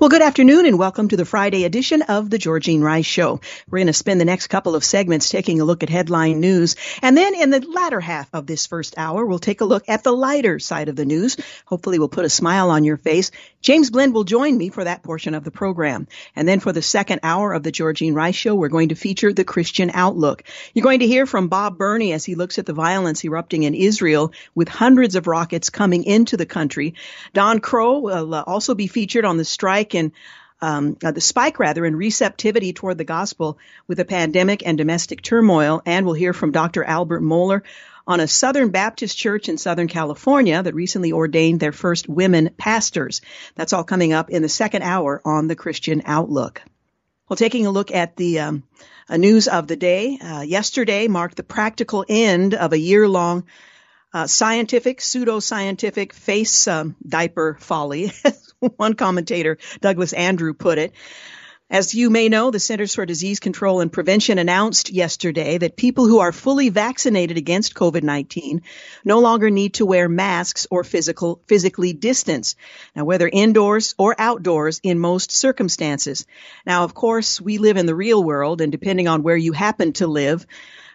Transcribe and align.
Well, 0.00 0.08
good 0.08 0.22
afternoon 0.22 0.64
and 0.64 0.78
welcome 0.78 1.08
to 1.08 1.16
the 1.18 1.26
Friday 1.26 1.64
edition 1.64 2.00
of 2.00 2.30
the 2.30 2.38
Georgene 2.38 2.80
Rice 2.80 3.04
Show. 3.04 3.42
We're 3.68 3.80
going 3.80 3.88
to 3.88 3.92
spend 3.92 4.18
the 4.18 4.24
next 4.24 4.46
couple 4.46 4.74
of 4.74 4.82
segments 4.82 5.28
taking 5.28 5.60
a 5.60 5.64
look 5.66 5.82
at 5.82 5.90
headline 5.90 6.40
news. 6.40 6.74
And 7.02 7.14
then 7.14 7.34
in 7.34 7.50
the 7.50 7.60
latter 7.60 8.00
half 8.00 8.30
of 8.32 8.46
this 8.46 8.66
first 8.66 8.94
hour, 8.96 9.26
we'll 9.26 9.38
take 9.38 9.60
a 9.60 9.66
look 9.66 9.86
at 9.90 10.02
the 10.02 10.12
lighter 10.12 10.58
side 10.58 10.88
of 10.88 10.96
the 10.96 11.04
news. 11.04 11.36
Hopefully 11.66 11.98
we'll 11.98 12.08
put 12.08 12.24
a 12.24 12.30
smile 12.30 12.70
on 12.70 12.84
your 12.84 12.96
face. 12.96 13.30
James 13.60 13.90
Blend 13.90 14.14
will 14.14 14.24
join 14.24 14.56
me 14.56 14.70
for 14.70 14.84
that 14.84 15.02
portion 15.02 15.34
of 15.34 15.44
the 15.44 15.50
program. 15.50 16.08
And 16.34 16.48
then 16.48 16.60
for 16.60 16.72
the 16.72 16.80
second 16.80 17.20
hour 17.22 17.52
of 17.52 17.62
the 17.62 17.70
Georgene 17.70 18.14
Rice 18.14 18.36
Show, 18.36 18.54
we're 18.54 18.68
going 18.68 18.88
to 18.88 18.94
feature 18.94 19.34
the 19.34 19.44
Christian 19.44 19.90
Outlook. 19.92 20.44
You're 20.72 20.82
going 20.82 21.00
to 21.00 21.06
hear 21.06 21.26
from 21.26 21.48
Bob 21.48 21.76
Burney 21.76 22.14
as 22.14 22.24
he 22.24 22.36
looks 22.36 22.58
at 22.58 22.64
the 22.64 22.72
violence 22.72 23.22
erupting 23.22 23.64
in 23.64 23.74
Israel 23.74 24.32
with 24.54 24.70
hundreds 24.70 25.14
of 25.14 25.26
rockets 25.26 25.68
coming 25.68 26.04
into 26.04 26.38
the 26.38 26.46
country. 26.46 26.94
Don 27.34 27.60
Crow 27.60 27.98
will 27.98 28.34
uh, 28.34 28.44
also 28.46 28.74
be 28.74 28.86
featured 28.86 29.26
on 29.26 29.36
the 29.36 29.44
strike 29.44 29.89
spike 29.90 29.94
in 29.94 30.12
um, 30.62 30.96
uh, 31.02 31.10
the 31.10 31.20
spike 31.20 31.58
rather 31.58 31.86
in 31.86 31.96
receptivity 31.96 32.74
toward 32.74 32.98
the 32.98 33.04
gospel 33.04 33.58
with 33.88 33.96
the 33.96 34.04
pandemic 34.04 34.62
and 34.66 34.76
domestic 34.76 35.22
turmoil. 35.22 35.80
And 35.86 36.04
we'll 36.04 36.14
hear 36.14 36.34
from 36.34 36.52
Dr. 36.52 36.84
Albert 36.84 37.22
Mohler 37.22 37.62
on 38.06 38.20
a 38.20 38.28
Southern 38.28 38.70
Baptist 38.70 39.16
church 39.16 39.48
in 39.48 39.56
Southern 39.56 39.88
California 39.88 40.62
that 40.62 40.74
recently 40.74 41.12
ordained 41.12 41.60
their 41.60 41.72
first 41.72 42.08
women 42.08 42.50
pastors. 42.58 43.22
That's 43.54 43.72
all 43.72 43.84
coming 43.84 44.12
up 44.12 44.28
in 44.28 44.42
the 44.42 44.48
second 44.48 44.82
hour 44.82 45.22
on 45.24 45.48
the 45.48 45.56
Christian 45.56 46.02
Outlook. 46.04 46.60
Well, 47.28 47.38
taking 47.38 47.66
a 47.66 47.70
look 47.70 47.90
at 47.90 48.16
the 48.16 48.40
um, 48.40 48.62
uh, 49.08 49.16
news 49.16 49.48
of 49.48 49.66
the 49.66 49.76
day, 49.76 50.18
uh, 50.18 50.42
yesterday 50.42 51.08
marked 51.08 51.36
the 51.36 51.42
practical 51.42 52.04
end 52.06 52.54
of 52.54 52.72
a 52.72 52.78
year 52.78 53.08
long 53.08 53.44
uh, 54.12 54.26
scientific, 54.26 55.00
pseudo-scientific 55.00 56.12
face 56.12 56.66
um, 56.66 56.96
diaper 57.06 57.56
folly, 57.60 58.12
one 58.76 58.94
commentator, 58.94 59.58
Douglas 59.80 60.12
Andrew, 60.12 60.54
put 60.54 60.78
it. 60.78 60.92
As 61.72 61.94
you 61.94 62.10
may 62.10 62.28
know, 62.28 62.50
the 62.50 62.58
Centers 62.58 62.96
for 62.96 63.06
Disease 63.06 63.38
Control 63.38 63.80
and 63.80 63.92
Prevention 63.92 64.40
announced 64.40 64.90
yesterday 64.90 65.56
that 65.56 65.76
people 65.76 66.08
who 66.08 66.18
are 66.18 66.32
fully 66.32 66.68
vaccinated 66.68 67.38
against 67.38 67.76
COVID-19 67.76 68.62
no 69.04 69.20
longer 69.20 69.50
need 69.50 69.74
to 69.74 69.86
wear 69.86 70.08
masks 70.08 70.66
or 70.68 70.82
physical, 70.82 71.40
physically 71.46 71.92
distance. 71.92 72.56
Now, 72.96 73.04
whether 73.04 73.30
indoors 73.32 73.94
or 73.98 74.16
outdoors 74.18 74.80
in 74.82 74.98
most 74.98 75.30
circumstances. 75.30 76.26
Now, 76.66 76.82
of 76.82 76.92
course, 76.92 77.40
we 77.40 77.58
live 77.58 77.76
in 77.76 77.86
the 77.86 77.94
real 77.94 78.24
world 78.24 78.60
and 78.60 78.72
depending 78.72 79.06
on 79.06 79.22
where 79.22 79.36
you 79.36 79.52
happen 79.52 79.92
to 79.92 80.08
live, 80.08 80.44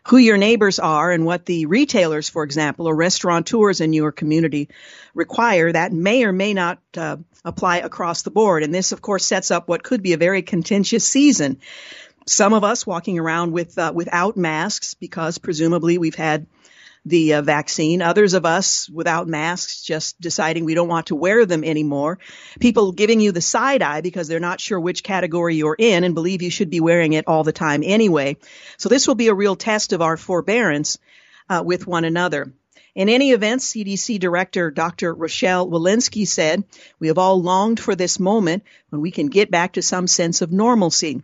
who 0.07 0.17
your 0.17 0.37
neighbors 0.37 0.77
are 0.77 1.11
and 1.11 1.25
what 1.25 1.45
the 1.45 1.65
retailers, 1.65 2.29
for 2.29 2.43
example, 2.43 2.87
or 2.87 2.95
restaurateurs 2.95 3.81
in 3.81 3.91
your 3.91 4.11
community 4.11 4.69
require, 5.15 5.71
that 5.71 5.91
may 5.91 6.23
or 6.23 6.31
may 6.31 6.53
not 6.53 6.79
uh, 6.95 7.17
apply 7.43 7.77
across 7.77 8.21
the 8.21 8.31
board. 8.31 8.61
And 8.61 8.73
this, 8.73 8.91
of 8.91 9.01
course, 9.01 9.25
sets 9.25 9.49
up 9.49 9.67
what 9.67 9.83
could 9.83 10.03
be 10.03 10.13
a 10.13 10.17
very 10.17 10.43
contentious 10.43 11.05
season. 11.05 11.59
Some 12.27 12.53
of 12.53 12.63
us 12.63 12.85
walking 12.85 13.17
around 13.17 13.51
with 13.51 13.77
uh, 13.77 13.91
without 13.95 14.37
masks 14.37 14.93
because 14.93 15.37
presumably 15.39 15.97
we've 15.97 16.15
had 16.15 16.45
the 17.05 17.35
uh, 17.35 17.41
vaccine. 17.41 18.01
Others 18.01 18.33
of 18.33 18.45
us 18.45 18.89
without 18.89 19.27
masks, 19.27 19.81
just 19.81 20.19
deciding 20.19 20.65
we 20.65 20.73
don't 20.73 20.87
want 20.87 21.07
to 21.07 21.15
wear 21.15 21.45
them 21.45 21.63
anymore. 21.63 22.19
People 22.59 22.91
giving 22.91 23.19
you 23.19 23.31
the 23.31 23.41
side 23.41 23.81
eye 23.81 24.01
because 24.01 24.27
they're 24.27 24.39
not 24.39 24.59
sure 24.59 24.79
which 24.79 25.03
category 25.03 25.55
you're 25.55 25.75
in 25.77 26.03
and 26.03 26.15
believe 26.15 26.41
you 26.41 26.49
should 26.49 26.69
be 26.69 26.79
wearing 26.79 27.13
it 27.13 27.27
all 27.27 27.43
the 27.43 27.51
time 27.51 27.83
anyway. 27.85 28.37
So 28.77 28.89
this 28.89 29.07
will 29.07 29.15
be 29.15 29.27
a 29.27 29.33
real 29.33 29.55
test 29.55 29.93
of 29.93 30.01
our 30.01 30.17
forbearance 30.17 30.97
uh, 31.49 31.61
with 31.65 31.85
one 31.85 32.05
another. 32.05 32.51
In 32.95 33.09
any 33.09 33.31
event, 33.31 33.61
CDC 33.61 34.19
Director 34.19 34.71
Dr. 34.71 35.13
Rochelle 35.13 35.67
Walensky 35.69 36.25
said, 36.25 36.63
We 36.97 37.09
have 37.09 37.17
all 37.17 37.41
longed 37.41 37.79
for 37.79 37.93
this 37.93 38.19
moment 38.19 38.63
when 38.89 39.01
we 39.01 39.11
can 39.11 39.27
get 39.27 39.51
back 39.51 39.73
to 39.73 39.81
some 39.81 40.07
sense 40.07 40.41
of 40.41 40.51
normalcy. 40.51 41.21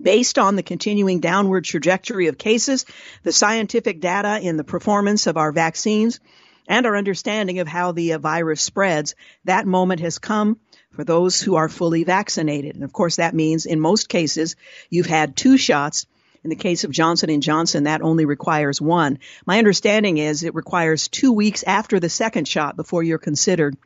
Based 0.00 0.38
on 0.38 0.56
the 0.56 0.62
continuing 0.62 1.20
downward 1.20 1.64
trajectory 1.64 2.26
of 2.26 2.36
cases, 2.36 2.84
the 3.22 3.32
scientific 3.32 4.00
data 4.00 4.40
in 4.40 4.56
the 4.56 4.64
performance 4.64 5.26
of 5.26 5.36
our 5.36 5.52
vaccines, 5.52 6.20
and 6.66 6.86
our 6.86 6.96
understanding 6.96 7.58
of 7.58 7.68
how 7.68 7.92
the 7.92 8.14
uh, 8.14 8.18
virus 8.18 8.62
spreads, 8.62 9.14
that 9.44 9.66
moment 9.66 10.00
has 10.00 10.18
come 10.18 10.58
for 10.92 11.04
those 11.04 11.40
who 11.40 11.56
are 11.56 11.68
fully 11.68 12.04
vaccinated. 12.04 12.74
And 12.74 12.84
of 12.84 12.92
course, 12.92 13.16
that 13.16 13.34
means 13.34 13.66
in 13.66 13.80
most 13.80 14.08
cases, 14.08 14.56
you've 14.90 15.06
had 15.06 15.36
two 15.36 15.56
shots. 15.56 16.06
In 16.42 16.50
the 16.50 16.56
case 16.56 16.84
of 16.84 16.90
Johnson 16.90 17.40
& 17.40 17.42
Johnson, 17.42 17.84
that 17.84 18.02
only 18.02 18.26
requires 18.26 18.80
one. 18.80 19.18
My 19.46 19.58
understanding 19.58 20.18
is 20.18 20.42
it 20.42 20.54
requires 20.54 21.08
two 21.08 21.32
weeks 21.32 21.64
after 21.66 21.98
the 21.98 22.10
second 22.10 22.46
shot 22.46 22.76
before 22.76 23.02
you're 23.02 23.18
considered 23.18 23.76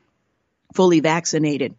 fully 0.74 1.00
vaccinated. 1.00 1.76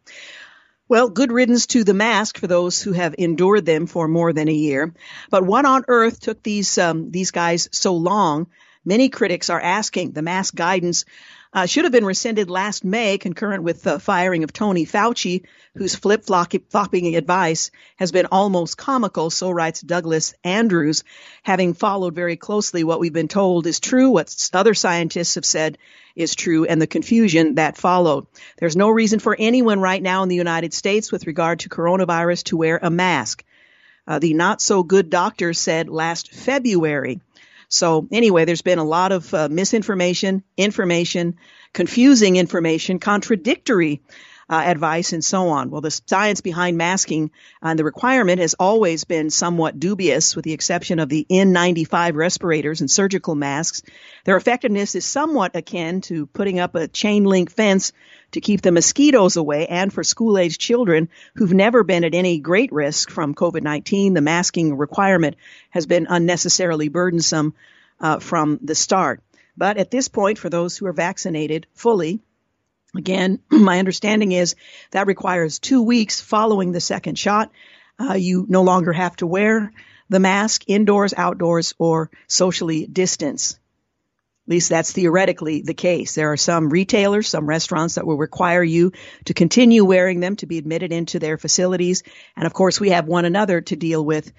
Well, 0.89 1.09
good 1.09 1.31
riddance 1.31 1.67
to 1.67 1.83
the 1.83 1.93
mask 1.93 2.39
for 2.39 2.47
those 2.47 2.81
who 2.81 2.93
have 2.93 3.13
endured 3.19 3.63
them 3.63 3.85
for 3.85 4.07
more 4.07 4.33
than 4.33 4.49
a 4.49 4.53
year. 4.53 4.91
But 5.29 5.45
what 5.45 5.63
on 5.63 5.85
earth 5.87 6.19
took 6.19 6.41
these 6.41 6.79
um, 6.79 7.11
these 7.11 7.29
guys 7.29 7.69
so 7.71 7.95
long? 7.95 8.47
Many 8.83 9.09
critics 9.09 9.51
are 9.51 9.61
asking. 9.61 10.13
The 10.13 10.23
mask 10.23 10.55
guidance 10.55 11.05
uh, 11.51 11.65
should 11.65 11.83
have 11.83 11.91
been 11.91 12.05
rescinded 12.05 12.49
last 12.49 12.83
May, 12.83 13.17
concurrent 13.17 13.63
with 13.63 13.81
the 13.81 13.99
firing 13.99 14.43
of 14.43 14.53
Tony 14.53 14.85
Fauci, 14.85 15.45
whose 15.75 15.95
flip 15.95 16.25
flopping 16.25 17.15
advice 17.15 17.71
has 17.95 18.11
been 18.11 18.27
almost 18.27 18.77
comical. 18.77 19.29
So 19.31 19.49
writes 19.49 19.81
Douglas 19.81 20.35
Andrews, 20.43 21.03
having 21.41 21.73
followed 21.73 22.13
very 22.13 22.35
closely 22.35 22.83
what 22.83 22.99
we've 22.99 23.13
been 23.13 23.27
told 23.27 23.65
is 23.65 23.79
true, 23.79 24.11
what 24.11 24.49
other 24.53 24.75
scientists 24.75 25.35
have 25.35 25.45
said 25.45 25.77
is 26.15 26.35
true 26.35 26.65
and 26.65 26.81
the 26.81 26.87
confusion 26.87 27.55
that 27.55 27.77
followed. 27.77 28.27
There's 28.57 28.75
no 28.75 28.89
reason 28.89 29.19
for 29.19 29.35
anyone 29.37 29.79
right 29.79 30.01
now 30.01 30.21
in 30.23 30.29
the 30.29 30.35
United 30.35 30.73
States 30.73 31.11
with 31.11 31.27
regard 31.27 31.61
to 31.61 31.69
coronavirus 31.69 32.43
to 32.45 32.57
wear 32.57 32.79
a 32.81 32.91
mask. 32.91 33.43
Uh, 34.07 34.19
the 34.19 34.33
not 34.33 34.61
so 34.61 34.83
good 34.83 35.09
doctor 35.09 35.53
said 35.53 35.87
last 35.87 36.31
February. 36.31 37.21
So 37.69 38.07
anyway, 38.11 38.45
there's 38.45 38.63
been 38.63 38.79
a 38.79 38.83
lot 38.83 39.11
of 39.11 39.33
uh, 39.33 39.47
misinformation, 39.49 40.43
information, 40.57 41.37
confusing 41.73 42.35
information, 42.35 42.99
contradictory 42.99 44.01
uh, 44.49 44.63
advice, 44.65 45.13
and 45.13 45.23
so 45.23 45.49
on. 45.49 45.69
Well, 45.69 45.81
the 45.81 45.91
science 45.91 46.41
behind 46.41 46.77
masking 46.77 47.31
and 47.61 47.77
the 47.77 47.83
requirement 47.83 48.39
has 48.39 48.55
always 48.55 49.03
been 49.03 49.29
somewhat 49.29 49.79
dubious, 49.79 50.35
with 50.35 50.43
the 50.43 50.53
exception 50.53 50.99
of 50.99 51.09
the 51.09 51.25
N95 51.29 52.15
respirators 52.15 52.81
and 52.81 52.89
surgical 52.89 53.35
masks. 53.35 53.83
Their 54.25 54.37
effectiveness 54.37 54.95
is 54.95 55.05
somewhat 55.05 55.55
akin 55.55 56.01
to 56.01 56.25
putting 56.25 56.59
up 56.59 56.75
a 56.75 56.87
chain 56.87 57.25
link 57.25 57.51
fence 57.51 57.91
to 58.31 58.41
keep 58.41 58.61
the 58.61 58.71
mosquitoes 58.71 59.35
away 59.35 59.67
and 59.67 59.93
for 59.93 60.03
school 60.03 60.37
age 60.37 60.57
children 60.57 61.09
who've 61.35 61.53
never 61.53 61.83
been 61.83 62.03
at 62.03 62.15
any 62.15 62.39
great 62.39 62.71
risk 62.71 63.09
from 63.11 63.35
COVID 63.35 63.61
19. 63.61 64.13
The 64.13 64.21
masking 64.21 64.77
requirement 64.77 65.35
has 65.69 65.85
been 65.85 66.07
unnecessarily 66.09 66.89
burdensome 66.89 67.53
uh, 67.99 68.19
from 68.19 68.59
the 68.63 68.75
start. 68.75 69.21
But 69.57 69.77
at 69.77 69.91
this 69.91 70.07
point, 70.07 70.37
for 70.37 70.49
those 70.49 70.77
who 70.77 70.85
are 70.85 70.93
vaccinated 70.93 71.67
fully, 71.73 72.21
Again, 72.95 73.39
my 73.49 73.79
understanding 73.79 74.31
is 74.31 74.55
that 74.91 75.07
requires 75.07 75.59
two 75.59 75.83
weeks 75.83 76.21
following 76.21 76.71
the 76.71 76.81
second 76.81 77.17
shot. 77.17 77.51
Uh, 77.99 78.13
you 78.13 78.45
no 78.47 78.61
longer 78.61 78.93
have 78.93 79.15
to 79.17 79.27
wear 79.27 79.71
the 80.09 80.19
mask 80.19 80.63
indoors, 80.67 81.13
outdoors, 81.15 81.73
or 81.77 82.09
socially 82.27 82.87
distance. 82.87 83.59
At 84.47 84.51
least 84.51 84.69
that's 84.69 84.91
theoretically 84.91 85.61
the 85.61 85.75
case. 85.75 86.15
There 86.15 86.31
are 86.31 86.37
some 86.37 86.69
retailers, 86.69 87.27
some 87.27 87.45
restaurants 87.45 87.95
that 87.95 88.07
will 88.07 88.17
require 88.17 88.63
you 88.63 88.93
to 89.25 89.35
continue 89.35 89.85
wearing 89.85 90.21
them 90.21 90.37
to 90.37 90.47
be 90.47 90.57
admitted 90.57 90.91
into 90.91 91.19
their 91.19 91.37
facilities. 91.37 92.01
And 92.35 92.47
of 92.47 92.53
course, 92.53 92.79
we 92.79 92.89
have 92.89 93.05
one 93.05 93.25
another 93.25 93.61
to 93.61 93.75
deal 93.75 94.03
with, 94.03 94.31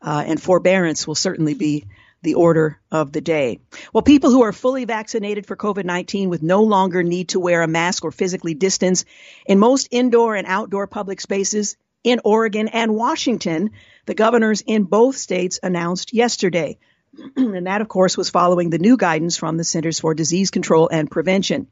uh, 0.00 0.22
and 0.24 0.40
forbearance 0.40 1.06
will 1.06 1.16
certainly 1.16 1.54
be 1.54 1.86
the 2.22 2.34
order 2.34 2.80
of 2.90 3.12
the 3.12 3.20
day. 3.20 3.60
Well, 3.92 4.02
people 4.02 4.30
who 4.30 4.42
are 4.42 4.52
fully 4.52 4.84
vaccinated 4.84 5.46
for 5.46 5.56
COVID-19 5.56 6.28
with 6.28 6.42
no 6.42 6.62
longer 6.62 7.02
need 7.02 7.30
to 7.30 7.40
wear 7.40 7.62
a 7.62 7.68
mask 7.68 8.04
or 8.04 8.10
physically 8.10 8.54
distance 8.54 9.04
in 9.46 9.58
most 9.58 9.88
indoor 9.90 10.34
and 10.34 10.46
outdoor 10.46 10.86
public 10.86 11.20
spaces 11.20 11.76
in 12.02 12.20
Oregon 12.24 12.68
and 12.68 12.94
Washington, 12.94 13.70
the 14.06 14.14
governors 14.14 14.62
in 14.64 14.84
both 14.84 15.16
states 15.16 15.58
announced 15.62 16.12
yesterday. 16.12 16.78
and 17.36 17.66
that, 17.66 17.80
of 17.80 17.88
course, 17.88 18.16
was 18.16 18.30
following 18.30 18.70
the 18.70 18.78
new 18.78 18.96
guidance 18.96 19.36
from 19.36 19.56
the 19.56 19.64
Centers 19.64 20.00
for 20.00 20.14
Disease 20.14 20.50
Control 20.50 20.88
and 20.88 21.10
Prevention. 21.10 21.66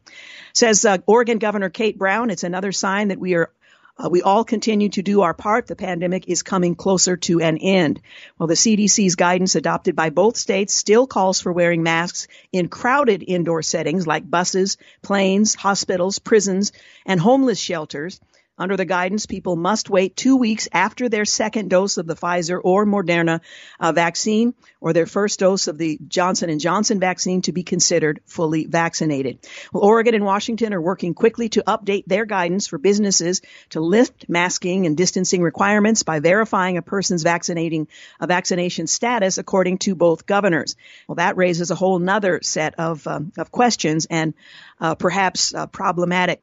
Says 0.52 0.84
uh, 0.84 0.98
Oregon 1.06 1.38
Governor 1.38 1.70
Kate 1.70 1.98
Brown, 1.98 2.30
it's 2.30 2.44
another 2.44 2.72
sign 2.72 3.08
that 3.08 3.20
we 3.20 3.34
are 3.34 3.50
uh, 3.96 4.08
we 4.08 4.22
all 4.22 4.44
continue 4.44 4.88
to 4.88 5.02
do 5.02 5.22
our 5.22 5.34
part. 5.34 5.66
The 5.66 5.76
pandemic 5.76 6.28
is 6.28 6.42
coming 6.42 6.74
closer 6.74 7.16
to 7.16 7.40
an 7.40 7.58
end. 7.58 8.00
Well, 8.38 8.48
the 8.48 8.54
CDC's 8.54 9.14
guidance 9.14 9.54
adopted 9.54 9.94
by 9.94 10.10
both 10.10 10.36
states 10.36 10.74
still 10.74 11.06
calls 11.06 11.40
for 11.40 11.52
wearing 11.52 11.82
masks 11.82 12.26
in 12.52 12.68
crowded 12.68 13.22
indoor 13.26 13.62
settings 13.62 14.06
like 14.06 14.28
buses, 14.28 14.78
planes, 15.02 15.54
hospitals, 15.54 16.18
prisons, 16.18 16.72
and 17.06 17.20
homeless 17.20 17.58
shelters. 17.58 18.20
Under 18.56 18.76
the 18.76 18.84
guidance, 18.84 19.26
people 19.26 19.56
must 19.56 19.90
wait 19.90 20.14
two 20.14 20.36
weeks 20.36 20.68
after 20.72 21.08
their 21.08 21.24
second 21.24 21.70
dose 21.70 21.96
of 21.96 22.06
the 22.06 22.14
Pfizer 22.14 22.60
or 22.62 22.86
Moderna 22.86 23.40
uh, 23.80 23.90
vaccine 23.90 24.54
or 24.80 24.92
their 24.92 25.06
first 25.06 25.40
dose 25.40 25.66
of 25.66 25.76
the 25.76 25.98
Johnson 26.06 26.56
& 26.58 26.60
Johnson 26.60 27.00
vaccine 27.00 27.42
to 27.42 27.52
be 27.52 27.64
considered 27.64 28.20
fully 28.26 28.66
vaccinated. 28.66 29.40
Well, 29.72 29.82
Oregon 29.82 30.14
and 30.14 30.24
Washington 30.24 30.72
are 30.72 30.80
working 30.80 31.14
quickly 31.14 31.48
to 31.48 31.64
update 31.66 32.04
their 32.06 32.26
guidance 32.26 32.68
for 32.68 32.78
businesses 32.78 33.42
to 33.70 33.80
lift 33.80 34.28
masking 34.28 34.86
and 34.86 34.96
distancing 34.96 35.42
requirements 35.42 36.04
by 36.04 36.20
verifying 36.20 36.76
a 36.76 36.82
person's 36.82 37.24
vaccinating 37.24 37.88
a 38.20 38.28
vaccination 38.28 38.86
status 38.86 39.36
according 39.36 39.78
to 39.78 39.96
both 39.96 40.26
governors. 40.26 40.76
Well, 41.08 41.16
that 41.16 41.36
raises 41.36 41.72
a 41.72 41.74
whole 41.74 41.98
nother 41.98 42.38
set 42.40 42.76
of, 42.78 43.04
um, 43.08 43.32
of 43.36 43.50
questions 43.50 44.06
and 44.08 44.32
uh, 44.80 44.94
perhaps 44.94 45.52
uh, 45.52 45.66
problematic 45.66 46.40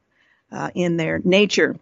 uh, 0.50 0.68
in 0.74 0.98
their 0.98 1.18
nature 1.24 1.78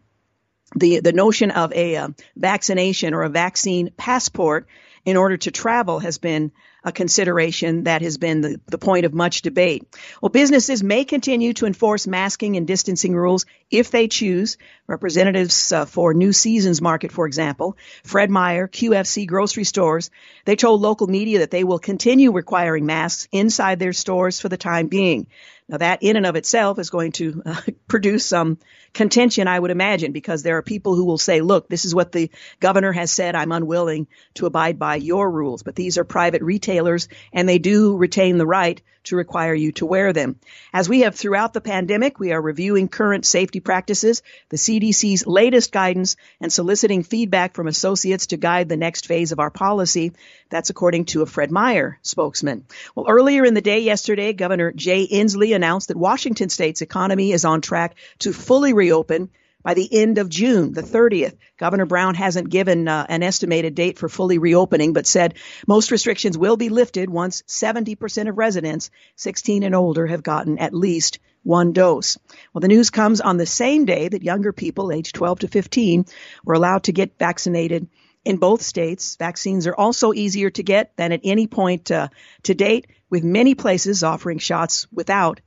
the 0.75 1.01
the 1.01 1.13
notion 1.13 1.51
of 1.51 1.73
a 1.73 1.97
uh, 1.97 2.09
vaccination 2.37 3.15
or 3.15 3.23
a 3.23 3.29
vaccine 3.29 3.91
passport 3.97 4.67
in 5.05 5.17
order 5.17 5.37
to 5.37 5.51
travel 5.51 5.99
has 5.99 6.19
been 6.19 6.53
a 6.85 6.93
consideration 6.93 7.85
that 7.85 8.03
has 8.03 8.17
been 8.17 8.41
the, 8.41 8.61
the 8.67 8.79
point 8.79 9.05
of 9.05 9.13
much 9.13 9.43
debate. 9.43 9.87
Well, 10.21 10.31
businesses 10.31 10.83
may 10.83 11.05
continue 11.05 11.53
to 11.55 11.67
enforce 11.67 12.07
masking 12.07 12.57
and 12.57 12.67
distancing 12.67 13.15
rules 13.15 13.45
if 13.71 13.91
they 13.91 14.09
choose. 14.09 14.57
Representatives 14.87 15.73
uh, 15.73 15.85
for 15.85 16.15
New 16.15 16.33
Seasons 16.33 16.81
Market, 16.81 17.13
for 17.13 17.27
example, 17.27 17.77
Fred 18.03 18.31
Meyer, 18.31 18.67
QFC 18.67 19.27
grocery 19.27 19.65
stores, 19.65 20.11
they 20.47 20.57
told 20.57 20.81
local 20.81 21.07
media 21.07 21.41
that 21.41 21.51
they 21.51 21.65
will 21.65 21.79
continue 21.79 22.33
requiring 22.33 22.87
masks 22.87 23.29
inside 23.31 23.79
their 23.79 23.93
stores 23.93 24.41
for 24.41 24.49
the 24.49 24.57
time 24.57 24.89
being. 24.89 25.27
Now, 25.71 25.77
that 25.77 26.03
in 26.03 26.17
and 26.17 26.27
of 26.27 26.35
itself 26.35 26.81
is 26.81 26.91
going 26.91 27.13
to 27.13 27.43
uh, 27.47 27.61
produce 27.89 28.27
some 28.27 28.59
contention, 28.93 29.47
I 29.47 29.59
would 29.59 29.71
imagine, 29.71 30.11
because 30.11 30.43
there 30.43 30.57
are 30.57 30.63
people 30.63 30.97
who 30.97 31.05
will 31.05 31.17
say, 31.17 31.41
look, 31.41 31.69
this 31.69 31.85
is 31.85 31.95
what 31.95 32.11
the 32.11 32.29
governor 32.59 32.91
has 32.91 33.13
said. 33.13 33.37
I'm 33.37 33.53
unwilling 33.53 34.09
to 34.35 34.47
abide 34.47 34.81
by 34.81 34.97
your 34.97 35.31
rules. 35.31 35.63
But 35.63 35.77
these 35.77 35.97
are 35.97 36.05
private 36.05 36.43
retailers 36.43 37.09
and 37.33 37.49
they 37.49 37.59
do 37.59 37.97
retain 37.97 38.37
the 38.37 38.47
right 38.47 38.83
to 39.05 39.17
require 39.17 39.55
you 39.55 39.73
to 39.73 39.87
wear 39.87 40.13
them. 40.13 40.37
As 40.73 40.89
we 40.89 41.01
have 41.01 41.15
throughout 41.15 41.53
the 41.53 41.61
pandemic, 41.61 42.19
we 42.19 42.33
are 42.33 42.41
reviewing 42.41 42.89
current 42.89 43.25
safety 43.25 43.61
practices, 43.61 44.23
the 44.51 44.57
CDC's 44.57 45.27
latest 45.27 45.73
guidance, 45.73 46.17
and 46.41 46.53
soliciting 46.53 47.03
feedback 47.03 47.55
from 47.55 47.67
associates 47.67 48.29
to 48.29 48.37
guide 48.37 48.69
the 48.69 48.77
next 48.77 49.07
phase 49.07 49.33
of 49.33 49.41
our 49.41 49.51
policy. 49.51 50.13
That's 50.51 50.71
according 50.71 51.07
to 51.07 51.23
a 51.23 51.27
Fred 51.27 51.51
Meyer 51.51 51.99
spokesman. 52.03 52.67
Well, 52.95 53.07
earlier 53.09 53.45
in 53.45 53.55
the 53.55 53.61
day 53.61 53.81
yesterday, 53.81 54.33
Governor 54.33 54.73
Jay 54.73 55.07
Inslee 55.07 55.55
announced 55.61 55.89
that 55.89 55.97
Washington 55.99 56.49
state's 56.49 56.81
economy 56.81 57.33
is 57.33 57.45
on 57.45 57.61
track 57.61 57.97
to 58.21 58.33
fully 58.33 58.73
reopen 58.73 59.29
by 59.63 59.75
the 59.75 59.89
end 59.93 60.17
of 60.17 60.31
June, 60.31 60.73
the 60.73 60.83
30th. 60.83 61.37
Governor 61.59 61.85
Brown 61.85 62.15
hasn't 62.15 62.49
given 62.49 62.89
uh, 62.89 63.05
an 63.11 63.23
estimated 63.23 63.75
date 63.75 63.99
for 63.99 64.09
fully 64.09 64.39
reopening, 64.39 64.95
but 64.95 65.07
said 65.07 65.35
most 65.67 65.91
restrictions 65.91 66.39
will 66.39 66.57
be 66.57 66.71
lifted 66.71 67.11
once 67.11 67.43
70% 67.43 68.31
of 68.31 68.39
residents 68.39 68.91
16 69.17 69.63
and 69.63 69.75
older 69.75 70.07
have 70.07 70.23
gotten 70.23 70.59
at 70.59 70.73
least 70.73 71.19
one 71.43 71.75
dose. 71.75 72.19
Well, 72.55 72.61
the 72.61 72.69
news 72.69 72.89
comes 72.89 73.21
on 73.21 73.37
the 73.37 73.45
same 73.45 73.85
day 73.85 74.09
that 74.09 74.23
younger 74.23 74.53
people 74.53 74.93
aged 74.93 75.15
12 75.15 75.41
to 75.41 75.49
15 75.49 76.07
were 76.43 76.55
allowed 76.55 76.85
to 76.85 76.93
get 76.93 77.19
vaccinated 77.19 77.89
in 78.25 78.37
both 78.37 78.63
states. 78.63 79.17
Vaccines 79.17 79.67
are 79.67 79.75
also 79.75 80.13
easier 80.13 80.51
to 80.51 80.63
get 80.63 80.97
than 80.97 81.13
at 81.13 81.21
any 81.25 81.47
point 81.47 81.91
uh, 81.91 82.09
to 82.45 82.55
date, 82.55 82.87
with 83.09 83.25
many 83.25 83.55
places 83.55 84.05
offering 84.05 84.39
shots 84.39 84.87
without 84.93 85.41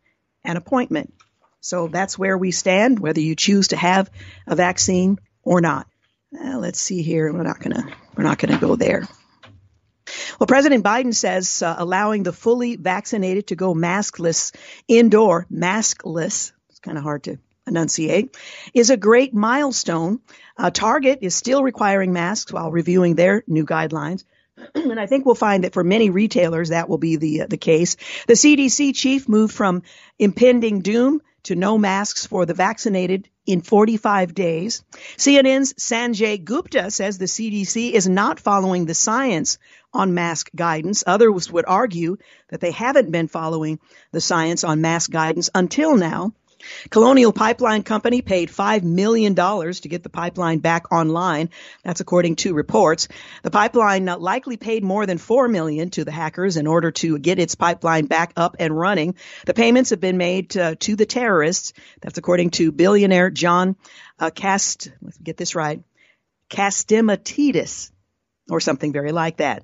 an 0.44 0.58
appointment. 0.58 1.14
So 1.62 1.88
that's 1.88 2.18
where 2.18 2.38
we 2.38 2.52
stand, 2.52 3.00
whether 3.00 3.22
you 3.22 3.36
choose 3.36 3.70
to 3.70 3.78
have 3.78 4.10
a 4.46 4.56
vaccine 4.56 5.18
or 5.44 5.62
not. 5.62 5.88
Uh, 6.38 6.58
let's 6.58 6.80
see 6.80 7.02
here. 7.02 7.32
We're 7.32 7.44
not 7.44 7.60
gonna 7.60 7.86
we're 8.18 8.24
not 8.24 8.38
gonna 8.38 8.60
go 8.60 8.76
there. 8.76 9.08
Well, 10.40 10.48
President 10.48 10.84
Biden 10.84 11.14
says 11.14 11.62
uh, 11.62 11.76
allowing 11.78 12.24
the 12.24 12.34
fully 12.34 12.76
vaccinated 12.76 13.48
to 13.48 13.56
go 13.56 13.74
maskless 13.74 14.54
indoor, 14.88 15.48
maskless. 15.52 16.52
It's 16.70 16.80
kind 16.80 16.98
of 16.98 17.04
hard 17.04 17.24
to 17.24 17.38
enunciate, 17.66 18.36
is 18.74 18.90
a 18.90 18.98
great 18.98 19.34
milestone. 19.34 20.20
Uh, 20.58 20.70
Target 20.70 21.20
is 21.22 21.34
still 21.34 21.64
requiring 21.64 22.12
masks 22.12 22.52
while 22.52 22.72
reviewing 22.72 23.16
their 23.16 23.44
new 23.48 23.66
guidelines. 23.66 24.26
and 24.76 25.00
I 25.00 25.06
think 25.06 25.26
we'll 25.26 25.36
find 25.36 25.64
that 25.64 25.74
for 25.74 25.84
many 25.84 26.10
retailers 26.10 26.70
that 26.70 26.90
will 26.90 26.98
be 26.98 27.16
the 27.16 27.42
uh, 27.42 27.48
the 27.48 27.58
case. 27.58 27.96
The 28.28 28.34
CDC 28.34 28.96
chief 28.96 29.28
moved 29.28 29.54
from 29.54 29.84
impending 30.20 30.82
doom 30.82 31.22
to 31.44 31.56
no 31.56 31.78
masks 31.78 32.26
for 32.26 32.46
the 32.46 32.54
vaccinated 32.54 33.30
in 33.46 33.62
45 33.62 34.34
days. 34.34 34.84
CNN's 35.18 35.74
Sanjay 35.74 36.42
Gupta 36.44 36.90
says 36.90 37.18
the 37.18 37.26
CDC 37.26 37.92
is 37.92 38.08
not 38.08 38.40
following 38.40 38.86
the 38.86 38.94
science 38.94 39.58
on 39.94 40.14
mask 40.14 40.50
guidance. 40.56 41.04
Others 41.06 41.52
would 41.52 41.66
argue 41.68 42.18
that 42.50 42.62
they 42.62 42.72
haven't 42.72 43.12
been 43.12 43.28
following 43.28 43.80
the 44.12 44.22
science 44.22 44.64
on 44.64 44.82
mask 44.82 45.12
guidance 45.12 45.50
until 45.54 45.98
now. 45.98 46.34
Colonial 46.90 47.32
Pipeline 47.32 47.84
Company 47.84 48.22
paid 48.22 48.50
$5 48.50 48.84
million 48.84 49.36
to 49.36 49.88
get 49.88 50.04
the 50.04 50.10
pipeline 50.10 50.60
back 50.60 50.92
online. 50.92 51.50
That's 51.84 52.02
according 52.02 52.38
to 52.38 52.54
reports. 52.54 53.08
The 53.42 53.52
pipeline 53.52 54.06
likely 54.06 54.58
paid 54.58 54.84
more 54.84 55.06
than 55.06 55.18
4 55.18 55.48
million 55.48 55.90
to 55.92 56.06
the 56.06 56.12
hackers 56.12 56.58
in 56.58 56.68
order 56.68 56.92
to 56.92 57.18
get 57.18 57.40
its 57.40 57.56
pipeline 57.56 58.06
back 58.06 58.34
up 58.36 58.56
and 58.60 58.78
running. 58.78 59.16
The 59.46 59.54
payments 59.54 59.90
have 59.92 60.00
been 60.00 60.18
made 60.18 60.56
uh, 60.58 60.76
to 60.80 60.96
the 60.96 61.06
terrorists. 61.06 61.74
That's 62.02 62.18
according 62.18 62.52
to 62.52 62.72
billionaire 62.72 63.30
John 63.30 63.76
uh, 64.20 64.30
Cast, 64.30 64.92
let's 65.02 65.18
get 65.18 65.38
this 65.38 65.56
right, 65.56 65.84
Catsimatidis, 66.50 67.92
or 68.50 68.60
something 68.60 68.92
very 68.92 69.12
like 69.12 69.38
that. 69.38 69.64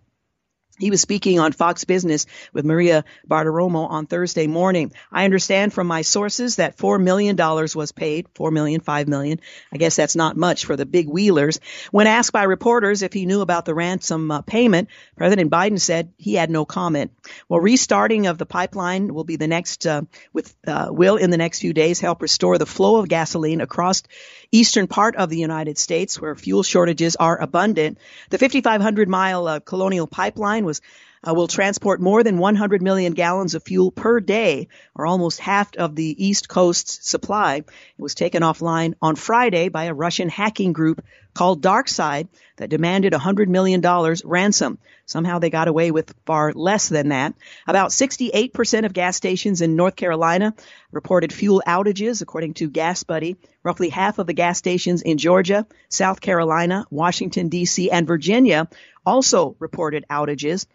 He 0.79 0.89
was 0.89 1.01
speaking 1.01 1.39
on 1.39 1.51
Fox 1.51 1.83
Business 1.83 2.25
with 2.53 2.65
Maria 2.65 3.03
Bartiromo 3.27 3.89
on 3.89 4.05
Thursday 4.05 4.47
morning. 4.47 4.93
I 5.11 5.25
understand 5.25 5.73
from 5.73 5.87
my 5.87 6.03
sources 6.03 6.55
that 6.55 6.77
$4 6.77 7.01
million 7.01 7.35
was 7.35 7.91
paid, 7.91 8.27
$4 8.33 8.51
million, 8.51 8.79
$5 8.79 9.07
million. 9.07 9.41
I 9.73 9.77
guess 9.77 9.97
that's 9.97 10.15
not 10.15 10.37
much 10.37 10.65
for 10.65 10.77
the 10.77 10.85
big 10.85 11.09
wheelers. 11.09 11.59
When 11.91 12.07
asked 12.07 12.31
by 12.31 12.43
reporters 12.43 13.01
if 13.01 13.11
he 13.11 13.25
knew 13.25 13.41
about 13.41 13.65
the 13.65 13.75
ransom 13.75 14.31
uh, 14.31 14.41
payment, 14.41 14.87
President 15.17 15.51
Biden 15.51 15.79
said 15.79 16.13
he 16.17 16.35
had 16.35 16.49
no 16.49 16.63
comment. 16.63 17.11
Well, 17.49 17.59
restarting 17.59 18.27
of 18.27 18.37
the 18.37 18.45
pipeline 18.45 19.13
will 19.13 19.25
be 19.25 19.35
the 19.35 19.47
next, 19.47 19.85
uh, 19.85 20.03
with, 20.31 20.55
uh, 20.65 20.87
will 20.91 21.17
in 21.17 21.29
the 21.29 21.37
next 21.37 21.59
few 21.59 21.73
days 21.73 21.99
help 21.99 22.21
restore 22.21 22.57
the 22.57 22.65
flow 22.65 22.97
of 22.97 23.09
gasoline 23.09 23.59
across 23.59 24.03
eastern 24.51 24.87
part 24.87 25.15
of 25.15 25.29
the 25.29 25.37
United 25.37 25.77
States 25.77 26.19
where 26.19 26.35
fuel 26.35 26.63
shortages 26.63 27.15
are 27.15 27.39
abundant. 27.39 27.97
The 28.29 28.37
5,500 28.37 29.07
mile 29.09 29.47
uh, 29.47 29.59
colonial 29.59 30.07
pipeline 30.07 30.65
was 30.69 30.81
uh, 31.27 31.33
will 31.33 31.47
transport 31.47 31.99
more 31.99 32.23
than 32.23 32.37
100 32.37 32.81
million 32.81 33.13
gallons 33.13 33.55
of 33.55 33.63
fuel 33.63 33.91
per 33.91 34.19
day, 34.19 34.67
or 34.95 35.05
almost 35.05 35.39
half 35.39 35.75
of 35.75 35.95
the 35.95 36.25
East 36.25 36.47
Coast's 36.47 37.09
supply. 37.09 37.55
It 37.55 37.65
was 37.97 38.15
taken 38.15 38.41
offline 38.41 38.93
on 39.01 39.15
Friday 39.15 39.69
by 39.69 39.85
a 39.85 39.93
Russian 39.93 40.29
hacking 40.29 40.73
group 40.73 41.03
called 41.33 41.61
DarkSide 41.61 42.27
that 42.57 42.69
demanded 42.69 43.13
$100 43.13 43.47
million 43.47 43.81
ransom. 44.23 44.77
Somehow 45.05 45.39
they 45.39 45.49
got 45.49 45.67
away 45.67 45.91
with 45.91 46.13
far 46.25 46.53
less 46.53 46.87
than 46.89 47.09
that. 47.09 47.33
About 47.67 47.91
68% 47.91 48.85
of 48.85 48.93
gas 48.93 49.15
stations 49.15 49.61
in 49.61 49.75
North 49.75 49.95
Carolina 49.95 50.53
reported 50.91 51.33
fuel 51.33 51.63
outages, 51.65 52.21
according 52.21 52.55
to 52.55 52.69
Gas 52.69 53.03
Buddy. 53.03 53.35
Roughly 53.63 53.89
half 53.89 54.19
of 54.19 54.27
the 54.27 54.33
gas 54.33 54.57
stations 54.57 55.01
in 55.01 55.17
Georgia, 55.17 55.67
South 55.89 56.21
Carolina, 56.21 56.85
Washington, 56.89 57.49
D.C., 57.49 57.91
and 57.91 58.07
Virginia 58.07 58.69
also 59.09 59.55
reported 59.59 60.05
outages. 60.09 60.67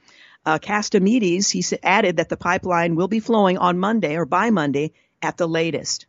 Uh, 0.45 0.59
Castimedes, 0.59 1.51
he 1.51 1.65
added 1.83 2.17
that 2.17 2.29
the 2.29 2.37
pipeline 2.37 2.97
will 2.97 3.09
be 3.09 3.21
flowing 3.21 3.57
on 3.57 3.79
Monday 3.79 4.17
or 4.17 4.27
by 4.27 4.51
Monday 4.51 4.93
at 5.23 5.37
the 5.37 5.49
latest. 5.49 6.07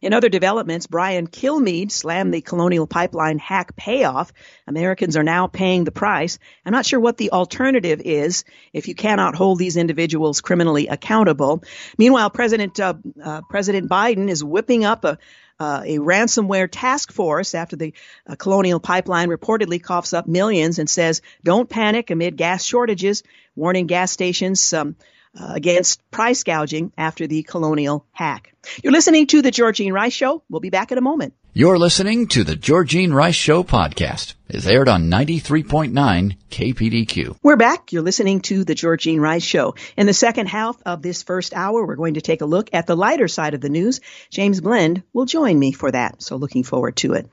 In 0.00 0.12
other 0.12 0.28
developments, 0.28 0.86
Brian 0.86 1.26
Kilmeade 1.26 1.90
slammed 1.90 2.32
the 2.32 2.40
Colonial 2.40 2.86
Pipeline 2.86 3.38
hack 3.38 3.74
payoff. 3.74 4.32
Americans 4.66 5.16
are 5.16 5.24
now 5.24 5.48
paying 5.48 5.82
the 5.82 5.90
price. 5.90 6.38
I'm 6.64 6.72
not 6.72 6.86
sure 6.86 7.00
what 7.00 7.16
the 7.16 7.32
alternative 7.32 8.00
is 8.04 8.44
if 8.72 8.86
you 8.86 8.94
cannot 8.94 9.34
hold 9.34 9.58
these 9.58 9.76
individuals 9.76 10.40
criminally 10.40 10.86
accountable. 10.86 11.64
Meanwhile, 11.96 12.30
President 12.30 12.78
uh, 12.78 12.94
uh, 13.22 13.40
President 13.50 13.90
Biden 13.90 14.28
is 14.28 14.44
whipping 14.44 14.84
up 14.84 15.04
a 15.04 15.18
uh, 15.60 15.82
a 15.84 15.98
ransomware 15.98 16.68
task 16.70 17.12
force 17.12 17.54
after 17.54 17.76
the 17.76 17.92
uh, 18.26 18.36
Colonial 18.36 18.80
Pipeline 18.80 19.28
reportedly 19.28 19.82
coughs 19.82 20.12
up 20.12 20.26
millions 20.26 20.78
and 20.78 20.88
says, 20.88 21.20
don't 21.42 21.68
panic 21.68 22.10
amid 22.10 22.36
gas 22.36 22.64
shortages, 22.64 23.22
warning 23.56 23.86
gas 23.86 24.12
stations 24.12 24.72
um, 24.72 24.96
Uh, 25.40 25.52
against 25.54 26.00
price 26.10 26.42
gouging 26.42 26.92
after 26.98 27.28
the 27.28 27.44
Colonial 27.44 28.04
hack. 28.10 28.52
You're 28.82 28.92
listening 28.92 29.28
to 29.28 29.40
The 29.40 29.52
Georgene 29.52 29.92
Rice 29.92 30.12
Show. 30.12 30.42
We'll 30.48 30.60
be 30.60 30.70
back 30.70 30.90
in 30.90 30.98
a 30.98 31.02
moment. 31.02 31.34
You're 31.52 31.78
listening 31.78 32.26
to 32.28 32.42
the 32.42 32.56
Georgene 32.56 33.12
Rice 33.12 33.36
Show 33.36 33.62
podcast. 33.62 34.34
It's 34.48 34.66
aired 34.66 34.88
on 34.88 35.10
93.9 35.10 36.36
KPDQ. 36.50 37.36
We're 37.40 37.56
back. 37.56 37.92
You're 37.92 38.02
listening 38.02 38.40
to 38.42 38.64
the 38.64 38.74
Georgene 38.74 39.20
Rice 39.20 39.44
Show. 39.44 39.76
In 39.96 40.06
the 40.06 40.12
second 40.12 40.48
half 40.48 40.76
of 40.84 41.02
this 41.02 41.22
first 41.22 41.54
hour, 41.54 41.86
we're 41.86 41.94
going 41.94 42.14
to 42.14 42.20
take 42.20 42.40
a 42.40 42.46
look 42.46 42.70
at 42.72 42.88
the 42.88 42.96
lighter 42.96 43.28
side 43.28 43.54
of 43.54 43.60
the 43.60 43.68
news. 43.68 44.00
James 44.30 44.60
Blend 44.60 45.04
will 45.12 45.26
join 45.26 45.56
me 45.56 45.70
for 45.70 45.90
that. 45.90 46.20
So 46.20 46.34
looking 46.34 46.64
forward 46.64 46.96
to 46.96 47.14
it. 47.14 47.30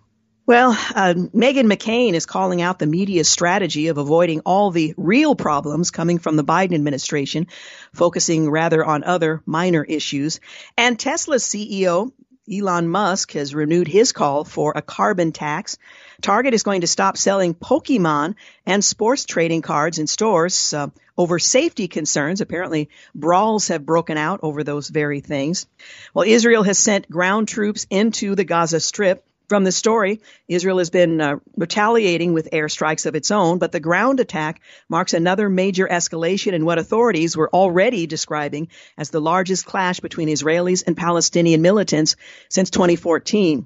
Well, 0.47 0.73
uh, 0.73 1.15
Meghan 1.33 1.65
McCain 1.65 2.13
is 2.13 2.27
calling 2.27 2.61
out 2.61 2.77
the 2.77 2.85
media's 2.85 3.27
strategy 3.27 3.87
of 3.87 3.97
avoiding 3.97 4.41
all 4.41 4.69
the 4.69 4.93
real 4.95 5.33
problems 5.33 5.89
coming 5.89 6.19
from 6.19 6.35
the 6.35 6.43
Biden 6.43 6.75
administration, 6.75 7.47
focusing 7.93 8.51
rather 8.51 8.85
on 8.85 9.03
other 9.03 9.41
minor 9.47 9.83
issues. 9.83 10.39
And 10.77 10.99
Tesla's 10.99 11.43
CEO 11.43 12.11
Elon 12.51 12.87
Musk 12.87 13.31
has 13.31 13.55
renewed 13.55 13.87
his 13.87 14.11
call 14.11 14.43
for 14.43 14.73
a 14.75 14.83
carbon 14.83 15.31
tax. 15.31 15.79
Target 16.21 16.53
is 16.53 16.61
going 16.61 16.81
to 16.81 16.87
stop 16.87 17.17
selling 17.17 17.55
Pokemon 17.55 18.35
and 18.67 18.85
sports 18.85 19.25
trading 19.25 19.63
cards 19.63 19.97
in 19.97 20.05
stores 20.05 20.75
uh, 20.75 20.89
over 21.17 21.39
safety 21.39 21.87
concerns. 21.87 22.41
Apparently, 22.41 22.89
brawls 23.15 23.69
have 23.69 23.83
broken 23.83 24.19
out 24.19 24.41
over 24.43 24.63
those 24.63 24.89
very 24.89 25.21
things. 25.21 25.65
Well, 26.13 26.27
Israel 26.27 26.61
has 26.61 26.77
sent 26.77 27.09
ground 27.09 27.47
troops 27.47 27.87
into 27.89 28.35
the 28.35 28.43
Gaza 28.43 28.79
Strip 28.79 29.25
from 29.47 29.63
the 29.63 29.71
story, 29.71 30.21
Israel 30.47 30.79
has 30.79 30.89
been 30.89 31.21
uh, 31.21 31.37
retaliating 31.55 32.33
with 32.33 32.51
airstrikes 32.51 33.05
of 33.05 33.15
its 33.15 33.31
own, 33.31 33.59
but 33.59 33.71
the 33.71 33.79
ground 33.79 34.19
attack 34.19 34.61
marks 34.89 35.13
another 35.13 35.49
major 35.49 35.87
escalation 35.87 36.53
in 36.53 36.65
what 36.65 36.79
authorities 36.79 37.37
were 37.37 37.49
already 37.49 38.07
describing 38.07 38.69
as 38.97 39.09
the 39.09 39.21
largest 39.21 39.65
clash 39.65 39.99
between 39.99 40.29
Israelis 40.29 40.83
and 40.85 40.97
Palestinian 40.97 41.61
militants 41.61 42.15
since 42.49 42.69
2014. 42.69 43.65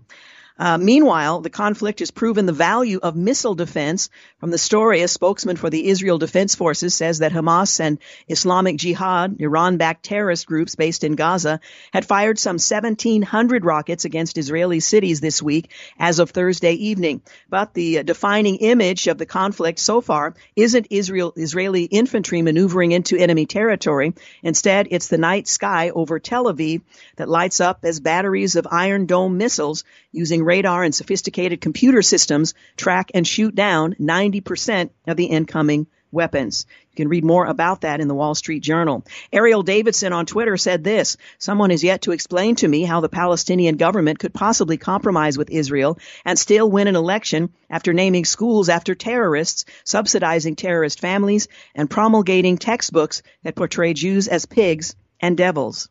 Uh, 0.60 0.78
meanwhile, 0.78 1.40
the 1.40 1.50
conflict 1.50 2.00
has 2.00 2.12
proven 2.12 2.46
the 2.46 2.52
value 2.52 3.00
of 3.02 3.16
missile 3.16 3.56
defense. 3.56 4.10
From 4.40 4.52
the 4.52 4.58
story, 4.58 5.02
a 5.02 5.08
spokesman 5.08 5.56
for 5.56 5.70
the 5.70 5.88
Israel 5.88 6.18
Defense 6.18 6.54
Forces 6.54 6.94
says 6.94 7.20
that 7.20 7.32
Hamas 7.32 7.80
and 7.80 7.98
Islamic 8.28 8.76
Jihad, 8.76 9.38
Iran-backed 9.40 10.04
terrorist 10.04 10.46
groups 10.46 10.76
based 10.76 11.06
in 11.06 11.16
Gaza, 11.16 11.62
had 11.94 12.06
fired 12.06 12.38
some 12.38 12.56
1,700 12.56 13.64
rockets 13.64 14.04
against 14.04 14.38
Israeli 14.38 14.82
cities 14.82 15.22
this 15.22 15.42
week 15.42 15.72
as 15.98 16.20
of 16.20 16.32
Thursday 16.32 16.74
evening. 16.74 17.22
But 17.50 17.74
the 17.74 18.04
defining 18.04 18.58
image 18.58 19.08
of 19.08 19.18
the 19.18 19.26
conflict 19.26 19.80
so 19.80 20.02
far 20.02 20.36
isn't 20.58 20.88
Israel, 20.90 21.32
Israeli 21.38 21.84
infantry 21.84 22.42
maneuvering 22.42 22.92
into 22.92 23.18
enemy 23.18 23.46
territory. 23.46 24.14
Instead, 24.44 24.90
it's 24.92 25.08
the 25.08 25.18
night 25.18 25.48
sky 25.48 25.92
over 25.92 26.20
Tel 26.20 26.46
Aviv 26.46 26.82
that 27.16 27.30
lights 27.30 27.62
up 27.62 27.80
as 27.84 28.02
batteries 28.02 28.58
of 28.58 28.68
Iron 28.70 29.06
Dome 29.06 29.38
missiles 29.38 29.86
using 30.12 30.44
radar 30.44 30.84
and 30.84 30.94
sophisticated 30.94 31.62
computer 31.62 32.02
systems 32.02 32.54
track 32.78 33.12
and 33.14 33.28
shoot 33.28 33.56
down 33.56 33.94
90% 33.96 34.90
of 35.08 35.18
the 35.18 35.26
incoming 35.26 35.88
weapons. 36.12 36.66
You 36.92 36.96
can 36.96 37.08
read 37.08 37.24
more 37.24 37.46
about 37.46 37.82
that 37.82 38.02
in 38.02 38.08
the 38.08 38.16
Wall 38.16 38.36
Street 38.36 38.62
Journal. 38.62 39.06
Ariel 39.32 39.64
Davidson 39.64 40.14
on 40.14 40.26
Twitter 40.26 40.58
said 40.58 40.84
this, 40.84 41.18
someone 41.38 41.70
has 41.70 41.84
yet 41.84 42.04
to 42.04 42.12
explain 42.12 42.56
to 42.56 42.68
me 42.68 42.84
how 42.84 43.02
the 43.02 43.10
Palestinian 43.10 43.78
government 43.78 44.20
could 44.20 44.34
possibly 44.34 44.78
compromise 44.78 45.38
with 45.38 45.52
Israel 45.52 46.00
and 46.26 46.38
still 46.38 46.70
win 46.70 46.88
an 46.88 46.96
election 46.96 47.54
after 47.70 47.94
naming 47.94 48.26
schools 48.26 48.70
after 48.70 48.96
terrorists, 48.96 49.66
subsidizing 49.84 50.56
terrorist 50.56 51.00
families, 51.00 51.48
and 51.76 51.90
promulgating 51.90 52.58
textbooks 52.58 53.22
that 53.44 53.56
portray 53.56 53.94
Jews 53.94 54.28
as 54.28 54.46
pigs 54.46 54.96
and 55.20 55.38
devils. 55.38 55.90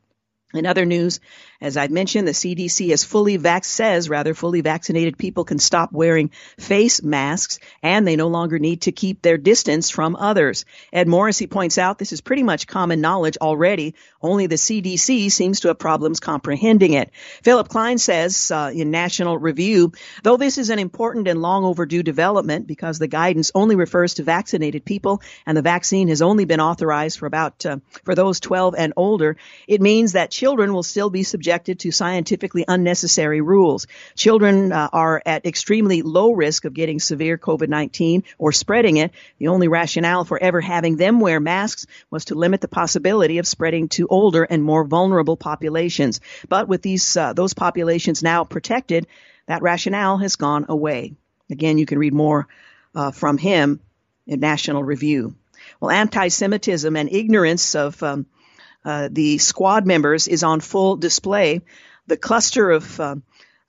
In 0.54 0.64
other 0.64 0.86
news, 0.86 1.20
as 1.60 1.76
I've 1.76 1.90
mentioned, 1.90 2.28
the 2.28 2.32
CDC 2.32 2.90
has 2.90 3.02
fully 3.02 3.36
says 3.62 4.08
rather 4.08 4.32
fully 4.32 4.60
vaccinated 4.60 5.18
people 5.18 5.44
can 5.44 5.58
stop 5.58 5.90
wearing 5.92 6.30
face 6.56 7.02
masks 7.02 7.58
and 7.82 8.06
they 8.06 8.14
no 8.14 8.28
longer 8.28 8.60
need 8.60 8.82
to 8.82 8.92
keep 8.92 9.22
their 9.22 9.38
distance 9.38 9.90
from 9.90 10.14
others. 10.14 10.64
Ed 10.92 11.08
Morrissey 11.08 11.48
points 11.48 11.76
out 11.76 11.98
this 11.98 12.12
is 12.12 12.20
pretty 12.20 12.44
much 12.44 12.68
common 12.68 13.00
knowledge 13.00 13.38
already. 13.38 13.96
Only 14.22 14.46
the 14.46 14.54
CDC 14.54 15.32
seems 15.32 15.60
to 15.60 15.68
have 15.68 15.80
problems 15.80 16.20
comprehending 16.20 16.92
it. 16.92 17.10
Philip 17.42 17.68
Klein 17.68 17.98
says 17.98 18.52
uh, 18.52 18.70
in 18.72 18.92
National 18.92 19.36
Review, 19.36 19.92
though 20.22 20.36
this 20.36 20.58
is 20.58 20.70
an 20.70 20.78
important 20.78 21.26
and 21.26 21.42
long 21.42 21.64
overdue 21.64 22.04
development 22.04 22.68
because 22.68 23.00
the 23.00 23.08
guidance 23.08 23.50
only 23.52 23.74
refers 23.74 24.14
to 24.14 24.22
vaccinated 24.22 24.84
people 24.84 25.22
and 25.44 25.56
the 25.56 25.62
vaccine 25.62 26.06
has 26.06 26.22
only 26.22 26.44
been 26.44 26.60
authorized 26.60 27.18
for 27.18 27.26
about 27.26 27.66
uh, 27.66 27.78
for 28.04 28.14
those 28.14 28.38
12 28.38 28.76
and 28.78 28.92
older, 28.96 29.36
it 29.66 29.80
means 29.80 30.12
that 30.12 30.30
children 30.30 30.72
will 30.72 30.84
still 30.84 31.10
be 31.10 31.24
subjected 31.24 31.47
subjected 31.48 31.78
to 31.78 31.90
scientifically 31.90 32.66
unnecessary 32.68 33.40
rules. 33.40 33.86
Children 34.14 34.70
uh, 34.70 34.90
are 34.92 35.22
at 35.24 35.46
extremely 35.46 36.02
low 36.02 36.32
risk 36.32 36.66
of 36.66 36.74
getting 36.74 37.00
severe 37.00 37.38
COVID-19 37.38 38.24
or 38.36 38.52
spreading 38.52 38.98
it. 38.98 39.12
The 39.38 39.48
only 39.48 39.66
rationale 39.66 40.26
for 40.26 40.38
ever 40.38 40.60
having 40.60 40.96
them 40.96 41.20
wear 41.20 41.40
masks 41.40 41.86
was 42.10 42.26
to 42.26 42.34
limit 42.34 42.60
the 42.60 42.68
possibility 42.68 43.38
of 43.38 43.46
spreading 43.46 43.88
to 43.96 44.06
older 44.08 44.44
and 44.44 44.62
more 44.62 44.84
vulnerable 44.84 45.38
populations. 45.38 46.20
But 46.50 46.68
with 46.68 46.82
these 46.82 47.16
uh, 47.16 47.32
those 47.32 47.54
populations 47.54 48.22
now 48.22 48.44
protected, 48.44 49.06
that 49.46 49.62
rationale 49.62 50.18
has 50.18 50.36
gone 50.36 50.66
away. 50.68 51.14
Again, 51.48 51.78
you 51.78 51.86
can 51.86 51.98
read 51.98 52.12
more 52.12 52.46
uh, 52.94 53.10
from 53.10 53.38
him 53.38 53.80
in 54.26 54.40
National 54.40 54.84
Review. 54.84 55.34
Well, 55.80 55.90
anti-Semitism 55.90 56.94
and 56.94 57.10
ignorance 57.10 57.74
of 57.74 58.02
um, 58.02 58.26
uh, 58.84 59.08
the 59.10 59.38
squad 59.38 59.86
members 59.86 60.28
is 60.28 60.42
on 60.42 60.60
full 60.60 60.96
display. 60.96 61.62
The 62.06 62.16
cluster 62.16 62.70
of 62.70 63.00
uh, 63.00 63.16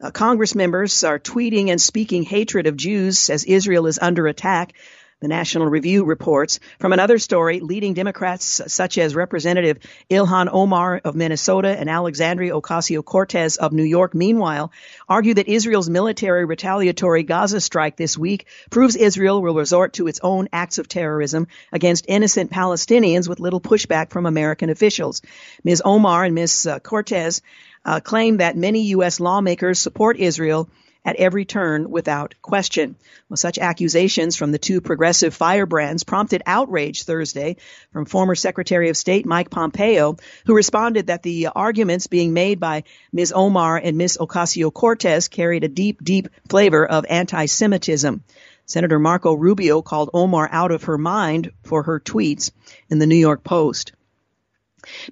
uh, 0.02 0.12
Congress 0.12 0.56
members 0.56 1.04
are 1.04 1.20
tweeting 1.20 1.70
and 1.70 1.82
speaking 1.82 2.24
hatred 2.24 2.68
of 2.68 2.78
Jews 2.78 3.30
as 3.30 3.44
Israel 3.44 3.88
is 3.88 4.00
under 4.02 4.28
attack. 4.28 4.74
The 5.22 5.28
National 5.28 5.68
Review 5.68 6.06
reports. 6.06 6.62
From 6.80 6.94
another 6.94 7.20
story, 7.20 7.60
leading 7.60 7.94
Democrats 7.94 8.62
such 8.68 8.98
as 8.98 9.14
Representative 9.14 9.80
Ilhan 10.10 10.48
Omar 10.50 11.02
of 11.04 11.14
Minnesota 11.14 11.78
and 11.78 11.90
Alexandria 11.90 12.54
Ocasio-Cortez 12.54 13.58
of 13.58 13.74
New 13.74 13.84
York, 13.84 14.16
meanwhile, 14.16 14.72
argue 15.10 15.34
that 15.34 15.50
Israel's 15.50 15.90
military 15.90 16.46
retaliatory 16.46 17.24
Gaza 17.24 17.60
strike 17.60 17.98
this 17.98 18.18
week 18.18 18.48
proves 18.70 18.96
Israel 18.96 19.42
will 19.42 19.56
resort 19.56 19.92
to 19.96 20.08
its 20.08 20.22
own 20.24 20.48
acts 20.54 20.78
of 20.78 20.88
terrorism 20.88 21.48
against 21.74 22.06
innocent 22.08 22.50
Palestinians 22.50 23.28
with 23.28 23.42
little 23.42 23.60
pushback 23.60 24.12
from 24.12 24.26
American 24.26 24.70
officials. 24.70 25.22
Ms. 25.66 25.82
Omar 25.84 26.24
and 26.24 26.36
Ms. 26.36 26.66
Cortez 26.82 27.42
uh, 27.84 28.00
claim 28.00 28.38
that 28.38 28.56
many 28.56 28.84
U.S. 28.96 29.20
lawmakers 29.20 29.80
support 29.80 30.16
Israel 30.16 30.70
at 31.06 31.16
every 31.16 31.46
turn 31.46 31.90
without 31.90 32.36
question. 32.42 32.96
Well, 33.30 33.38
such 33.38 33.58
accusations 33.58 34.36
from 34.36 34.52
the 34.52 34.58
two 34.58 34.82
progressive 34.82 35.34
firebrands 35.34 36.04
prompted 36.04 36.44
outrage 36.46 37.04
Thursday 37.04 37.56
from 37.92 38.06
former 38.06 38.36
Secretary 38.36 38.90
of 38.90 38.98
State 38.98 39.26
Mike 39.26 39.50
Pompeo, 39.50 40.18
who 40.46 40.56
responded 40.56 41.08
that 41.08 41.24
the 41.24 41.48
arguments 41.48 42.08
being 42.08 42.34
made 42.34 42.60
by 42.60 42.84
Ms. 43.14 43.34
Omar 43.36 43.78
and 43.78 43.98
Ms. 43.98 44.18
Ocasio-Cortez 44.20 45.28
carried 45.30 45.64
a 45.64 45.70
deep, 45.70 46.04
deep 46.04 46.28
flavor 46.50 46.86
of 46.86 47.06
anti-Semitism. 47.10 48.24
Senator 48.66 49.00
Marco 49.00 49.34
Rubio 49.34 49.82
called 49.82 50.12
Omar 50.14 50.48
out 50.52 50.72
of 50.72 50.84
her 50.84 50.98
mind 50.98 51.52
for 51.64 51.84
her 51.84 52.00
tweets 52.00 52.52
in 52.90 53.00
the 53.00 53.08
New 53.08 53.16
York 53.16 53.44
Post. 53.44 53.94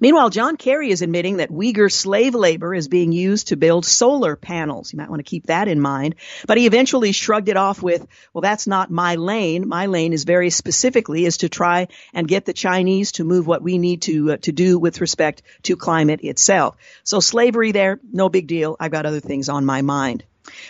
Meanwhile, 0.00 0.30
John 0.30 0.56
Kerry 0.56 0.90
is 0.90 1.02
admitting 1.02 1.38
that 1.38 1.50
Uyghur 1.50 1.90
slave 1.90 2.34
labor 2.34 2.74
is 2.74 2.88
being 2.88 3.12
used 3.12 3.48
to 3.48 3.56
build 3.56 3.84
solar 3.84 4.36
panels. 4.36 4.92
You 4.92 4.98
might 4.98 5.10
want 5.10 5.20
to 5.20 5.30
keep 5.30 5.46
that 5.46 5.68
in 5.68 5.80
mind. 5.80 6.14
But 6.46 6.58
he 6.58 6.66
eventually 6.66 7.12
shrugged 7.12 7.48
it 7.48 7.56
off 7.56 7.82
with, 7.82 8.06
well, 8.32 8.42
that's 8.42 8.66
not 8.66 8.90
my 8.90 9.16
lane. 9.16 9.68
My 9.68 9.86
lane 9.86 10.12
is 10.12 10.24
very 10.24 10.50
specifically 10.50 11.24
is 11.24 11.38
to 11.38 11.48
try 11.48 11.88
and 12.12 12.28
get 12.28 12.44
the 12.44 12.52
Chinese 12.52 13.12
to 13.12 13.24
move 13.24 13.46
what 13.46 13.62
we 13.62 13.78
need 13.78 14.02
to, 14.02 14.32
uh, 14.32 14.36
to 14.38 14.52
do 14.52 14.78
with 14.78 15.00
respect 15.00 15.42
to 15.64 15.76
climate 15.76 16.20
itself. 16.22 16.76
So 17.04 17.20
slavery 17.20 17.72
there, 17.72 18.00
no 18.12 18.28
big 18.28 18.46
deal. 18.46 18.76
I've 18.78 18.92
got 18.92 19.06
other 19.06 19.20
things 19.20 19.48
on 19.48 19.64
my 19.64 19.82
mind. 19.82 20.24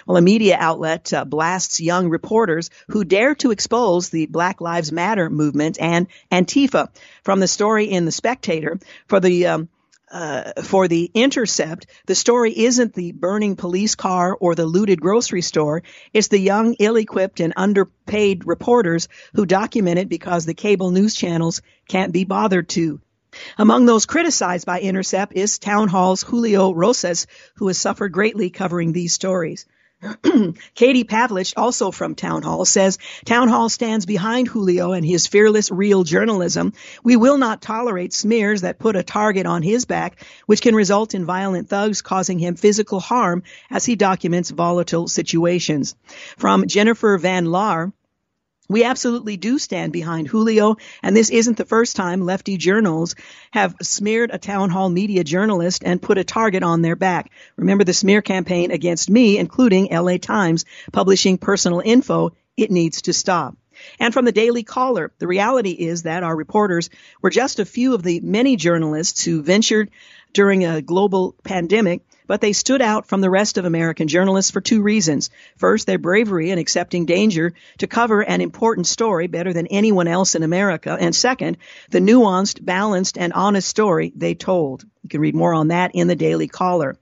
Well, 0.06 0.16
a 0.16 0.23
media 0.23 0.56
outlet 0.58 1.12
uh, 1.12 1.25
blasts 1.25 1.80
young 1.80 2.08
reporters 2.08 2.70
who 2.88 3.04
dare 3.04 3.35
to 3.37 3.50
expose 3.50 4.08
the 4.08 4.26
Black 4.26 4.61
Lives 4.61 4.92
Matter 4.92 5.30
movement 5.30 5.78
and 5.80 6.06
Antifa. 6.30 6.88
From 7.25 7.40
the 7.40 7.49
story 7.49 7.87
in 7.87 8.04
The 8.04 8.12
Spectator, 8.12 8.78
for 9.06 9.20
the 9.20 9.47
um, 9.47 9.68
uh, 10.11 10.62
for 10.62 10.88
the 10.88 11.11
intercept, 11.14 11.87
the 12.06 12.14
story 12.14 12.58
isn't 12.58 12.94
the 12.94 13.12
burning 13.12 13.56
police 13.56 13.94
car 13.94 14.37
or 14.40 14.54
the 14.54 14.66
looted 14.66 15.00
grocery 15.00 15.42
store. 15.42 15.82
It's 16.12 16.28
the 16.28 16.38
young, 16.38 16.75
ill-equipped, 16.78 17.40
and 17.40 17.52
underpaid 17.56 18.47
reporters 18.47 19.08
who 19.35 19.44
document 19.44 19.99
it 19.99 20.08
because 20.08 20.47
the 20.47 20.54
cable 20.54 20.90
news 20.90 21.14
channels 21.14 21.61
can't 21.88 22.12
be 22.12 22.25
bothered 22.25 22.68
to. 22.70 23.00
Among 23.57 23.87
those 23.87 24.07
criticized 24.07 24.66
by 24.66 24.80
Intercept 24.80 25.33
is 25.35 25.59
Town 25.59 25.88
Hall's 25.88 26.23
Julio 26.23 26.73
Rosas, 26.73 27.26
who 27.57 27.68
has 27.68 27.78
suffered 27.78 28.12
greatly 28.12 28.50
covering 28.50 28.92
these 28.92 29.12
stories. 29.12 29.66
Katie 30.76 31.02
Pavlich, 31.02 31.54
also 31.57 31.90
from 31.90 32.14
Town 32.14 32.42
Hall, 32.42 32.64
says 32.64 32.99
Town 33.25 33.49
Hall 33.49 33.68
stands 33.68 34.07
behind 34.07 34.47
Julio 34.47 34.92
and 34.92 35.04
his 35.04 35.26
fearless 35.26 35.73
real 35.73 36.04
journalism. 36.04 36.73
We 37.02 37.16
will 37.16 37.37
not 37.37 37.61
tolerate 37.61 38.12
smears 38.12 38.61
that 38.61 38.78
put 38.78 38.95
a 38.95 39.02
target 39.02 39.45
on 39.45 39.62
his 39.62 39.87
back, 39.87 40.25
which 40.47 40.62
can 40.62 40.76
result 40.76 41.14
in 41.14 41.25
violent 41.25 41.68
thugs 41.68 42.00
causing 42.00 42.38
him 42.38 42.54
physical 42.54 43.00
harm 43.00 43.42
as 43.71 43.85
he 43.85 43.97
documents 43.97 44.50
volatile 44.50 45.09
situations. 45.09 45.97
From 46.37 46.68
Jennifer 46.68 47.18
Van 47.18 47.47
Laar, 47.47 47.92
we 48.68 48.84
absolutely 48.84 49.37
do 49.37 49.58
stand 49.58 49.92
behind 49.92 50.28
Julio, 50.28 50.76
and 51.02 51.16
this 51.16 51.30
isn't 51.30 51.56
the 51.56 51.64
first 51.64 51.96
time 51.96 52.20
lefty 52.20 52.56
journals 52.56 53.14
have 53.50 53.75
smeared 53.80 54.30
a 54.30 54.38
town 54.38 54.70
hall 54.70 54.90
media 54.90 55.25
journalist 55.25 55.82
and 55.84 56.02
put 56.02 56.18
a 56.18 56.25
target 56.25 56.62
on 56.62 56.82
their 56.82 56.96
back. 56.96 57.30
Remember 57.56 57.84
the 57.84 57.94
smear 57.94 58.20
campaign 58.20 58.70
against 58.70 59.08
me, 59.08 59.38
including 59.38 59.88
LA 59.90 60.18
Times, 60.18 60.64
publishing 60.92 61.38
personal 61.38 61.80
info. 61.84 62.32
It 62.56 62.70
needs 62.70 63.02
to 63.02 63.12
stop. 63.12 63.56
And 64.00 64.12
from 64.12 64.25
the 64.25 64.32
Daily 64.32 64.64
Caller, 64.64 65.12
the 65.18 65.28
reality 65.28 65.70
is 65.70 66.02
that 66.02 66.22
our 66.22 66.34
reporters 66.34 66.90
were 67.22 67.30
just 67.30 67.60
a 67.60 67.64
few 67.64 67.94
of 67.94 68.02
the 68.02 68.20
many 68.20 68.56
journalists 68.56 69.25
who 69.25 69.42
ventured 69.42 69.90
during 70.32 70.64
a 70.64 70.82
global 70.82 71.34
pandemic 71.44 72.02
but 72.28 72.40
they 72.40 72.52
stood 72.52 72.80
out 72.80 73.08
from 73.08 73.20
the 73.20 73.30
rest 73.30 73.58
of 73.58 73.64
American 73.64 74.06
journalists 74.06 74.52
for 74.52 74.61
two 74.61 74.80
reasons. 74.80 75.30
First, 75.56 75.88
their 75.88 75.99
bravery 75.99 76.50
in 76.50 76.58
accepting 76.58 77.06
danger 77.06 77.54
to 77.78 77.88
cover 77.88 78.20
an 78.20 78.40
important 78.40 78.87
story 78.87 79.26
better 79.26 79.52
than 79.52 79.66
anyone 79.66 80.06
else 80.06 80.37
in 80.37 80.44
America. 80.44 80.97
And 81.00 81.12
second, 81.12 81.56
the 81.90 81.99
nuanced, 81.99 82.64
balanced, 82.64 83.18
and 83.18 83.32
honest 83.32 83.66
story 83.66 84.12
they 84.14 84.37
told. 84.37 84.85
You 85.02 85.08
can 85.08 85.20
read 85.20 85.35
more 85.35 85.54
on 85.54 85.68
that 85.68 85.92
in 85.94 86.06
the 86.06 86.14
Daily 86.14 86.47
Caller. 86.47 86.97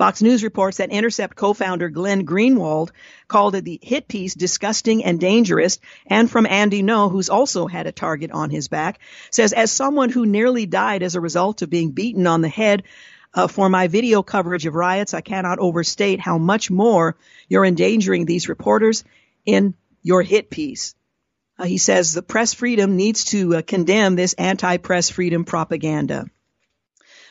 Fox 0.00 0.22
News 0.22 0.42
reports 0.42 0.78
that 0.78 0.88
Intercept 0.88 1.36
co-founder 1.36 1.90
Glenn 1.90 2.24
Greenwald 2.24 2.90
called 3.28 3.54
it 3.54 3.66
the 3.66 3.78
hit 3.82 4.08
piece 4.08 4.32
disgusting 4.32 5.04
and 5.04 5.20
dangerous. 5.20 5.78
And 6.06 6.30
from 6.30 6.46
Andy 6.46 6.82
Ngo, 6.82 7.10
who's 7.10 7.28
also 7.28 7.66
had 7.66 7.86
a 7.86 7.92
target 7.92 8.30
on 8.30 8.48
his 8.48 8.68
back, 8.68 8.98
says, 9.30 9.52
as 9.52 9.70
someone 9.70 10.08
who 10.08 10.24
nearly 10.24 10.64
died 10.64 11.02
as 11.02 11.16
a 11.16 11.20
result 11.20 11.60
of 11.60 11.68
being 11.68 11.90
beaten 11.90 12.26
on 12.26 12.40
the 12.40 12.48
head 12.48 12.84
uh, 13.34 13.46
for 13.46 13.68
my 13.68 13.88
video 13.88 14.22
coverage 14.22 14.66
of 14.66 14.74
riots, 14.74 15.14
I 15.14 15.20
cannot 15.20 15.58
overstate 15.58 16.20
how 16.20 16.38
much 16.38 16.70
more 16.70 17.16
you're 17.48 17.64
endangering 17.64 18.24
these 18.24 18.48
reporters 18.48 19.04
in 19.44 19.74
your 20.02 20.22
hit 20.22 20.50
piece. 20.50 20.94
Uh, 21.58 21.64
he 21.64 21.78
says 21.78 22.12
the 22.12 22.22
press 22.22 22.54
freedom 22.54 22.96
needs 22.96 23.26
to 23.26 23.56
uh, 23.56 23.62
condemn 23.62 24.16
this 24.16 24.32
anti-press 24.34 25.10
freedom 25.10 25.44
propaganda. 25.44 26.26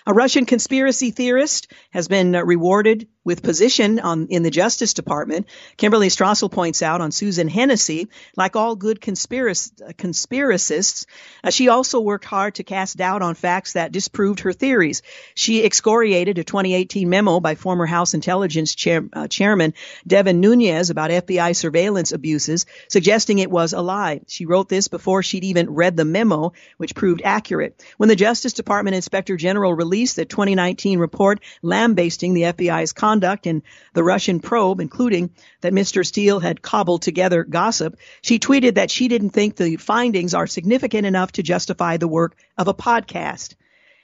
A 0.05 0.13
Russian 0.13 0.45
conspiracy 0.45 1.11
theorist 1.11 1.71
has 1.91 2.07
been 2.07 2.35
uh, 2.35 2.43
rewarded 2.43 3.07
with 3.29 3.43
position 3.43 3.99
on, 3.99 4.25
in 4.31 4.41
the 4.41 4.49
Justice 4.49 4.95
Department. 4.95 5.45
Kimberly 5.77 6.07
Strassel 6.07 6.51
points 6.51 6.81
out 6.81 6.99
on 6.99 7.11
Susan 7.11 7.47
Hennessy, 7.47 8.07
like 8.35 8.55
all 8.55 8.75
good 8.75 8.99
conspirac- 8.99 9.93
conspiracists, 9.97 11.05
uh, 11.43 11.51
she 11.51 11.69
also 11.69 11.99
worked 11.99 12.25
hard 12.25 12.55
to 12.55 12.63
cast 12.63 12.97
doubt 12.97 13.21
on 13.21 13.35
facts 13.35 13.73
that 13.73 13.91
disproved 13.91 14.39
her 14.39 14.51
theories. 14.51 15.03
She 15.35 15.63
excoriated 15.63 16.39
a 16.39 16.43
2018 16.43 17.07
memo 17.07 17.39
by 17.39 17.53
former 17.53 17.85
House 17.85 18.15
Intelligence 18.15 18.73
chair, 18.73 19.07
uh, 19.13 19.27
Chairman 19.27 19.75
Devin 20.07 20.39
Nunes 20.39 20.89
about 20.89 21.11
FBI 21.11 21.55
surveillance 21.55 22.11
abuses, 22.11 22.65
suggesting 22.87 23.37
it 23.37 23.51
was 23.51 23.73
a 23.73 23.81
lie. 23.81 24.21
She 24.25 24.47
wrote 24.47 24.69
this 24.69 24.87
before 24.87 25.21
she'd 25.21 25.43
even 25.43 25.69
read 25.69 25.95
the 25.95 26.03
memo, 26.03 26.53
which 26.77 26.95
proved 26.95 27.21
accurate. 27.23 27.79
When 27.97 28.09
the 28.09 28.15
Justice 28.15 28.53
Department 28.53 28.95
Inspector 28.95 29.37
General 29.37 29.75
released 29.75 30.15
the 30.15 30.25
2019 30.25 30.97
report 30.97 31.41
lambasting 31.61 32.33
the 32.33 32.53
FBI's 32.53 32.91
conduct, 32.91 33.18
conduct 33.19 33.47
in 33.47 33.63
the 33.93 34.03
Russian 34.03 34.39
probe, 34.39 34.79
including 34.79 35.31
that 35.59 35.73
Mr. 35.73 36.05
Steele 36.05 36.39
had 36.39 36.61
cobbled 36.61 37.01
together 37.01 37.43
gossip, 37.43 37.97
she 38.21 38.39
tweeted 38.39 38.75
that 38.75 38.89
she 38.89 39.09
didn't 39.09 39.31
think 39.31 39.55
the 39.55 39.75
findings 39.75 40.33
are 40.33 40.47
significant 40.47 41.05
enough 41.05 41.33
to 41.33 41.43
justify 41.43 41.97
the 41.97 42.07
work 42.07 42.37
of 42.57 42.69
a 42.69 42.73
podcast. 42.73 43.55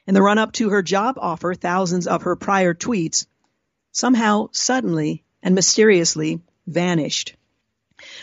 In 0.05 0.13
the 0.13 0.21
run 0.21 0.37
up 0.37 0.51
to 0.53 0.69
her 0.69 0.83
job 0.83 1.15
offer, 1.17 1.53
thousands 1.53 2.07
of 2.07 2.23
her 2.23 2.35
prior 2.35 2.73
tweets 2.73 3.25
somehow 3.93 4.49
suddenly 4.51 5.23
and 5.41 5.55
mysteriously 5.55 6.41
vanished. 6.67 7.35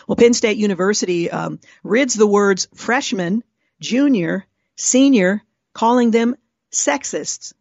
Well, 0.06 0.16
Penn 0.16 0.34
State 0.34 0.58
University 0.58 1.30
um, 1.30 1.58
rids 1.82 2.12
the 2.12 2.26
words 2.26 2.68
freshman, 2.74 3.42
junior, 3.80 4.44
senior, 4.76 5.42
calling 5.72 6.10
them 6.10 6.36
sexists. 6.70 7.54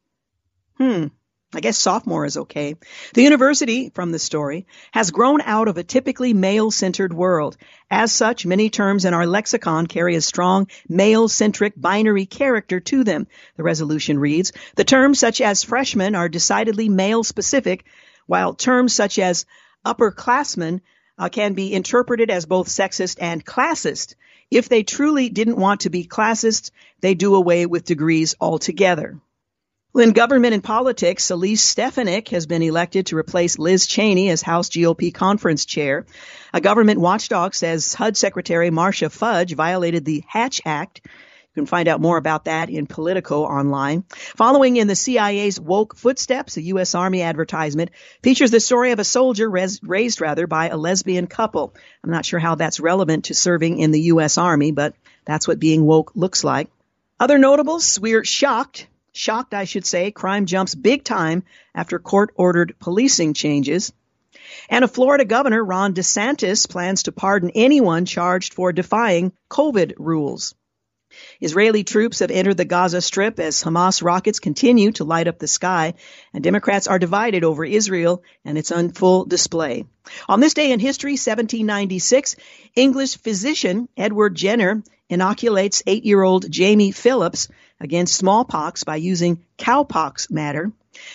Hmm. 0.76 1.08
I 1.54 1.60
guess 1.60 1.78
sophomore 1.78 2.26
is 2.26 2.38
okay. 2.38 2.76
The 3.14 3.24
university, 3.24 3.90
from 3.90 4.14
the 4.14 4.20
story, 4.20 4.66
has 4.92 5.12
grown 5.12 5.42
out 5.42 5.68
of 5.68 5.78
a 5.78 5.84
typically 5.84 6.34
male-centered 6.34 7.12
world. 7.12 7.58
As 7.90 8.14
such, 8.14 8.46
many 8.46 8.70
terms 8.70 9.04
in 9.04 9.14
our 9.14 9.26
lexicon 9.28 9.86
carry 9.86 10.16
a 10.16 10.22
strong 10.22 10.68
male-centric 10.88 11.74
binary 11.76 12.26
character 12.26 12.80
to 12.80 13.04
them. 13.04 13.28
The 13.58 13.64
resolution 13.64 14.18
reads, 14.18 14.54
the 14.76 14.86
terms 14.86 15.20
such 15.20 15.42
as 15.42 15.66
freshman 15.66 16.16
are 16.16 16.30
decidedly 16.30 16.88
male-specific, 16.88 17.84
while 18.28 18.54
terms 18.54 18.94
such 18.94 19.20
as 19.20 19.46
upperclassmen 19.86 20.80
uh, 21.18 21.28
can 21.28 21.54
be 21.54 21.74
interpreted 21.74 22.30
as 22.30 22.46
both 22.46 22.70
sexist 22.70 23.18
and 23.20 23.46
classist. 23.46 24.16
If 24.50 24.70
they 24.70 24.84
truly 24.84 25.28
didn't 25.28 25.58
want 25.58 25.82
to 25.82 25.90
be 25.90 26.08
classist, 26.08 26.72
they 27.02 27.14
do 27.14 27.36
away 27.36 27.66
with 27.66 27.84
degrees 27.84 28.36
altogether. 28.40 29.20
Well, 29.94 30.08
in 30.08 30.14
government 30.14 30.54
and 30.54 30.64
politics, 30.64 31.32
Elise 31.32 31.62
Stefanik 31.62 32.30
has 32.30 32.46
been 32.46 32.62
elected 32.62 33.08
to 33.08 33.18
replace 33.18 33.60
Liz 33.60 33.86
Cheney 33.88 34.30
as 34.30 34.42
House 34.42 34.70
GOP 34.70 35.14
conference 35.14 35.66
chair. 35.66 36.06
A 36.54 36.62
government 36.62 37.02
watchdog 37.02 37.54
says 37.54 37.94
HUD 37.94 38.16
Secretary 38.16 38.70
Marcia 38.70 39.10
Fudge 39.10 39.54
violated 39.54 40.06
the 40.06 40.24
Hatch 40.26 40.62
Act. 40.64 41.02
You 41.04 41.56
can 41.56 41.66
find 41.66 41.90
out 41.90 42.00
more 42.00 42.16
about 42.16 42.46
that 42.46 42.70
in 42.70 42.88
Politico 42.88 43.44
online. 43.44 44.06
Following 44.38 44.78
in 44.78 44.88
the 44.88 44.96
CIA's 44.96 45.60
woke 45.60 45.98
footsteps, 45.98 46.56
a 46.56 46.62
U.S. 46.62 46.96
Army 46.96 47.22
advertisement 47.22 47.92
features 48.24 48.52
the 48.52 48.62
story 48.62 48.92
of 48.92 49.00
a 49.00 49.04
soldier 49.04 49.50
res- 49.50 49.84
raised 49.84 50.22
rather 50.22 50.48
by 50.48 50.70
a 50.70 50.78
lesbian 50.78 51.28
couple. 51.28 51.76
I'm 52.02 52.12
not 52.12 52.26
sure 52.26 52.40
how 52.40 52.56
that's 52.56 52.80
relevant 52.80 53.26
to 53.26 53.34
serving 53.34 53.80
in 53.80 53.92
the 53.92 54.02
U.S. 54.04 54.38
Army, 54.38 54.72
but 54.72 54.96
that's 55.26 55.50
what 55.50 55.60
being 55.60 55.84
woke 55.84 56.14
looks 56.16 56.46
like. 56.46 56.70
Other 57.20 57.38
notables, 57.38 58.00
we're 58.00 58.24
shocked 58.24 58.88
Shocked, 59.14 59.54
I 59.54 59.66
should 59.66 59.86
say, 59.86 60.12
crime 60.12 60.46
jumps 60.46 60.74
big 60.74 61.04
time 61.04 61.44
after 61.76 62.00
court 62.00 62.32
ordered 62.36 62.76
policing 62.80 63.34
changes. 63.34 63.92
And 64.70 64.84
a 64.86 64.88
Florida 64.88 65.26
governor, 65.26 65.64
Ron 65.64 65.94
DeSantis, 65.94 66.70
plans 66.70 67.04
to 67.04 67.12
pardon 67.12 67.52
anyone 67.54 68.06
charged 68.06 68.54
for 68.54 68.72
defying 68.72 69.34
COVID 69.50 69.94
rules. 69.98 70.56
Israeli 71.42 71.84
troops 71.84 72.20
have 72.20 72.32
entered 72.32 72.56
the 72.56 72.64
Gaza 72.64 73.02
Strip 73.02 73.38
as 73.42 73.62
Hamas 73.62 74.02
rockets 74.02 74.40
continue 74.40 74.94
to 74.94 75.04
light 75.04 75.28
up 75.28 75.40
the 75.40 75.48
sky, 75.48 75.96
and 76.34 76.42
Democrats 76.42 76.88
are 76.88 77.00
divided 77.00 77.44
over 77.44 77.66
Israel 77.66 78.24
and 78.46 78.58
its 78.58 78.72
on 78.72 78.94
full 78.94 79.26
display. 79.26 79.86
On 80.30 80.40
this 80.40 80.54
day 80.54 80.72
in 80.72 80.80
history, 80.80 81.14
1796, 81.14 82.38
English 82.76 83.18
physician 83.18 83.90
Edward 83.98 84.36
Jenner 84.36 84.84
inoculates 85.10 85.84
eight 85.86 86.06
year 86.06 86.24
old 86.24 86.50
Jamie 86.50 86.92
Phillips 86.92 87.50
against 87.82 88.16
smallpox 88.16 88.84
by 88.84 88.96
using 88.96 89.44
cowpox 89.58 90.32
matter. 90.32 90.72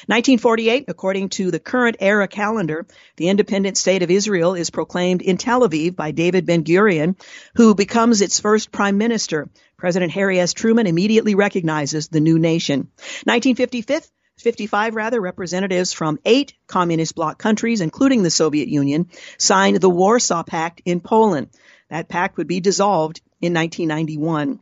1948, 0.07 0.87
according 0.89 1.29
to 1.29 1.51
the 1.51 1.61
current 1.61 1.97
era 2.01 2.27
calendar, 2.27 2.87
the 3.17 3.29
independent 3.29 3.77
state 3.77 4.03
of 4.03 4.11
Israel 4.11 4.55
is 4.55 4.71
proclaimed 4.71 5.23
in 5.23 5.37
Tel 5.37 5.69
Aviv 5.69 5.95
by 5.95 6.11
David 6.11 6.47
Ben 6.47 6.65
Gurion, 6.65 7.17
who 7.55 7.75
becomes 7.75 8.21
its 8.21 8.41
first 8.41 8.73
prime 8.73 8.99
minister. 8.99 9.49
President 9.77 10.13
Harry 10.13 10.41
S. 10.41 10.55
Truman 10.55 10.87
immediately 10.87 11.35
recognizes 11.35 12.09
the 12.09 12.21
new 12.21 12.39
nation. 12.39 12.89
1955, 13.25 14.11
55 14.39 14.95
rather, 14.95 15.21
representatives 15.21 15.93
from 15.93 16.19
eight 16.25 16.55
communist 16.67 17.15
bloc 17.15 17.39
countries, 17.39 17.81
including 17.81 18.23
the 18.23 18.31
Soviet 18.31 18.69
Union, 18.69 19.09
signed 19.39 19.81
the 19.81 19.91
Warsaw 19.91 20.43
Pact 20.43 20.83
in 20.85 21.01
Poland. 21.01 21.49
That 21.91 22.09
pact 22.09 22.37
would 22.39 22.49
be 22.49 22.61
dissolved 22.61 23.21
in 23.41 23.55
1991. 23.55 24.59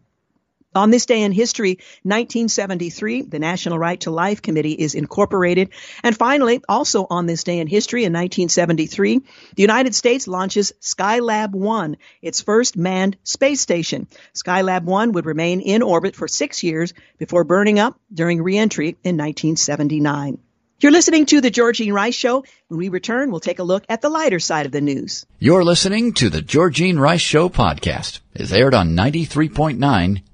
On 0.75 0.91
this 0.91 1.07
day 1.07 1.23
in 1.23 1.31
history, 1.31 1.79
1973, 2.03 3.23
the 3.23 3.39
National 3.39 3.79
Right 3.79 4.01
to 4.01 4.11
Life 4.11 4.43
Committee 4.43 4.73
is 4.73 4.95
incorporated. 4.95 5.71
And 6.03 6.17
finally, 6.17 6.63
also 6.69 7.07
on 7.09 7.27
this 7.27 7.45
day 7.45 7.61
in 7.61 7.69
history 7.69 8.05
in 8.05 8.13
1973, 8.13 9.21
the 9.55 9.63
United 9.63 9.95
States 9.95 10.27
launches 10.27 10.73
Skylab 10.81 11.53
1, 11.53 11.97
its 12.23 12.41
first 12.41 12.77
manned 12.77 13.17
space 13.23 13.61
station. 13.61 14.09
Skylab 14.35 14.83
1 14.83 15.13
would 15.13 15.27
remain 15.27 15.61
in 15.61 15.83
orbit 15.83 16.17
for 16.17 16.27
six 16.27 16.63
years 16.65 16.93
before 17.19 17.45
burning 17.45 17.79
up 17.79 17.99
during 18.13 18.43
reentry 18.43 18.97
in 19.05 19.17
1979. 19.17 20.39
You're 20.81 20.91
listening 20.91 21.27
to 21.27 21.41
the 21.41 21.53
Georgene 21.53 21.93
Rice 21.93 22.17
Show. 22.17 22.45
When 22.67 22.79
we 22.79 22.89
return, 22.89 23.31
we'll 23.31 23.39
take 23.39 23.61
a 23.61 23.63
look 23.63 23.85
at 23.89 24.03
the 24.03 24.09
lighter 24.09 24.41
side 24.41 24.67
of 24.67 24.73
the 24.73 24.81
news. 24.81 25.25
You're 25.39 25.63
listening 25.63 26.15
to 26.15 26.29
the 26.29 26.43
Georgene 26.43 26.99
Rice 26.99 27.21
Show 27.21 27.49
podcast. 27.49 28.19
It's 28.35 28.51
aired 28.51 28.75
on 28.75 28.97
93.9 28.97 29.79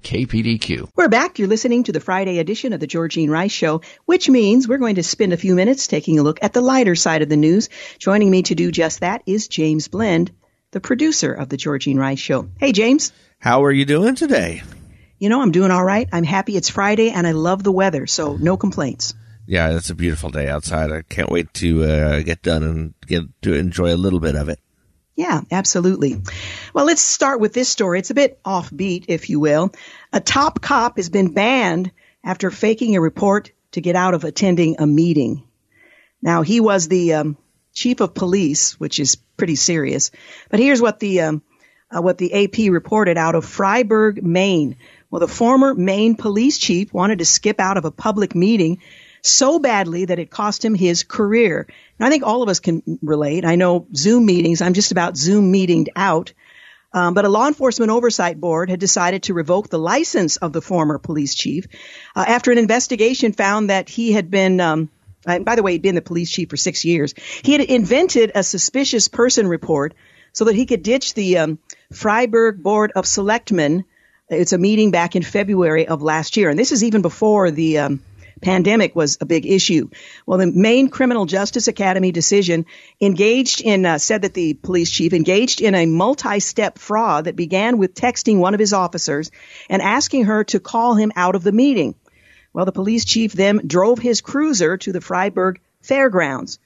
KPDQ. 0.03 0.89
We're 0.95 1.09
back. 1.09 1.37
You're 1.37 1.47
listening 1.47 1.83
to 1.83 1.91
the 1.91 1.99
Friday 1.99 2.39
edition 2.39 2.73
of 2.73 2.79
the 2.79 2.87
Georgene 2.87 3.29
Rice 3.29 3.51
Show, 3.51 3.81
which 4.05 4.29
means 4.29 4.67
we're 4.67 4.79
going 4.79 4.95
to 4.95 5.03
spend 5.03 5.31
a 5.31 5.37
few 5.37 5.53
minutes 5.53 5.85
taking 5.85 6.17
a 6.17 6.23
look 6.23 6.39
at 6.41 6.53
the 6.53 6.61
lighter 6.61 6.95
side 6.95 7.21
of 7.21 7.29
the 7.29 7.37
news. 7.37 7.69
Joining 7.99 8.31
me 8.31 8.41
to 8.43 8.55
do 8.55 8.71
just 8.71 9.01
that 9.01 9.21
is 9.27 9.47
James 9.47 9.89
Blend, 9.89 10.31
the 10.71 10.81
producer 10.81 11.31
of 11.31 11.49
the 11.49 11.57
Georgene 11.57 11.99
Rice 11.99 12.19
Show. 12.19 12.49
Hey, 12.57 12.71
James. 12.71 13.13
How 13.37 13.63
are 13.65 13.71
you 13.71 13.85
doing 13.85 14.15
today? 14.15 14.63
You 15.19 15.29
know, 15.29 15.39
I'm 15.39 15.51
doing 15.51 15.69
all 15.69 15.85
right. 15.85 16.09
I'm 16.11 16.23
happy 16.23 16.57
it's 16.57 16.69
Friday 16.71 17.11
and 17.11 17.27
I 17.27 17.33
love 17.33 17.61
the 17.61 17.71
weather, 17.71 18.07
so 18.07 18.37
no 18.37 18.57
complaints 18.57 19.13
yeah, 19.51 19.75
it's 19.75 19.89
a 19.89 19.95
beautiful 19.95 20.29
day 20.29 20.47
outside. 20.47 20.93
I 20.93 21.01
can't 21.01 21.29
wait 21.29 21.53
to 21.55 21.83
uh, 21.83 22.21
get 22.21 22.41
done 22.41 22.63
and 22.63 22.93
get 23.05 23.23
to 23.41 23.53
enjoy 23.53 23.93
a 23.93 23.99
little 23.99 24.21
bit 24.21 24.35
of 24.35 24.47
it. 24.47 24.59
Yeah, 25.17 25.41
absolutely. 25.51 26.21
Well, 26.73 26.85
let's 26.85 27.01
start 27.01 27.41
with 27.41 27.51
this 27.51 27.67
story. 27.67 27.99
It's 27.99 28.11
a 28.11 28.13
bit 28.13 28.41
offbeat, 28.45 29.05
if 29.09 29.29
you 29.29 29.41
will. 29.41 29.73
A 30.13 30.21
top 30.21 30.61
cop 30.61 30.95
has 30.95 31.09
been 31.09 31.33
banned 31.33 31.91
after 32.23 32.49
faking 32.49 32.95
a 32.95 33.01
report 33.01 33.51
to 33.71 33.81
get 33.81 33.97
out 33.97 34.13
of 34.13 34.23
attending 34.23 34.77
a 34.79 34.87
meeting. 34.87 35.43
Now, 36.21 36.43
he 36.43 36.61
was 36.61 36.87
the 36.87 37.15
um, 37.15 37.37
chief 37.73 37.99
of 37.99 38.13
police, 38.13 38.79
which 38.79 39.01
is 39.01 39.17
pretty 39.35 39.57
serious. 39.57 40.11
But 40.49 40.61
here's 40.61 40.81
what 40.81 41.01
the 41.01 41.21
um, 41.23 41.43
uh, 41.93 42.01
what 42.01 42.17
the 42.17 42.45
AP 42.45 42.71
reported 42.71 43.17
out 43.17 43.35
of 43.35 43.45
Fryeburg, 43.45 44.23
Maine. 44.23 44.77
Well, 45.09 45.19
the 45.19 45.27
former 45.27 45.73
Maine 45.73 46.15
police 46.15 46.57
chief 46.57 46.93
wanted 46.93 47.19
to 47.19 47.25
skip 47.25 47.59
out 47.59 47.75
of 47.75 47.83
a 47.83 47.91
public 47.91 48.33
meeting 48.33 48.79
so 49.21 49.59
badly 49.59 50.05
that 50.05 50.19
it 50.19 50.29
cost 50.29 50.63
him 50.63 50.75
his 50.75 51.03
career. 51.03 51.67
And 51.99 52.05
I 52.05 52.09
think 52.09 52.23
all 52.23 52.43
of 52.43 52.49
us 52.49 52.59
can 52.59 52.81
relate. 53.01 53.45
I 53.45 53.55
know 53.55 53.87
Zoom 53.95 54.25
meetings, 54.25 54.61
I'm 54.61 54.73
just 54.73 54.91
about 54.91 55.17
Zoom 55.17 55.51
meetinged 55.51 55.89
out. 55.95 56.33
Um, 56.93 57.13
but 57.13 57.23
a 57.23 57.29
law 57.29 57.47
enforcement 57.47 57.89
oversight 57.89 58.39
board 58.39 58.69
had 58.69 58.79
decided 58.79 59.23
to 59.23 59.33
revoke 59.33 59.69
the 59.69 59.79
license 59.79 60.35
of 60.35 60.51
the 60.51 60.61
former 60.61 60.97
police 60.97 61.35
chief 61.35 61.67
uh, 62.15 62.25
after 62.27 62.51
an 62.51 62.57
investigation 62.57 63.31
found 63.31 63.69
that 63.69 63.87
he 63.87 64.11
had 64.11 64.29
been, 64.29 64.59
um, 64.59 64.89
by 65.23 65.55
the 65.55 65.63
way, 65.63 65.71
he'd 65.71 65.81
been 65.81 65.95
the 65.95 66.01
police 66.01 66.29
chief 66.29 66.49
for 66.49 66.57
six 66.57 66.83
years. 66.83 67.13
He 67.43 67.53
had 67.53 67.61
invented 67.61 68.33
a 68.35 68.43
suspicious 68.43 69.07
person 69.07 69.47
report 69.47 69.93
so 70.33 70.45
that 70.45 70.55
he 70.55 70.65
could 70.65 70.83
ditch 70.83 71.13
the 71.13 71.37
um, 71.37 71.59
Fryeburg 71.93 72.61
Board 72.61 72.91
of 72.95 73.05
Selectmen. 73.05 73.85
It's 74.29 74.53
a 74.53 74.57
meeting 74.57 74.91
back 74.91 75.15
in 75.15 75.23
February 75.23 75.87
of 75.87 76.01
last 76.01 76.35
year, 76.35 76.49
and 76.49 76.59
this 76.59 76.73
is 76.73 76.83
even 76.83 77.01
before 77.01 77.51
the 77.51 77.79
um, 77.79 78.03
pandemic 78.41 78.95
was 78.95 79.17
a 79.21 79.25
big 79.25 79.45
issue. 79.45 79.89
Well, 80.25 80.39
the 80.39 80.47
Maine 80.47 80.89
Criminal 80.89 81.25
Justice 81.25 81.67
Academy 81.67 82.11
decision 82.11 82.65
engaged 82.99 83.61
in, 83.61 83.85
uh, 83.85 83.97
said 83.97 84.23
that 84.23 84.33
the 84.33 84.53
police 84.55 84.89
chief 84.89 85.13
engaged 85.13 85.61
in 85.61 85.75
a 85.75 85.85
multi-step 85.85 86.77
fraud 86.77 87.25
that 87.25 87.35
began 87.35 87.77
with 87.77 87.93
texting 87.93 88.37
one 88.37 88.53
of 88.53 88.59
his 88.59 88.73
officers 88.73 89.31
and 89.69 89.81
asking 89.81 90.25
her 90.25 90.43
to 90.45 90.59
call 90.59 90.95
him 90.95 91.11
out 91.15 91.35
of 91.35 91.43
the 91.43 91.51
meeting. 91.51 91.95
Well, 92.53 92.65
the 92.65 92.71
police 92.71 93.05
chief 93.05 93.31
then 93.31 93.61
drove 93.65 93.99
his 93.99 94.21
cruiser 94.21 94.77
to 94.77 94.91
the 94.91 94.99
Fryeburg 94.99 95.57
Fairgrounds. 95.81 96.59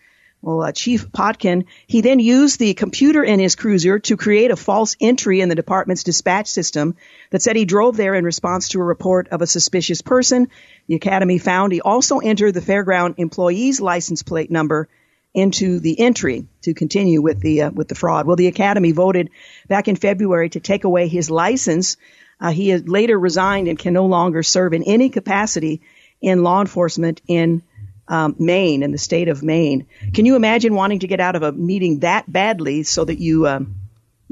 Well, 0.45 0.61
uh, 0.61 0.71
Chief 0.73 1.11
Potkin, 1.11 1.65
he 1.87 2.01
then 2.01 2.19
used 2.19 2.59
the 2.59 2.75
computer 2.75 3.23
in 3.23 3.39
his 3.39 3.55
cruiser 3.55 3.97
to 3.97 4.15
create 4.15 4.51
a 4.51 4.55
false 4.55 4.95
entry 5.01 5.41
in 5.41 5.49
the 5.49 5.55
department's 5.55 6.03
dispatch 6.03 6.45
system 6.45 6.97
that 7.31 7.41
said 7.41 7.55
he 7.55 7.65
drove 7.65 7.97
there 7.97 8.13
in 8.13 8.23
response 8.23 8.69
to 8.69 8.79
a 8.79 8.83
report 8.83 9.27
of 9.29 9.41
a 9.41 9.47
suspicious 9.47 10.03
person. 10.03 10.49
The 10.85 10.93
Academy 10.93 11.39
found 11.39 11.73
he 11.73 11.81
also 11.81 12.19
entered 12.19 12.53
the 12.53 12.61
fairground 12.61 13.15
employee's 13.17 13.81
license 13.81 14.21
plate 14.21 14.51
number 14.51 14.87
into 15.33 15.79
the 15.79 15.99
entry 15.99 16.45
to 16.61 16.75
continue 16.75 17.23
with 17.23 17.39
the 17.39 17.63
uh, 17.63 17.71
with 17.71 17.87
the 17.87 17.95
fraud. 17.95 18.27
Well, 18.27 18.35
the 18.35 18.45
Academy 18.45 18.91
voted 18.91 19.31
back 19.67 19.87
in 19.87 19.95
February 19.95 20.49
to 20.49 20.59
take 20.59 20.83
away 20.83 21.07
his 21.07 21.31
license. 21.31 21.97
Uh, 22.39 22.51
he 22.51 22.77
later 22.77 23.17
resigned 23.17 23.67
and 23.67 23.79
can 23.79 23.93
no 23.93 24.05
longer 24.05 24.43
serve 24.43 24.73
in 24.73 24.83
any 24.83 25.09
capacity 25.09 25.81
in 26.21 26.43
law 26.43 26.61
enforcement 26.61 27.19
in 27.27 27.63
um, 28.07 28.35
Maine 28.37 28.83
and 28.83 28.93
the 28.93 28.97
state 28.97 29.27
of 29.27 29.43
Maine. 29.43 29.87
Can 30.13 30.25
you 30.25 30.35
imagine 30.35 30.75
wanting 30.75 30.99
to 30.99 31.07
get 31.07 31.19
out 31.19 31.35
of 31.35 31.43
a 31.43 31.51
meeting 31.51 31.99
that 31.99 32.31
badly 32.31 32.83
so 32.83 33.05
that 33.05 33.19
you 33.19 33.47
um, 33.47 33.75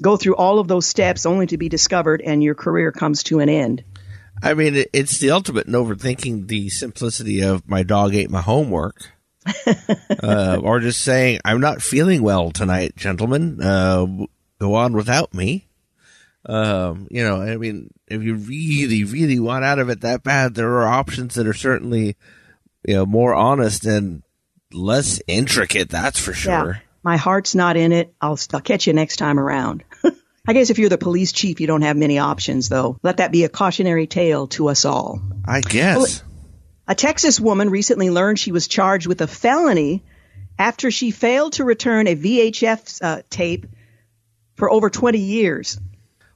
go 0.01 0.17
through 0.17 0.35
all 0.35 0.59
of 0.59 0.67
those 0.67 0.85
steps 0.85 1.25
only 1.25 1.47
to 1.47 1.57
be 1.57 1.69
discovered 1.69 2.21
and 2.21 2.43
your 2.43 2.55
career 2.55 2.91
comes 2.91 3.23
to 3.23 3.39
an 3.39 3.49
end? 3.49 3.83
I 4.41 4.53
mean, 4.55 4.85
it's 4.91 5.19
the 5.19 5.31
ultimate 5.31 5.67
in 5.67 5.73
overthinking 5.73 6.47
the 6.47 6.69
simplicity 6.69 7.41
of 7.41 7.67
my 7.67 7.83
dog 7.83 8.13
ate 8.13 8.29
my 8.29 8.41
homework. 8.41 9.11
uh, 10.23 10.59
or 10.61 10.79
just 10.79 11.01
saying, 11.01 11.39
I'm 11.43 11.61
not 11.61 11.81
feeling 11.81 12.21
well 12.21 12.51
tonight, 12.51 12.95
gentlemen. 12.95 13.61
Uh, 13.61 14.05
go 14.59 14.75
on 14.75 14.93
without 14.93 15.33
me. 15.33 15.67
Um, 16.45 17.07
you 17.09 17.23
know, 17.23 17.41
I 17.41 17.57
mean, 17.57 17.89
if 18.07 18.21
you 18.21 18.35
really, 18.35 19.03
really 19.03 19.39
want 19.39 19.63
out 19.63 19.79
of 19.79 19.89
it 19.89 20.01
that 20.01 20.23
bad, 20.23 20.55
there 20.55 20.73
are 20.79 20.87
options 20.87 21.35
that 21.35 21.47
are 21.47 21.53
certainly 21.53 22.15
you 22.85 22.95
know, 22.95 23.05
more 23.05 23.33
honest 23.33 23.85
and 23.85 24.23
less 24.71 25.21
intricate. 25.27 25.89
That's 25.89 26.19
for 26.19 26.33
sure. 26.33 26.51
Yeah. 26.51 26.73
My 27.03 27.17
heart's 27.17 27.53
not 27.53 27.75
in 27.77 27.91
it. 27.91 28.13
I'll, 28.21 28.39
I'll 28.53 28.61
catch 28.61 28.87
you 28.87 28.93
next 28.93 29.17
time 29.17 29.39
around. 29.39 29.83
I 30.47 30.53
guess 30.53 30.69
if 30.69 30.79
you're 30.79 30.89
the 30.89 30.97
police 30.97 31.31
chief, 31.31 31.61
you 31.61 31.67
don't 31.67 31.83
have 31.83 31.95
many 31.95 32.19
options, 32.19 32.69
though. 32.69 32.97
Let 33.01 33.17
that 33.17 33.31
be 33.31 33.43
a 33.43 33.49
cautionary 33.49 34.07
tale 34.07 34.47
to 34.47 34.69
us 34.69 34.83
all. 34.85 35.21
I 35.45 35.61
guess. 35.61 35.97
Well, 35.97 36.31
a 36.87 36.95
Texas 36.95 37.39
woman 37.39 37.69
recently 37.69 38.09
learned 38.09 38.39
she 38.39 38.51
was 38.51 38.67
charged 38.67 39.07
with 39.07 39.21
a 39.21 39.27
felony 39.27 40.03
after 40.59 40.91
she 40.91 41.11
failed 41.11 41.53
to 41.53 41.63
return 41.63 42.07
a 42.07 42.15
VHS 42.15 43.01
uh, 43.01 43.21
tape 43.29 43.67
for 44.55 44.69
over 44.69 44.89
20 44.89 45.17
years. 45.17 45.79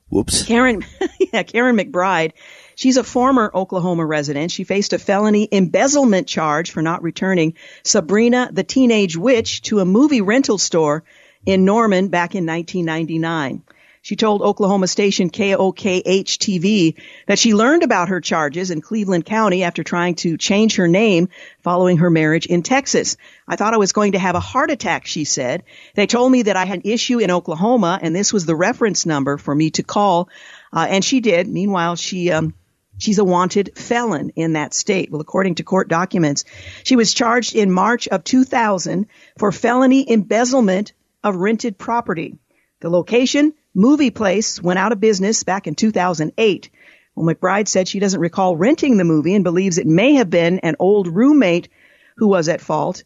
Whoops. 0.10 0.45
Karen, 0.45 0.86
yeah, 1.33 1.43
Karen 1.43 1.75
McBride 1.75 2.31
She's 2.77 2.97
a 2.97 3.03
former 3.03 3.49
Oklahoma 3.55 4.05
resident. 4.05 4.51
She 4.51 4.63
faced 4.63 4.93
a 4.93 4.99
felony 4.99 5.49
embezzlement 5.51 6.27
charge 6.27 6.69
for 6.69 6.83
not 6.83 7.01
returning 7.01 7.55
Sabrina 7.83 8.51
the 8.53 8.63
Teenage 8.63 9.17
Witch 9.17 9.63
to 9.63 9.79
a 9.79 9.85
movie 9.85 10.21
rental 10.21 10.59
store 10.59 11.03
in 11.43 11.65
Norman 11.65 12.09
back 12.09 12.35
in 12.35 12.45
1999. 12.45 13.63
She 14.03 14.15
told 14.15 14.43
Oklahoma 14.43 14.85
station 14.85 15.31
KOKH 15.31 16.37
TV 16.37 17.01
that 17.25 17.39
she 17.39 17.55
learned 17.55 17.81
about 17.81 18.09
her 18.09 18.21
charges 18.21 18.69
in 18.69 18.79
Cleveland 18.79 19.25
County 19.25 19.63
after 19.63 19.81
trying 19.83 20.13
to 20.17 20.37
change 20.37 20.75
her 20.75 20.87
name 20.87 21.29
following 21.63 21.97
her 21.97 22.11
marriage 22.11 22.45
in 22.45 22.61
Texas. 22.61 23.17
I 23.47 23.55
thought 23.55 23.73
I 23.73 23.77
was 23.77 23.91
going 23.91 24.11
to 24.11 24.19
have 24.19 24.35
a 24.35 24.39
heart 24.39 24.69
attack, 24.69 25.07
she 25.07 25.23
said. 25.23 25.63
They 25.95 26.05
told 26.05 26.31
me 26.31 26.43
that 26.43 26.55
I 26.55 26.65
had 26.65 26.85
an 26.85 26.91
issue 26.91 27.17
in 27.17 27.31
Oklahoma 27.31 27.97
and 27.99 28.15
this 28.15 28.31
was 28.31 28.45
the 28.45 28.55
reference 28.55 29.07
number 29.07 29.37
for 29.39 29.55
me 29.55 29.71
to 29.71 29.81
call. 29.81 30.29
Uh, 30.71 30.85
and 30.87 31.03
she 31.03 31.21
did. 31.21 31.47
Meanwhile, 31.47 31.95
she, 31.95 32.31
um, 32.31 32.53
She's 32.97 33.19
a 33.19 33.23
wanted 33.23 33.77
felon 33.77 34.31
in 34.36 34.53
that 34.53 34.73
state. 34.73 35.12
Well, 35.12 35.21
according 35.21 35.55
to 35.55 35.63
court 35.63 35.88
documents, 35.88 36.45
she 36.83 36.95
was 36.95 37.13
charged 37.13 37.55
in 37.55 37.71
March 37.71 38.07
of 38.07 38.23
2000 38.23 39.07
for 39.38 39.51
felony 39.51 40.10
embezzlement 40.10 40.93
of 41.23 41.36
rented 41.36 41.77
property. 41.77 42.38
The 42.79 42.89
location, 42.89 43.53
movie 43.73 44.12
place, 44.12 44.62
went 44.62 44.79
out 44.79 44.91
of 44.91 44.99
business 44.99 45.43
back 45.43 45.67
in 45.67 45.75
2008. 45.75 46.69
Well, 47.15 47.33
McBride 47.33 47.67
said 47.67 47.88
she 47.88 47.99
doesn't 47.99 48.19
recall 48.19 48.55
renting 48.55 48.97
the 48.97 49.03
movie 49.03 49.33
and 49.33 49.43
believes 49.43 49.77
it 49.77 49.88
may 49.88 50.13
have 50.13 50.29
been 50.29 50.60
an 50.60 50.75
old 50.79 51.07
roommate 51.07 51.69
who 52.17 52.27
was 52.27 52.49
at 52.49 52.62
fault. 52.62 53.03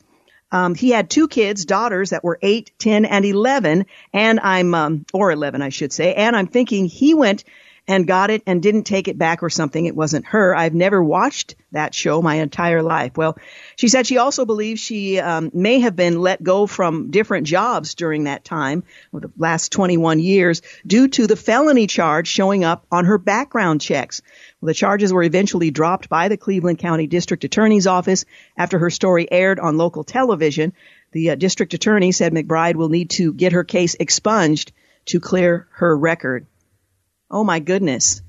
Um, 0.51 0.75
he 0.75 0.89
had 0.89 1.10
two 1.10 1.30
kids, 1.30 1.63
daughters 1.63 2.10
that 2.10 2.23
were 2.23 2.38
8, 2.41 2.71
10, 2.77 3.06
and 3.06 3.23
11, 3.23 3.86
and 4.13 4.39
I'm, 4.41 4.73
um, 4.73 5.06
or 5.13 5.32
11, 5.32 5.62
I 5.62 5.69
should 5.69 5.93
say, 5.93 6.13
and 6.13 6.36
I'm 6.36 6.47
thinking 6.47 6.86
he 6.86 7.13
went 7.13 7.45
and 7.88 8.08
got 8.08 8.30
it 8.30 8.44
and 8.46 8.62
didn't 8.62 8.84
take 8.84 9.08
it 9.08 9.17
back 9.17 9.44
or 9.44 9.50
something. 9.50 9.86
It 9.86 9.96
wasn't 9.96 10.28
her. 10.28 10.56
I've 10.56 10.74
never 10.74 11.04
watched 11.04 11.56
that 11.72 11.96
show 11.96 12.22
my 12.22 12.36
entire 12.36 12.84
life. 12.84 13.17
Well, 13.17 13.38
she 13.76 13.88
said 13.88 14.06
she 14.06 14.17
also 14.17 14.46
believes 14.46 14.80
she 14.80 15.20
um, 15.20 15.52
may 15.54 15.80
have 15.80 15.96
been 15.96 16.20
let 16.20 16.44
go 16.44 16.67
from 16.67 17.10
different 17.10 17.48
jobs 17.48 17.96
during 17.96 18.26
that 18.26 18.46
time, 18.46 18.84
or 19.12 19.22
the 19.22 19.32
last 19.38 19.72
21 19.72 20.20
years, 20.20 20.62
due 20.86 21.08
to 21.08 21.28
the 21.28 21.36
felony 21.36 21.88
charge 21.88 22.28
showing 22.28 22.63
up 22.63 22.86
on 22.91 23.06
her 23.06 23.17
background 23.17 23.82
checks. 23.82 24.22
Well, 24.60 24.67
the 24.67 24.74
charges 24.74 25.12
were 25.12 25.24
eventually 25.24 25.72
dropped 25.72 26.08
by 26.08 26.28
the 26.28 26.38
Cleveland 26.38 26.80
County 26.80 27.08
District 27.08 27.44
Attorney's 27.44 27.88
Office 27.88 28.26
after 28.58 28.78
her 28.80 28.89
story 28.89 29.30
aired 29.32 29.60
on 29.60 29.78
local 29.78 30.04
television. 30.04 30.74
The 31.13 31.32
uh, 31.32 31.36
district 31.36 31.74
attorney 31.74 32.12
said 32.12 32.34
McBride 32.34 32.76
will 32.76 32.89
need 32.89 33.10
to 33.12 33.34
get 33.34 33.54
her 33.54 33.63
case 33.63 33.96
expunged 34.00 34.72
to 35.06 35.20
clear 35.20 35.67
her 35.72 35.98
record. 35.98 36.46
Oh 37.32 37.46
my 37.46 37.60
goodness. 37.60 38.22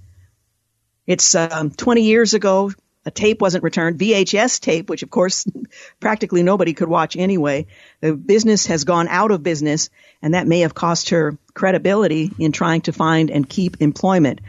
It's 1.06 1.34
um, 1.34 1.72
20 1.72 2.02
years 2.02 2.34
ago. 2.34 2.70
A 3.04 3.10
tape 3.10 3.40
wasn't 3.40 3.64
returned. 3.64 3.98
VHS 3.98 4.60
tape, 4.60 4.88
which 4.88 5.02
of 5.02 5.10
course 5.10 5.44
practically 6.00 6.44
nobody 6.44 6.72
could 6.72 6.88
watch 6.88 7.16
anyway. 7.16 7.66
The 8.00 8.14
business 8.14 8.66
has 8.66 8.84
gone 8.84 9.08
out 9.08 9.32
of 9.32 9.42
business 9.42 9.90
and 10.22 10.34
that 10.34 10.46
may 10.46 10.60
have 10.60 10.72
cost 10.72 11.10
her 11.10 11.36
credibility 11.52 12.30
in 12.38 12.52
trying 12.52 12.82
to 12.82 12.92
find 12.92 13.28
and 13.28 13.48
keep 13.48 13.82
employment. 13.82 14.40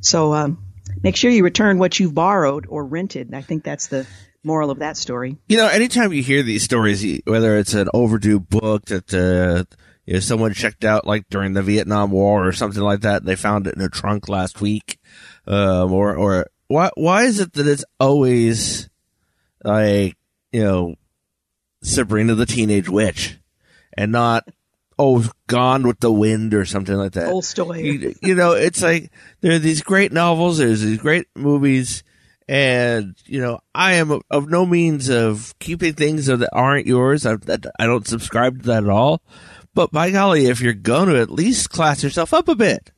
So, 0.00 0.34
um, 0.34 0.58
make 1.02 1.16
sure 1.16 1.30
you 1.30 1.42
return 1.42 1.78
what 1.78 1.98
you've 1.98 2.14
borrowed 2.14 2.66
or 2.68 2.84
rented. 2.84 3.32
I 3.32 3.40
think 3.40 3.64
that's 3.64 3.86
the 3.86 4.06
moral 4.44 4.70
of 4.70 4.80
that 4.80 4.98
story. 4.98 5.38
You 5.48 5.56
know, 5.56 5.68
anytime 5.68 6.12
you 6.12 6.22
hear 6.22 6.42
these 6.42 6.64
stories, 6.64 7.20
whether 7.24 7.56
it's 7.56 7.72
an 7.72 7.88
overdue 7.94 8.40
book 8.40 8.84
that 8.86 9.14
uh, 9.14 9.64
you 10.04 10.14
know, 10.14 10.20
someone 10.20 10.52
checked 10.52 10.84
out 10.84 11.06
like 11.06 11.28
during 11.28 11.52
the 11.52 11.62
Vietnam 11.62 12.10
War 12.10 12.46
or 12.46 12.52
something 12.52 12.82
like 12.82 13.00
that, 13.00 13.24
they 13.24 13.36
found 13.36 13.66
it 13.66 13.76
in 13.76 13.82
a 13.82 13.88
trunk 13.88 14.28
last 14.28 14.60
week, 14.60 14.98
um, 15.46 15.92
or 15.92 16.16
or 16.16 16.46
why 16.68 16.90
why 16.94 17.24
is 17.24 17.38
it 17.38 17.52
that 17.52 17.66
it's 17.66 17.84
always 18.00 18.88
like 19.62 20.16
you 20.50 20.64
know 20.64 20.94
Sabrina 21.82 22.34
the 22.34 22.46
Teenage 22.46 22.88
Witch 22.88 23.38
and 23.96 24.10
not 24.10 24.48
oh 24.98 25.30
Gone 25.46 25.86
with 25.86 26.00
the 26.00 26.12
Wind 26.12 26.52
or 26.54 26.64
something 26.64 26.96
like 26.96 27.12
that? 27.12 27.26
Tolstoy. 27.26 27.78
You, 27.78 28.14
you 28.22 28.34
know, 28.34 28.52
it's 28.52 28.82
like 28.82 29.12
there 29.40 29.52
are 29.52 29.60
these 29.60 29.82
great 29.82 30.12
novels, 30.12 30.58
there's 30.58 30.82
these 30.82 30.98
great 30.98 31.26
movies 31.36 32.02
and 32.48 33.14
you 33.26 33.40
know 33.40 33.60
i 33.72 33.94
am 33.94 34.20
of 34.30 34.50
no 34.50 34.66
means 34.66 35.08
of 35.08 35.54
keeping 35.60 35.92
things 35.92 36.26
that 36.26 36.48
aren't 36.52 36.86
yours 36.86 37.24
I, 37.24 37.36
I, 37.78 37.86
don't 37.86 38.06
subscribe 38.06 38.58
to 38.58 38.66
that 38.66 38.82
at 38.82 38.90
all 38.90 39.22
but 39.74 39.90
by 39.90 40.10
golly 40.10 40.46
if 40.46 40.60
you're 40.60 40.72
going 40.72 41.08
to 41.08 41.20
at 41.20 41.30
least 41.30 41.70
class 41.70 42.02
yourself 42.02 42.32
up 42.34 42.48
a 42.48 42.54
bit 42.54 42.90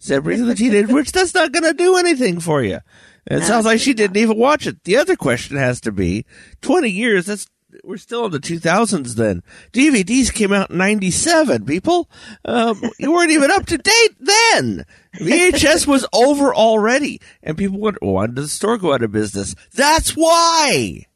Sabrina 0.00 0.46
the 0.46 0.54
Teenage 0.54 0.88
Witch, 0.88 1.12
that's 1.12 1.34
not 1.34 1.52
going 1.52 1.62
to 1.62 1.74
do 1.74 1.96
anything 1.98 2.40
for 2.40 2.62
you. 2.62 2.78
And 3.26 3.42
it 3.42 3.44
sounds 3.44 3.66
like 3.66 3.80
she 3.80 3.92
didn't 3.92 4.16
even 4.16 4.38
watch 4.38 4.66
it. 4.66 4.82
The 4.84 4.96
other 4.96 5.14
question 5.14 5.58
has 5.58 5.80
to 5.82 5.92
be 5.92 6.24
20 6.62 6.90
years, 6.90 7.26
that's 7.26 7.46
we're 7.84 7.98
still 7.98 8.24
in 8.26 8.32
the 8.32 8.40
2000s 8.40 9.14
then. 9.14 9.42
DVDs 9.72 10.32
came 10.32 10.52
out 10.52 10.70
in 10.70 10.78
97, 10.78 11.64
people. 11.66 12.10
Um, 12.44 12.80
you 12.98 13.12
weren't 13.12 13.30
even 13.30 13.50
up 13.50 13.66
to 13.66 13.78
date 13.78 14.16
then. 14.18 14.84
VHS 15.16 15.86
was 15.86 16.06
over 16.12 16.52
already. 16.52 17.20
And 17.42 17.56
people 17.56 17.78
went, 17.78 18.02
why 18.02 18.26
did 18.26 18.36
the 18.36 18.48
store 18.48 18.76
go 18.76 18.92
out 18.92 19.02
of 19.02 19.12
business? 19.12 19.54
That's 19.72 20.12
why. 20.12 21.06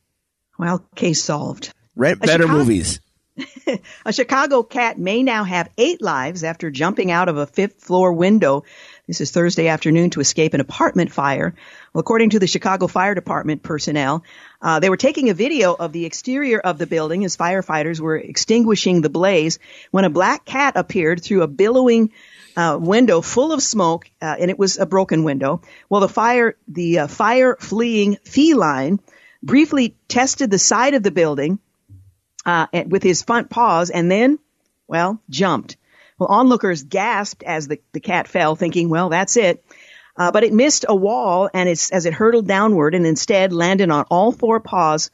Well, 0.58 0.86
case 0.94 1.24
solved. 1.24 1.72
Rent 1.96 2.20
better 2.20 2.46
movies. 2.46 3.00
a 4.06 4.12
Chicago 4.12 4.62
cat 4.62 4.98
may 4.98 5.22
now 5.22 5.44
have 5.44 5.70
eight 5.76 6.00
lives 6.00 6.44
after 6.44 6.70
jumping 6.70 7.10
out 7.10 7.28
of 7.28 7.36
a 7.36 7.46
fifth 7.46 7.82
floor 7.82 8.12
window. 8.12 8.64
This 9.08 9.20
is 9.20 9.32
Thursday 9.32 9.66
afternoon 9.68 10.10
to 10.10 10.20
escape 10.20 10.54
an 10.54 10.60
apartment 10.60 11.12
fire. 11.12 11.54
Well, 11.92 12.00
according 12.00 12.30
to 12.30 12.38
the 12.38 12.46
Chicago 12.46 12.86
Fire 12.86 13.14
Department 13.14 13.62
personnel, 13.62 14.22
uh, 14.62 14.78
they 14.78 14.88
were 14.88 14.96
taking 14.96 15.30
a 15.30 15.34
video 15.34 15.74
of 15.74 15.92
the 15.92 16.04
exterior 16.04 16.60
of 16.60 16.78
the 16.78 16.86
building 16.86 17.24
as 17.24 17.36
firefighters 17.36 17.98
were 17.98 18.16
extinguishing 18.16 19.00
the 19.00 19.10
blaze 19.10 19.58
when 19.90 20.04
a 20.04 20.10
black 20.10 20.44
cat 20.44 20.74
appeared 20.76 21.22
through 21.22 21.42
a 21.42 21.48
billowing 21.48 22.12
uh, 22.56 22.78
window 22.80 23.20
full 23.20 23.50
of 23.50 23.62
smoke, 23.62 24.08
uh, 24.22 24.36
and 24.38 24.48
it 24.48 24.58
was 24.58 24.78
a 24.78 24.86
broken 24.86 25.24
window. 25.24 25.60
Well, 25.88 26.00
the 26.00 26.08
fire, 26.08 26.56
the 26.68 27.00
uh, 27.00 27.06
fire 27.08 27.56
fleeing 27.58 28.16
feline 28.24 29.00
briefly 29.42 29.96
tested 30.08 30.50
the 30.50 30.58
side 30.58 30.94
of 30.94 31.02
the 31.02 31.10
building 31.10 31.58
uh, 32.46 32.66
with 32.86 33.02
his 33.02 33.22
front 33.22 33.50
paws, 33.50 33.90
and 33.90 34.10
then, 34.10 34.38
well, 34.86 35.20
jumped. 35.30 35.76
Well, 36.18 36.28
onlookers 36.28 36.82
gasped 36.84 37.42
as 37.42 37.68
the, 37.68 37.80
the 37.92 38.00
cat 38.00 38.28
fell, 38.28 38.54
thinking, 38.54 38.88
well, 38.88 39.08
that's 39.08 39.36
it. 39.36 39.64
Uh, 40.16 40.30
but 40.30 40.44
it 40.44 40.52
missed 40.52 40.84
a 40.88 40.94
wall 40.94 41.50
and 41.52 41.68
it's, 41.68 41.90
as 41.90 42.06
it 42.06 42.14
hurtled 42.14 42.46
downward 42.46 42.94
and 42.94 43.04
instead 43.04 43.52
landed 43.52 43.90
on 43.90 44.04
all 44.10 44.30
four 44.30 44.60
paws 44.60 45.10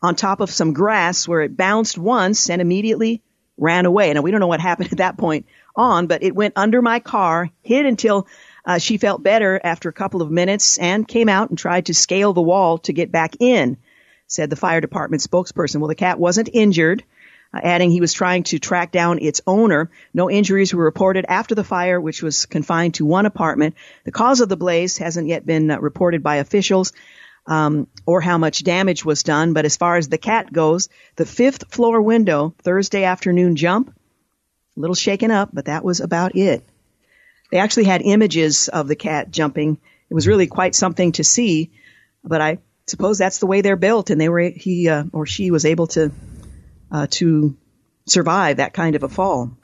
on 0.00 0.14
top 0.14 0.40
of 0.40 0.50
some 0.50 0.72
grass 0.72 1.26
where 1.26 1.40
it 1.40 1.56
bounced 1.56 1.98
once 1.98 2.50
and 2.50 2.60
immediately 2.62 3.20
ran 3.56 3.86
away. 3.86 4.12
Now 4.12 4.20
we 4.20 4.30
don't 4.30 4.40
know 4.40 4.46
what 4.46 4.60
happened 4.60 4.88
at 4.92 4.98
that 4.98 5.16
point 5.16 5.46
on, 5.74 6.06
but 6.06 6.22
it 6.22 6.36
went 6.36 6.54
under 6.56 6.82
my 6.82 7.00
car, 7.00 7.50
hid 7.62 7.84
until 7.84 8.28
uh, 8.64 8.78
she 8.78 8.96
felt 8.96 9.22
better 9.22 9.60
after 9.62 9.88
a 9.88 9.92
couple 9.92 10.22
of 10.22 10.30
minutes 10.30 10.78
and 10.78 11.06
came 11.06 11.28
out 11.28 11.48
and 11.50 11.58
tried 11.58 11.86
to 11.86 11.94
scale 11.94 12.32
the 12.32 12.40
wall 12.40 12.78
to 12.78 12.92
get 12.92 13.10
back 13.10 13.36
in, 13.40 13.76
said 14.26 14.50
the 14.50 14.56
fire 14.56 14.80
department 14.80 15.22
spokesperson. 15.22 15.80
Well, 15.80 15.88
the 15.88 15.94
cat 15.94 16.18
wasn't 16.18 16.48
injured 16.52 17.04
uh, 17.54 17.60
adding 17.62 17.90
he 17.90 18.00
was 18.00 18.12
trying 18.12 18.42
to 18.42 18.58
track 18.58 18.90
down 18.90 19.20
its 19.20 19.40
owner. 19.46 19.90
No 20.12 20.28
injuries 20.28 20.74
were 20.74 20.84
reported 20.84 21.24
after 21.28 21.54
the 21.54 21.62
fire, 21.62 22.00
which 22.00 22.22
was 22.22 22.46
confined 22.46 22.94
to 22.94 23.04
one 23.04 23.26
apartment. 23.26 23.76
The 24.04 24.10
cause 24.10 24.40
of 24.40 24.48
the 24.48 24.56
blaze 24.56 24.98
hasn't 24.98 25.28
yet 25.28 25.46
been 25.46 25.70
uh, 25.70 25.78
reported 25.78 26.22
by 26.22 26.36
officials. 26.36 26.92
Um, 27.46 27.88
or 28.06 28.22
how 28.22 28.38
much 28.38 28.64
damage 28.64 29.04
was 29.04 29.22
done, 29.22 29.52
but 29.52 29.66
as 29.66 29.76
far 29.76 29.98
as 29.98 30.08
the 30.08 30.16
cat 30.16 30.50
goes, 30.50 30.88
the 31.16 31.26
fifth 31.26 31.70
floor 31.70 32.00
window 32.00 32.54
Thursday 32.62 33.04
afternoon 33.04 33.54
jump, 33.54 33.94
a 34.74 34.80
little 34.80 34.94
shaken 34.94 35.30
up, 35.30 35.50
but 35.52 35.66
that 35.66 35.84
was 35.84 36.00
about 36.00 36.34
it. 36.36 36.64
They 37.50 37.58
actually 37.58 37.84
had 37.84 38.00
images 38.00 38.68
of 38.68 38.88
the 38.88 38.96
cat 38.96 39.30
jumping. 39.30 39.76
It 40.08 40.14
was 40.14 40.26
really 40.26 40.46
quite 40.46 40.74
something 40.74 41.12
to 41.12 41.22
see, 41.22 41.70
but 42.24 42.40
I 42.40 42.60
suppose 42.86 43.18
that's 43.18 43.38
the 43.38 43.46
way 43.46 43.60
they're 43.60 43.76
built, 43.76 44.10
and 44.10 44.20
they 44.20 44.28
were 44.28 44.40
he 44.40 44.88
uh, 44.88 45.04
or 45.12 45.26
she 45.26 45.50
was 45.50 45.64
able 45.64 45.86
to 45.88 46.12
uh, 46.90 47.06
to 47.10 47.56
survive 48.06 48.58
that 48.58 48.72
kind 48.72 48.96
of 48.96 49.02
a 49.02 49.08
fall. 49.08 49.56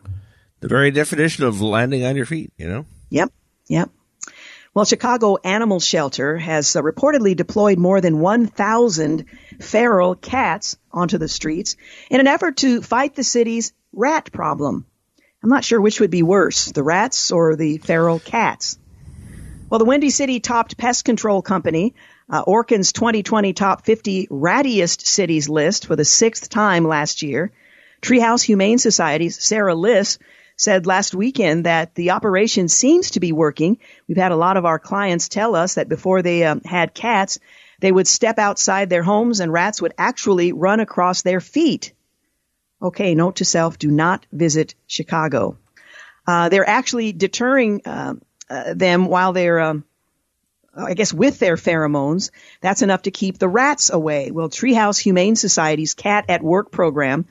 The 0.61 0.69
very 0.69 0.91
definition 0.91 1.45
of 1.45 1.61
landing 1.61 2.05
on 2.05 2.17
your 2.17 2.27
feet, 2.27 2.53
you 2.59 2.69
know? 2.69 2.87
Yep, 3.11 3.33
yep. 3.69 3.91
Well, 4.75 4.85
Chicago 4.85 5.37
Animal 5.43 5.81
Shelter 5.81 6.37
has 6.37 6.77
uh, 6.77 6.83
reportedly 6.83 7.35
deployed 7.35 7.79
more 7.79 8.01
than 8.01 8.21
1,000 8.21 9.25
feral 9.61 10.15
cats 10.15 10.77
onto 10.93 11.19
the 11.19 11.29
streets 11.29 11.77
in 12.09 12.21
an 12.21 12.27
effort 12.27 12.59
to 12.59 12.83
fight 12.83 13.15
the 13.15 13.25
city's 13.25 13.73
rat 13.93 14.31
problem. 14.33 14.87
I'm 15.43 15.51
not 15.51 15.65
sure 15.65 15.81
which 15.81 16.01
would 16.01 16.11
be 16.11 16.23
worse, 16.23 16.67
the 16.67 16.83
rats 16.83 17.33
or 17.33 17.57
the 17.57 17.79
feral 17.79 18.21
cats. 18.21 18.79
Well, 19.71 19.79
the 19.79 19.87
Windy 19.87 20.11
City 20.11 20.41
topped 20.41 20.77
pest 20.77 21.05
control 21.05 21.43
company 21.43 21.95
uh, 22.31 22.45
Orkin's 22.45 22.93
2020 22.93 23.53
top 23.53 23.85
50 23.85 24.29
rattiest 24.29 25.05
cities 25.07 25.49
list 25.49 25.87
for 25.87 25.97
the 25.97 26.05
sixth 26.05 26.49
time 26.49 26.85
last 26.85 27.23
year. 27.23 27.53
Treehouse 28.01 28.43
Humane 28.43 28.79
Society's 28.79 29.43
Sarah 29.43 29.75
Liss 29.75 30.19
said 30.57 30.87
last 30.87 31.15
weekend 31.15 31.67
that 31.67 31.95
the 31.95 32.11
operation 32.11 32.69
seems 32.69 33.13
to 33.13 33.21
be 33.21 33.33
working. 33.33 33.79
We've 34.07 34.17
had 34.17 34.33
a 34.33 34.37
lot 34.37 34.57
of 34.57 34.65
our 34.65 34.79
clients 34.79 35.29
tell 35.29 35.57
us 35.57 35.75
that 35.75 35.89
before 35.89 36.23
they 36.23 36.45
um, 36.45 36.61
had 36.61 36.95
cats, 36.95 37.39
they 37.81 37.91
would 37.91 38.07
step 38.07 38.39
outside 38.39 38.91
their 38.91 39.03
homes 39.03 39.41
and 39.41 39.53
rats 39.53 39.83
would 39.83 39.95
actually 39.99 40.53
run 40.53 40.81
across 40.81 41.23
their 41.23 41.41
feet. 41.41 41.93
Okay, 42.81 43.15
note 43.15 43.37
to 43.37 43.45
self, 43.45 43.79
do 43.79 43.91
not 43.91 44.25
visit 44.33 44.75
Chicago. 44.87 45.59
Uh, 46.27 46.49
they're 46.49 46.69
actually 46.69 47.13
deterring 47.13 47.83
uh, 47.87 48.15
uh, 48.49 48.75
them 48.75 49.07
while 49.07 49.33
they're 49.33 49.61
um, 49.61 49.85
I 50.85 50.95
guess 50.95 51.13
with 51.13 51.39
their 51.39 51.57
pheromones, 51.57 52.31
that's 52.61 52.83
enough 52.83 53.03
to 53.03 53.11
keep 53.11 53.39
the 53.39 53.49
rats 53.49 53.91
away. 53.91 54.31
Well, 54.31 54.49
Treehouse 54.49 54.99
Humane 54.99 55.37
Society's 55.37 55.95
Cat 55.95 56.27
at 56.29 56.43
Work 56.43 56.71
program 56.71 57.27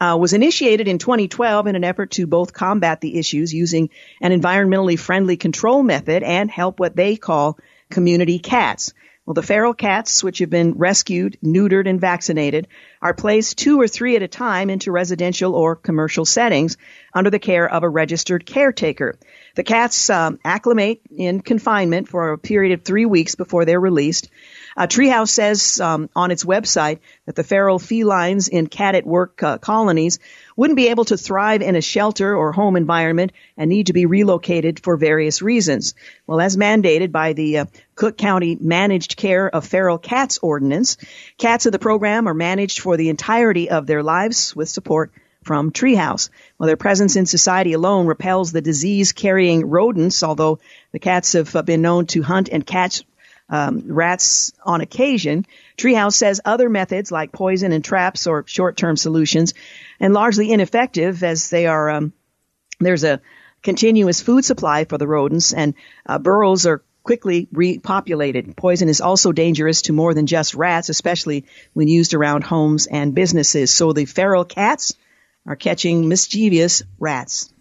uh, 0.00 0.16
was 0.20 0.32
initiated 0.32 0.88
in 0.88 0.98
2012 0.98 1.66
in 1.66 1.76
an 1.76 1.84
effort 1.84 2.10
to 2.12 2.26
both 2.26 2.52
combat 2.52 3.00
the 3.00 3.18
issues 3.18 3.52
using 3.52 3.90
an 4.20 4.38
environmentally 4.38 4.98
friendly 4.98 5.36
control 5.36 5.82
method 5.82 6.22
and 6.22 6.50
help 6.50 6.78
what 6.78 6.96
they 6.96 7.16
call 7.16 7.58
community 7.90 8.38
cats. 8.38 8.92
Well, 9.24 9.34
the 9.34 9.42
feral 9.42 9.74
cats, 9.74 10.22
which 10.22 10.38
have 10.38 10.50
been 10.50 10.74
rescued, 10.74 11.36
neutered, 11.42 11.88
and 11.88 12.00
vaccinated, 12.00 12.68
are 13.02 13.12
placed 13.12 13.58
two 13.58 13.80
or 13.80 13.88
three 13.88 14.14
at 14.14 14.22
a 14.22 14.28
time 14.28 14.70
into 14.70 14.92
residential 14.92 15.54
or 15.54 15.74
commercial 15.74 16.24
settings 16.24 16.76
under 17.12 17.30
the 17.30 17.40
care 17.40 17.68
of 17.68 17.82
a 17.82 17.88
registered 17.88 18.46
caretaker. 18.46 19.18
The 19.56 19.64
cats 19.64 20.10
um, 20.10 20.38
acclimate 20.44 21.00
in 21.16 21.40
confinement 21.40 22.08
for 22.08 22.32
a 22.32 22.38
period 22.38 22.78
of 22.78 22.84
three 22.84 23.06
weeks 23.06 23.36
before 23.36 23.64
they're 23.64 23.80
released. 23.80 24.28
Uh, 24.76 24.86
Treehouse 24.86 25.30
says 25.30 25.80
um, 25.80 26.10
on 26.14 26.30
its 26.30 26.44
website 26.44 26.98
that 27.24 27.36
the 27.36 27.42
feral 27.42 27.78
felines 27.78 28.48
in 28.48 28.66
cat 28.66 28.94
at 28.94 29.06
work 29.06 29.42
uh, 29.42 29.56
colonies 29.56 30.18
wouldn't 30.56 30.76
be 30.76 30.88
able 30.88 31.06
to 31.06 31.16
thrive 31.16 31.62
in 31.62 31.74
a 31.74 31.80
shelter 31.80 32.36
or 32.36 32.52
home 32.52 32.76
environment 32.76 33.32
and 33.56 33.70
need 33.70 33.86
to 33.86 33.94
be 33.94 34.04
relocated 34.04 34.78
for 34.78 34.98
various 34.98 35.40
reasons. 35.40 35.94
Well, 36.26 36.42
as 36.42 36.58
mandated 36.58 37.10
by 37.10 37.32
the 37.32 37.60
uh, 37.60 37.64
Cook 37.94 38.18
County 38.18 38.58
Managed 38.60 39.16
Care 39.16 39.48
of 39.48 39.66
Feral 39.66 39.96
Cats 39.96 40.38
Ordinance, 40.42 40.98
cats 41.38 41.64
of 41.64 41.72
the 41.72 41.78
program 41.78 42.28
are 42.28 42.34
managed 42.34 42.80
for 42.80 42.98
the 42.98 43.08
entirety 43.08 43.70
of 43.70 43.86
their 43.86 44.02
lives 44.02 44.54
with 44.54 44.68
support 44.68 45.12
from 45.46 45.70
Treehouse. 45.70 46.28
Well, 46.58 46.66
their 46.66 46.76
presence 46.76 47.14
in 47.14 47.24
society 47.26 47.72
alone 47.72 48.06
repels 48.06 48.50
the 48.50 48.60
disease-carrying 48.60 49.70
rodents, 49.70 50.22
although 50.24 50.58
the 50.90 50.98
cats 50.98 51.34
have 51.34 51.54
uh, 51.54 51.62
been 51.62 51.82
known 51.82 52.06
to 52.06 52.22
hunt 52.22 52.48
and 52.50 52.66
catch 52.66 53.04
um, 53.48 53.84
rats 53.86 54.52
on 54.64 54.80
occasion. 54.80 55.46
Treehouse 55.76 56.14
says 56.14 56.40
other 56.44 56.68
methods 56.68 57.12
like 57.12 57.30
poison 57.30 57.70
and 57.72 57.84
traps 57.84 58.26
or 58.26 58.44
short-term 58.46 58.96
solutions 58.96 59.54
and 60.00 60.12
largely 60.12 60.50
ineffective 60.50 61.22
as 61.22 61.48
they 61.48 61.66
are, 61.66 61.90
um, 61.90 62.12
there's 62.80 63.04
a 63.04 63.20
continuous 63.62 64.20
food 64.20 64.44
supply 64.44 64.84
for 64.84 64.98
the 64.98 65.06
rodents 65.06 65.52
and 65.52 65.74
uh, 66.06 66.18
burrows 66.18 66.66
are 66.66 66.82
quickly 67.04 67.46
repopulated. 67.54 68.56
Poison 68.56 68.88
is 68.88 69.00
also 69.00 69.30
dangerous 69.30 69.82
to 69.82 69.92
more 69.92 70.12
than 70.12 70.26
just 70.26 70.56
rats, 70.56 70.88
especially 70.88 71.44
when 71.72 71.86
used 71.86 72.14
around 72.14 72.42
homes 72.42 72.88
and 72.88 73.14
businesses. 73.14 73.72
So 73.72 73.92
the 73.92 74.06
feral 74.06 74.44
cats 74.44 74.94
are 75.46 75.56
catching 75.56 76.08
mischievous 76.08 76.82
rats. 76.98 77.52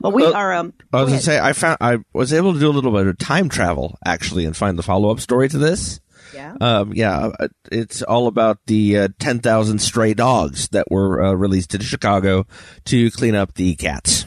Well, 0.00 0.12
we 0.12 0.24
are. 0.24 0.52
Um, 0.52 0.72
I 0.92 1.02
was 1.02 1.10
going 1.10 1.20
to 1.20 1.24
say 1.24 1.38
I 1.38 1.52
found 1.52 1.78
I 1.80 1.98
was 2.12 2.32
able 2.32 2.54
to 2.54 2.58
do 2.58 2.68
a 2.68 2.72
little 2.72 2.90
bit 2.90 3.06
of 3.06 3.18
time 3.18 3.48
travel 3.48 3.98
actually 4.04 4.44
and 4.44 4.56
find 4.56 4.76
the 4.76 4.82
follow 4.82 5.10
up 5.10 5.20
story 5.20 5.48
to 5.48 5.58
this. 5.58 6.00
Yeah. 6.34 6.56
Um, 6.60 6.92
yeah. 6.94 7.30
Uh, 7.38 7.48
it's 7.70 8.02
all 8.02 8.26
about 8.26 8.58
the 8.66 8.98
uh, 8.98 9.08
10,000 9.18 9.78
stray 9.78 10.14
dogs 10.14 10.68
that 10.68 10.90
were 10.90 11.22
uh, 11.22 11.32
released 11.34 11.74
in 11.74 11.82
Chicago 11.82 12.46
to 12.86 13.10
clean 13.10 13.34
up 13.34 13.54
the 13.54 13.74
cats. 13.76 14.24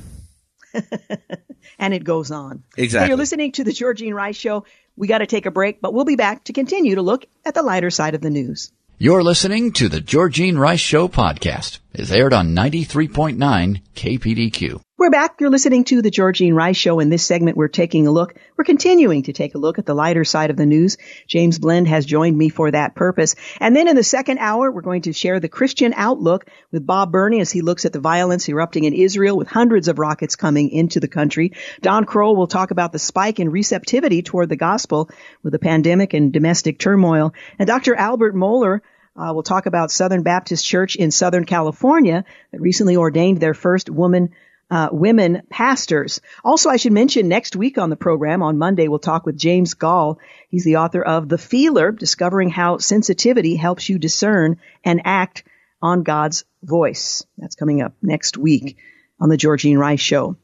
and 1.79 1.93
it 1.93 2.03
goes 2.03 2.31
on. 2.31 2.63
Exactly. 2.77 3.05
So 3.05 3.09
you're 3.09 3.17
listening 3.17 3.51
to 3.53 3.63
the 3.63 3.71
Georgene 3.71 4.13
Rice 4.13 4.35
Show. 4.35 4.65
We 4.95 5.07
got 5.07 5.19
to 5.19 5.25
take 5.25 5.45
a 5.45 5.51
break, 5.51 5.81
but 5.81 5.93
we'll 5.93 6.05
be 6.05 6.15
back 6.15 6.45
to 6.45 6.53
continue 6.53 6.95
to 6.95 7.01
look 7.01 7.25
at 7.43 7.53
the 7.53 7.63
lighter 7.63 7.89
side 7.89 8.15
of 8.15 8.21
the 8.21 8.29
news. 8.29 8.71
You're 8.97 9.23
listening 9.23 9.73
to 9.73 9.89
the 9.89 9.99
Georgene 9.99 10.57
Rice 10.57 10.79
Show 10.79 11.09
podcast. 11.09 11.79
It's 11.97 12.11
aired 12.11 12.33
on 12.33 12.53
93.9 12.53 13.81
KPDQ. 13.95 14.81
We're 14.97 15.09
back. 15.09 15.39
You're 15.39 15.49
listening 15.49 15.85
to 15.85 16.01
the 16.01 16.11
Georgene 16.11 16.53
Rice 16.53 16.75
Show. 16.75 16.99
In 16.99 17.09
this 17.09 17.25
segment, 17.25 17.55
we're 17.55 17.69
taking 17.69 18.05
a 18.05 18.11
look. 18.11 18.35
We're 18.57 18.65
continuing 18.65 19.23
to 19.23 19.33
take 19.33 19.55
a 19.55 19.57
look 19.57 19.79
at 19.79 19.85
the 19.85 19.93
lighter 19.93 20.25
side 20.25 20.49
of 20.49 20.57
the 20.57 20.65
news. 20.65 20.97
James 21.25 21.57
Blend 21.57 21.87
has 21.87 22.05
joined 22.05 22.37
me 22.37 22.49
for 22.49 22.69
that 22.69 22.95
purpose. 22.95 23.35
And 23.61 23.73
then 23.73 23.87
in 23.87 23.95
the 23.95 24.03
second 24.03 24.39
hour, 24.39 24.69
we're 24.69 24.81
going 24.81 25.03
to 25.03 25.13
share 25.13 25.39
the 25.39 25.47
Christian 25.47 25.93
outlook 25.95 26.47
with 26.69 26.85
Bob 26.85 27.13
Burney 27.13 27.39
as 27.39 27.49
he 27.49 27.61
looks 27.61 27.85
at 27.85 27.93
the 27.93 28.01
violence 28.01 28.49
erupting 28.49 28.83
in 28.83 28.93
Israel 28.93 29.37
with 29.37 29.47
hundreds 29.47 29.87
of 29.87 29.97
rockets 29.97 30.35
coming 30.35 30.71
into 30.71 30.99
the 30.99 31.07
country. 31.07 31.53
Don 31.81 32.03
Kroll 32.03 32.35
will 32.35 32.47
talk 32.47 32.71
about 32.71 32.91
the 32.91 32.99
spike 32.99 33.39
in 33.39 33.51
receptivity 33.51 34.21
toward 34.21 34.49
the 34.49 34.57
gospel 34.57 35.09
with 35.43 35.53
the 35.53 35.59
pandemic 35.59 36.13
and 36.13 36.33
domestic 36.33 36.77
turmoil. 36.77 37.33
And 37.57 37.67
Dr. 37.67 37.95
Albert 37.95 38.35
Mohler 38.35 38.81
uh, 39.15 39.31
we'll 39.33 39.43
talk 39.43 39.65
about 39.65 39.91
Southern 39.91 40.23
Baptist 40.23 40.65
Church 40.65 40.95
in 40.95 41.11
Southern 41.11 41.45
California 41.45 42.25
that 42.51 42.61
recently 42.61 42.97
ordained 42.97 43.39
their 43.39 43.53
first 43.53 43.89
woman 43.89 44.31
uh, 44.69 44.89
women 44.91 45.43
pastors. 45.49 46.21
Also, 46.43 46.69
I 46.69 46.77
should 46.77 46.91
mention 46.91 47.27
next 47.27 47.55
week 47.55 47.77
on 47.77 47.91
the 47.91 47.95
program 47.95 48.41
on 48.41 48.57
Monday, 48.57 48.87
we'll 48.87 48.99
talk 48.99 49.25
with 49.25 49.37
James 49.37 49.75
Goll. 49.75 50.19
He's 50.49 50.63
the 50.63 50.77
author 50.77 51.03
of 51.03 51.29
The 51.29 51.37
Feeler, 51.37 51.91
discovering 51.91 52.49
how 52.49 52.79
sensitivity 52.79 53.55
helps 53.55 53.87
you 53.87 53.99
discern 53.99 54.57
and 54.83 55.01
act 55.05 55.43
on 55.81 56.01
God's 56.01 56.45
voice. 56.63 57.23
That's 57.37 57.55
coming 57.55 57.81
up 57.81 57.93
next 58.01 58.37
week 58.37 58.77
on 59.19 59.29
the 59.29 59.37
Georgene 59.37 59.77
Rice 59.77 60.01
Show. 60.01 60.35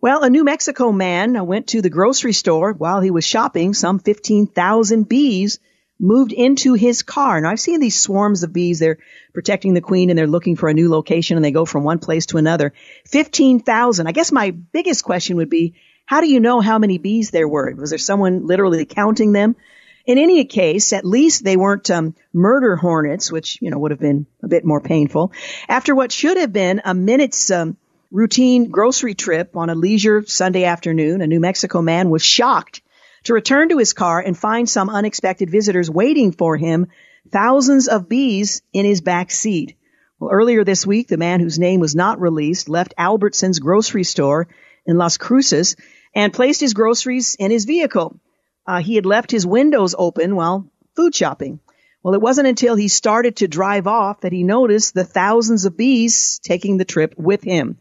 Well, 0.00 0.22
a 0.22 0.30
New 0.30 0.44
Mexico 0.44 0.92
man 0.92 1.46
went 1.46 1.68
to 1.68 1.82
the 1.82 1.90
grocery 1.90 2.32
store 2.32 2.72
while 2.72 3.00
he 3.00 3.10
was 3.10 3.24
shopping. 3.24 3.74
Some 3.74 3.98
15,000 3.98 5.08
bees 5.08 5.58
moved 6.02 6.32
into 6.32 6.74
his 6.74 7.02
car. 7.02 7.40
Now 7.40 7.50
I've 7.50 7.60
seen 7.60 7.80
these 7.80 7.98
swarms 7.98 8.42
of 8.42 8.52
bees. 8.52 8.80
They're 8.80 8.98
protecting 9.32 9.72
the 9.72 9.80
queen 9.80 10.10
and 10.10 10.18
they're 10.18 10.26
looking 10.26 10.56
for 10.56 10.68
a 10.68 10.74
new 10.74 10.90
location 10.90 11.36
and 11.36 11.44
they 11.44 11.52
go 11.52 11.64
from 11.64 11.84
one 11.84 12.00
place 12.00 12.26
to 12.26 12.38
another. 12.38 12.74
15,000. 13.06 14.06
I 14.06 14.12
guess 14.12 14.32
my 14.32 14.50
biggest 14.50 15.04
question 15.04 15.36
would 15.36 15.48
be, 15.48 15.74
how 16.04 16.20
do 16.20 16.28
you 16.28 16.40
know 16.40 16.60
how 16.60 16.78
many 16.78 16.98
bees 16.98 17.30
there 17.30 17.48
were? 17.48 17.72
Was 17.76 17.90
there 17.90 17.98
someone 17.98 18.46
literally 18.46 18.84
counting 18.84 19.32
them? 19.32 19.54
In 20.04 20.18
any 20.18 20.44
case, 20.44 20.92
at 20.92 21.04
least 21.04 21.44
they 21.44 21.56
weren't 21.56 21.88
um, 21.88 22.16
murder 22.32 22.74
hornets, 22.74 23.30
which 23.30 23.62
you 23.62 23.70
know 23.70 23.78
would 23.78 23.92
have 23.92 24.00
been 24.00 24.26
a 24.42 24.48
bit 24.48 24.64
more 24.64 24.80
painful. 24.80 25.32
After 25.68 25.94
what 25.94 26.10
should 26.10 26.36
have 26.38 26.52
been 26.52 26.82
a 26.84 26.92
minute's 26.92 27.52
um, 27.52 27.76
routine 28.10 28.68
grocery 28.68 29.14
trip 29.14 29.56
on 29.56 29.70
a 29.70 29.76
leisure 29.76 30.24
Sunday 30.26 30.64
afternoon, 30.64 31.20
a 31.20 31.28
New 31.28 31.38
Mexico 31.38 31.80
man 31.82 32.10
was 32.10 32.24
shocked 32.24 32.81
to 33.24 33.34
return 33.34 33.68
to 33.68 33.78
his 33.78 33.92
car 33.92 34.20
and 34.20 34.36
find 34.36 34.68
some 34.68 34.90
unexpected 34.90 35.50
visitors 35.50 35.90
waiting 35.90 36.32
for 36.32 36.56
him, 36.56 36.88
thousands 37.30 37.88
of 37.88 38.08
bees 38.08 38.62
in 38.72 38.84
his 38.84 39.00
back 39.00 39.30
seat. 39.30 39.76
Well, 40.18 40.30
earlier 40.30 40.64
this 40.64 40.86
week, 40.86 41.08
the 41.08 41.16
man 41.16 41.40
whose 41.40 41.58
name 41.58 41.80
was 41.80 41.94
not 41.94 42.20
released 42.20 42.68
left 42.68 42.94
Albertson's 42.96 43.58
grocery 43.58 44.04
store 44.04 44.48
in 44.86 44.96
Las 44.96 45.16
Cruces 45.16 45.76
and 46.14 46.32
placed 46.32 46.60
his 46.60 46.74
groceries 46.74 47.36
in 47.38 47.50
his 47.50 47.64
vehicle. 47.64 48.20
Uh, 48.66 48.80
he 48.80 48.94
had 48.94 49.06
left 49.06 49.30
his 49.30 49.46
windows 49.46 49.94
open 49.98 50.36
while 50.36 50.70
food 50.94 51.14
shopping. 51.14 51.60
Well, 52.02 52.14
it 52.14 52.20
wasn't 52.20 52.48
until 52.48 52.74
he 52.74 52.88
started 52.88 53.36
to 53.36 53.48
drive 53.48 53.86
off 53.86 54.22
that 54.22 54.32
he 54.32 54.42
noticed 54.42 54.94
the 54.94 55.04
thousands 55.04 55.64
of 55.64 55.76
bees 55.76 56.40
taking 56.42 56.76
the 56.76 56.84
trip 56.84 57.14
with 57.16 57.42
him. 57.42 57.78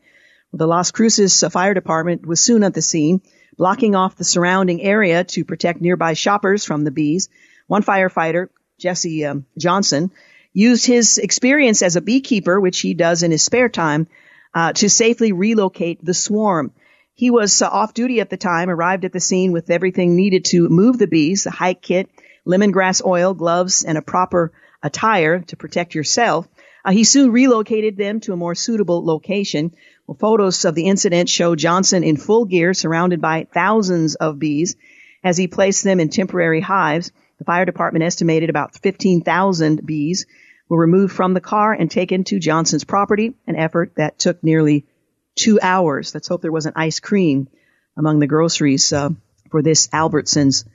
The 0.53 0.67
Las 0.67 0.91
Cruces 0.91 1.43
Fire 1.51 1.73
Department 1.73 2.25
was 2.25 2.39
soon 2.39 2.63
at 2.63 2.73
the 2.73 2.81
scene 2.81 3.21
blocking 3.57 3.95
off 3.95 4.15
the 4.15 4.23
surrounding 4.23 4.81
area 4.81 5.23
to 5.23 5.45
protect 5.45 5.81
nearby 5.81 6.13
shoppers 6.13 6.65
from 6.65 6.83
the 6.83 6.91
bees. 6.91 7.29
One 7.67 7.83
firefighter, 7.83 8.49
Jesse 8.77 9.25
um, 9.25 9.45
Johnson, 9.57 10.11
used 10.53 10.85
his 10.85 11.17
experience 11.17 11.81
as 11.81 11.95
a 11.95 12.01
beekeeper, 12.01 12.59
which 12.59 12.79
he 12.79 12.93
does 12.93 13.23
in 13.23 13.31
his 13.31 13.43
spare 13.43 13.69
time, 13.69 14.07
uh, 14.53 14.73
to 14.73 14.89
safely 14.89 15.31
relocate 15.31 16.03
the 16.03 16.13
swarm. 16.13 16.71
He 17.13 17.29
was 17.29 17.61
uh, 17.61 17.67
off 17.67 17.93
duty 17.93 18.19
at 18.19 18.29
the 18.29 18.37
time, 18.37 18.69
arrived 18.69 19.05
at 19.05 19.13
the 19.13 19.19
scene 19.19 19.51
with 19.51 19.69
everything 19.69 20.15
needed 20.15 20.45
to 20.45 20.69
move 20.69 20.97
the 20.97 21.07
bees, 21.07 21.43
the 21.43 21.51
hike 21.51 21.81
kit, 21.81 22.09
lemongrass 22.45 23.05
oil, 23.05 23.33
gloves, 23.33 23.83
and 23.83 23.97
a 23.97 24.01
proper 24.01 24.51
attire 24.81 25.39
to 25.39 25.55
protect 25.55 25.95
yourself. 25.95 26.47
Uh, 26.83 26.91
he 26.91 27.03
soon 27.03 27.31
relocated 27.31 27.95
them 27.95 28.19
to 28.21 28.33
a 28.33 28.37
more 28.37 28.55
suitable 28.55 29.05
location. 29.05 29.73
Well, 30.11 30.17
photos 30.19 30.65
of 30.65 30.75
the 30.75 30.87
incident 30.87 31.29
show 31.29 31.55
Johnson 31.55 32.03
in 32.03 32.17
full 32.17 32.43
gear 32.43 32.73
surrounded 32.73 33.21
by 33.21 33.47
thousands 33.53 34.15
of 34.15 34.39
bees 34.39 34.75
as 35.23 35.37
he 35.37 35.47
placed 35.47 35.85
them 35.85 36.01
in 36.01 36.09
temporary 36.09 36.59
hives. 36.59 37.13
The 37.37 37.45
fire 37.45 37.63
department 37.63 38.03
estimated 38.03 38.49
about 38.49 38.75
15,000 38.75 39.85
bees 39.85 40.25
were 40.67 40.81
removed 40.81 41.13
from 41.13 41.33
the 41.33 41.39
car 41.39 41.71
and 41.71 41.89
taken 41.89 42.25
to 42.25 42.39
Johnson's 42.39 42.83
property, 42.83 43.35
an 43.47 43.55
effort 43.55 43.93
that 43.95 44.19
took 44.19 44.43
nearly 44.43 44.85
two 45.35 45.61
hours. 45.61 46.13
Let's 46.13 46.27
hope 46.27 46.41
there 46.41 46.51
wasn't 46.51 46.77
ice 46.77 46.99
cream 46.99 47.47
among 47.95 48.19
the 48.19 48.27
groceries 48.27 48.91
uh, 48.91 49.11
for 49.49 49.61
this 49.61 49.87
Albertsons 49.93 50.65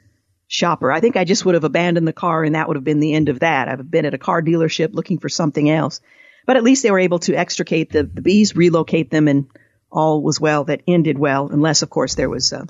shopper. 0.49 0.91
I 0.91 1.01
think 1.01 1.19
I 1.19 1.25
just 1.25 1.45
would 1.45 1.57
have 1.57 1.65
abandoned 1.65 2.09
the 2.09 2.15
car 2.15 2.43
and 2.43 2.55
that 2.55 2.69
would 2.69 2.79
have 2.79 2.85
been 2.85 3.01
the 3.01 3.13
end 3.13 3.29
of 3.29 3.41
that. 3.41 3.69
I've 3.69 3.91
been 3.91 4.07
at 4.07 4.15
a 4.15 4.19
car 4.19 4.41
dealership 4.41 4.95
looking 4.95 5.19
for 5.19 5.29
something 5.29 5.69
else. 5.69 6.01
But 6.47 6.57
at 6.57 6.65
least 6.65 6.83
they 6.83 6.91
were 6.91 6.99
able 6.99 7.19
to 7.21 7.35
extricate 7.35 7.91
the, 7.91 8.05
the 8.05 8.23
bees, 8.23 8.57
relocate 8.57 9.11
them, 9.11 9.29
and 9.29 9.47
all 9.91 10.23
was 10.23 10.41
well 10.41 10.65
that 10.65 10.83
ended 10.87 11.19
well, 11.19 11.49
unless, 11.49 11.83
of 11.83 11.91
course, 11.91 12.15
there 12.15 12.31
was 12.31 12.53
uh, 12.53 12.65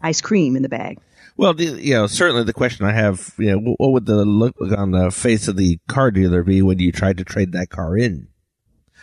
ice 0.00 0.20
cream 0.20 0.56
in 0.56 0.62
the 0.62 0.68
bag. 0.68 1.00
Well, 1.36 1.58
you 1.60 1.94
know, 1.94 2.06
certainly 2.06 2.44
the 2.44 2.52
question 2.52 2.86
I 2.86 2.92
have, 2.92 3.34
you 3.38 3.52
know, 3.52 3.74
what 3.78 3.92
would 3.92 4.06
the 4.06 4.24
look 4.24 4.56
on 4.60 4.90
the 4.90 5.10
face 5.10 5.48
of 5.48 5.56
the 5.56 5.78
car 5.88 6.10
dealer 6.10 6.42
be 6.42 6.60
when 6.60 6.78
you 6.78 6.92
tried 6.92 7.18
to 7.18 7.24
trade 7.24 7.52
that 7.52 7.70
car 7.70 7.96
in? 7.96 8.28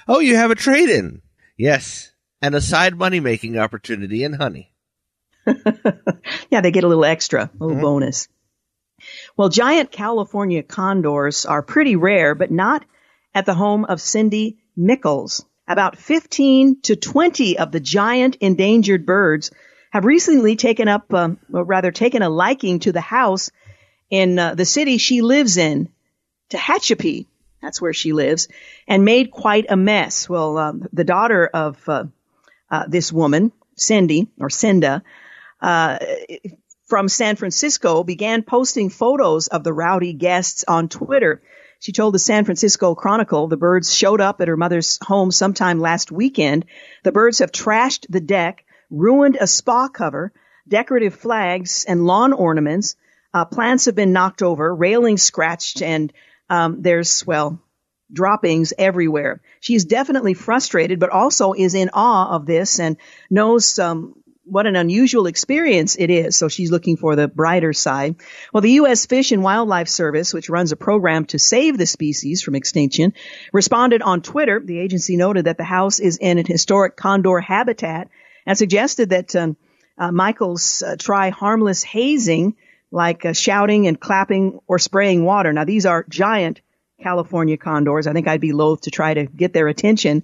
Oh, 0.07 0.19
you 0.19 0.35
have 0.35 0.51
a 0.51 0.55
trade 0.55 0.89
in. 0.89 1.21
Yes. 1.57 2.11
And 2.41 2.53
a 2.53 2.61
side 2.61 2.95
money 2.95 3.19
making 3.19 3.57
opportunity 3.57 4.23
in 4.23 4.33
honey. 4.33 4.71
yeah, 6.51 6.61
they 6.61 6.71
get 6.71 6.83
a 6.83 6.87
little 6.87 7.05
extra, 7.05 7.45
a 7.45 7.49
little 7.59 7.77
mm-hmm. 7.77 7.81
bonus. 7.81 8.27
Well, 9.35 9.49
giant 9.49 9.91
California 9.91 10.63
condors 10.63 11.45
are 11.45 11.61
pretty 11.61 11.95
rare, 11.95 12.35
but 12.35 12.51
not 12.51 12.85
at 13.37 13.45
the 13.45 13.53
home 13.53 13.85
of 13.85 14.01
Cindy 14.01 14.57
Mickles. 14.75 15.45
About 15.67 15.95
15 15.95 16.81
to 16.81 16.95
20 16.95 17.59
of 17.59 17.71
the 17.71 17.79
giant 17.79 18.35
endangered 18.37 19.05
birds 19.05 19.51
have 19.91 20.05
recently 20.05 20.55
taken 20.55 20.87
up, 20.87 21.13
um, 21.13 21.37
or 21.53 21.63
rather 21.63 21.91
taken 21.91 22.23
a 22.23 22.29
liking 22.29 22.79
to 22.79 22.91
the 22.91 22.99
house 22.99 23.51
in 24.09 24.39
uh, 24.39 24.55
the 24.55 24.65
city 24.65 24.97
she 24.97 25.21
lives 25.21 25.57
in, 25.57 25.89
Tehachapi. 26.49 27.27
That's 27.61 27.79
where 27.79 27.93
she 27.93 28.11
lives, 28.11 28.47
and 28.87 29.05
made 29.05 29.29
quite 29.29 29.67
a 29.69 29.77
mess. 29.77 30.27
Well, 30.27 30.57
um, 30.57 30.87
the 30.91 31.03
daughter 31.03 31.45
of 31.45 31.77
uh, 31.87 32.05
uh, 32.71 32.85
this 32.87 33.13
woman, 33.13 33.51
Cindy 33.75 34.29
or 34.39 34.49
Cinda, 34.49 35.03
uh, 35.61 35.99
from 36.87 37.07
San 37.07 37.35
Francisco, 37.35 38.03
began 38.03 38.41
posting 38.41 38.89
photos 38.89 39.47
of 39.47 39.63
the 39.63 39.73
rowdy 39.73 40.13
guests 40.13 40.65
on 40.67 40.89
Twitter. 40.89 41.43
She 41.79 41.91
told 41.91 42.13
the 42.13 42.19
San 42.19 42.45
Francisco 42.45 42.95
Chronicle 42.95 43.47
the 43.47 43.57
birds 43.57 43.93
showed 43.93 44.21
up 44.21 44.41
at 44.41 44.47
her 44.47 44.57
mother's 44.57 44.97
home 45.01 45.31
sometime 45.31 45.79
last 45.79 46.11
weekend. 46.11 46.65
The 47.03 47.11
birds 47.11 47.39
have 47.39 47.51
trashed 47.51 48.07
the 48.09 48.19
deck, 48.19 48.65
ruined 48.89 49.37
a 49.39 49.47
spa 49.47 49.87
cover, 49.87 50.33
decorative 50.67 51.15
flags 51.15 51.85
and 51.87 52.05
lawn 52.05 52.33
ornaments. 52.33 52.95
Uh, 53.33 53.45
plants 53.45 53.85
have 53.85 53.95
been 53.95 54.13
knocked 54.13 54.41
over, 54.41 54.73
railings 54.73 55.21
scratched, 55.21 55.81
and 55.81 56.11
um, 56.49 56.81
there's, 56.81 57.25
well, 57.27 57.61
droppings 58.11 58.73
everywhere. 58.77 59.41
She's 59.59 59.85
definitely 59.85 60.33
frustrated, 60.33 60.99
but 60.99 61.09
also 61.09 61.53
is 61.53 61.75
in 61.75 61.89
awe 61.93 62.35
of 62.35 62.45
this 62.45 62.79
and 62.79 62.97
knows 63.29 63.77
um, 63.79 64.15
what 64.49 64.67
an 64.67 64.75
unusual 64.75 65.27
experience 65.27 65.95
it 65.97 66.09
is. 66.09 66.35
So 66.35 66.47
she's 66.47 66.71
looking 66.71 66.97
for 66.97 67.15
the 67.15 67.27
brighter 67.27 67.73
side. 67.73 68.15
Well, 68.53 68.61
the 68.61 68.71
U.S. 68.71 69.05
Fish 69.05 69.31
and 69.31 69.43
Wildlife 69.43 69.89
Service, 69.89 70.33
which 70.33 70.49
runs 70.49 70.71
a 70.71 70.75
program 70.75 71.25
to 71.25 71.39
save 71.39 71.77
the 71.77 71.85
species 71.85 72.41
from 72.41 72.55
extinction, 72.55 73.13
responded 73.51 74.01
on 74.01 74.21
Twitter. 74.21 74.59
The 74.59 74.79
agency 74.79 75.17
noted 75.17 75.45
that 75.45 75.57
the 75.57 75.63
house 75.63 75.99
is 75.99 76.17
in 76.17 76.37
an 76.37 76.45
historic 76.45 76.95
condor 76.95 77.39
habitat 77.39 78.09
and 78.45 78.57
suggested 78.57 79.09
that 79.09 79.35
um, 79.35 79.57
uh, 79.97 80.11
Michaels 80.11 80.81
uh, 80.81 80.95
try 80.97 81.29
harmless 81.29 81.83
hazing 81.83 82.55
like 82.91 83.25
uh, 83.25 83.33
shouting 83.33 83.87
and 83.87 83.99
clapping 83.99 84.59
or 84.67 84.79
spraying 84.79 85.23
water. 85.25 85.51
Now, 85.51 85.65
these 85.65 85.85
are 85.85 86.05
giant 86.07 86.61
California 87.01 87.57
condors. 87.57 88.07
I 88.07 88.13
think 88.13 88.27
I'd 88.27 88.41
be 88.41 88.53
loath 88.53 88.81
to 88.81 88.91
try 88.91 89.13
to 89.13 89.25
get 89.25 89.53
their 89.53 89.67
attention. 89.67 90.23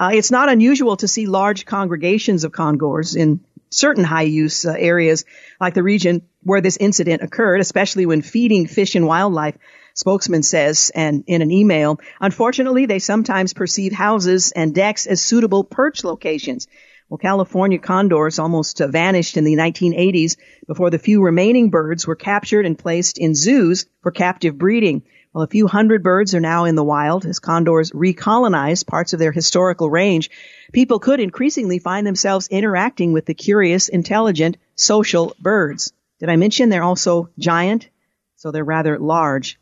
Uh, 0.00 0.10
it's 0.12 0.30
not 0.30 0.48
unusual 0.48 0.96
to 0.96 1.08
see 1.08 1.26
large 1.26 1.66
congregations 1.66 2.44
of 2.44 2.52
condors 2.52 3.16
in 3.16 3.40
certain 3.70 4.04
high 4.04 4.22
use 4.22 4.64
uh, 4.64 4.74
areas 4.76 5.24
like 5.60 5.74
the 5.74 5.82
region 5.82 6.22
where 6.42 6.60
this 6.60 6.76
incident 6.78 7.22
occurred, 7.22 7.60
especially 7.60 8.06
when 8.06 8.22
feeding 8.22 8.66
fish 8.66 8.94
and 8.94 9.06
wildlife 9.06 9.56
spokesman 9.94 10.42
says 10.42 10.92
and 10.94 11.24
in 11.26 11.42
an 11.42 11.50
email, 11.50 12.00
unfortunately, 12.20 12.86
they 12.86 13.00
sometimes 13.00 13.52
perceive 13.52 13.92
houses 13.92 14.52
and 14.52 14.74
decks 14.74 15.06
as 15.06 15.20
suitable 15.20 15.64
perch 15.64 16.04
locations. 16.04 16.68
Well, 17.08 17.18
California 17.18 17.78
condors 17.78 18.38
almost 18.38 18.80
vanished 18.80 19.36
in 19.36 19.44
the 19.44 19.56
1980s 19.56 20.36
before 20.66 20.90
the 20.90 20.98
few 20.98 21.22
remaining 21.22 21.70
birds 21.70 22.06
were 22.06 22.16
captured 22.16 22.66
and 22.66 22.78
placed 22.78 23.18
in 23.18 23.34
zoos 23.34 23.86
for 24.02 24.10
captive 24.10 24.58
breeding. 24.58 25.02
Well, 25.38 25.44
a 25.44 25.46
few 25.46 25.68
hundred 25.68 26.02
birds 26.02 26.34
are 26.34 26.40
now 26.40 26.64
in 26.64 26.74
the 26.74 26.82
wild 26.82 27.24
as 27.24 27.38
condors 27.38 27.92
recolonize 27.92 28.84
parts 28.84 29.12
of 29.12 29.20
their 29.20 29.30
historical 29.30 29.88
range. 29.88 30.32
People 30.72 30.98
could 30.98 31.20
increasingly 31.20 31.78
find 31.78 32.04
themselves 32.04 32.48
interacting 32.48 33.12
with 33.12 33.24
the 33.24 33.34
curious, 33.34 33.88
intelligent, 33.88 34.56
social 34.74 35.36
birds. 35.38 35.92
Did 36.18 36.28
I 36.28 36.34
mention 36.34 36.70
they're 36.70 36.82
also 36.82 37.28
giant? 37.38 37.88
So 38.34 38.50
they're 38.50 38.64
rather 38.64 38.98
large 38.98 39.60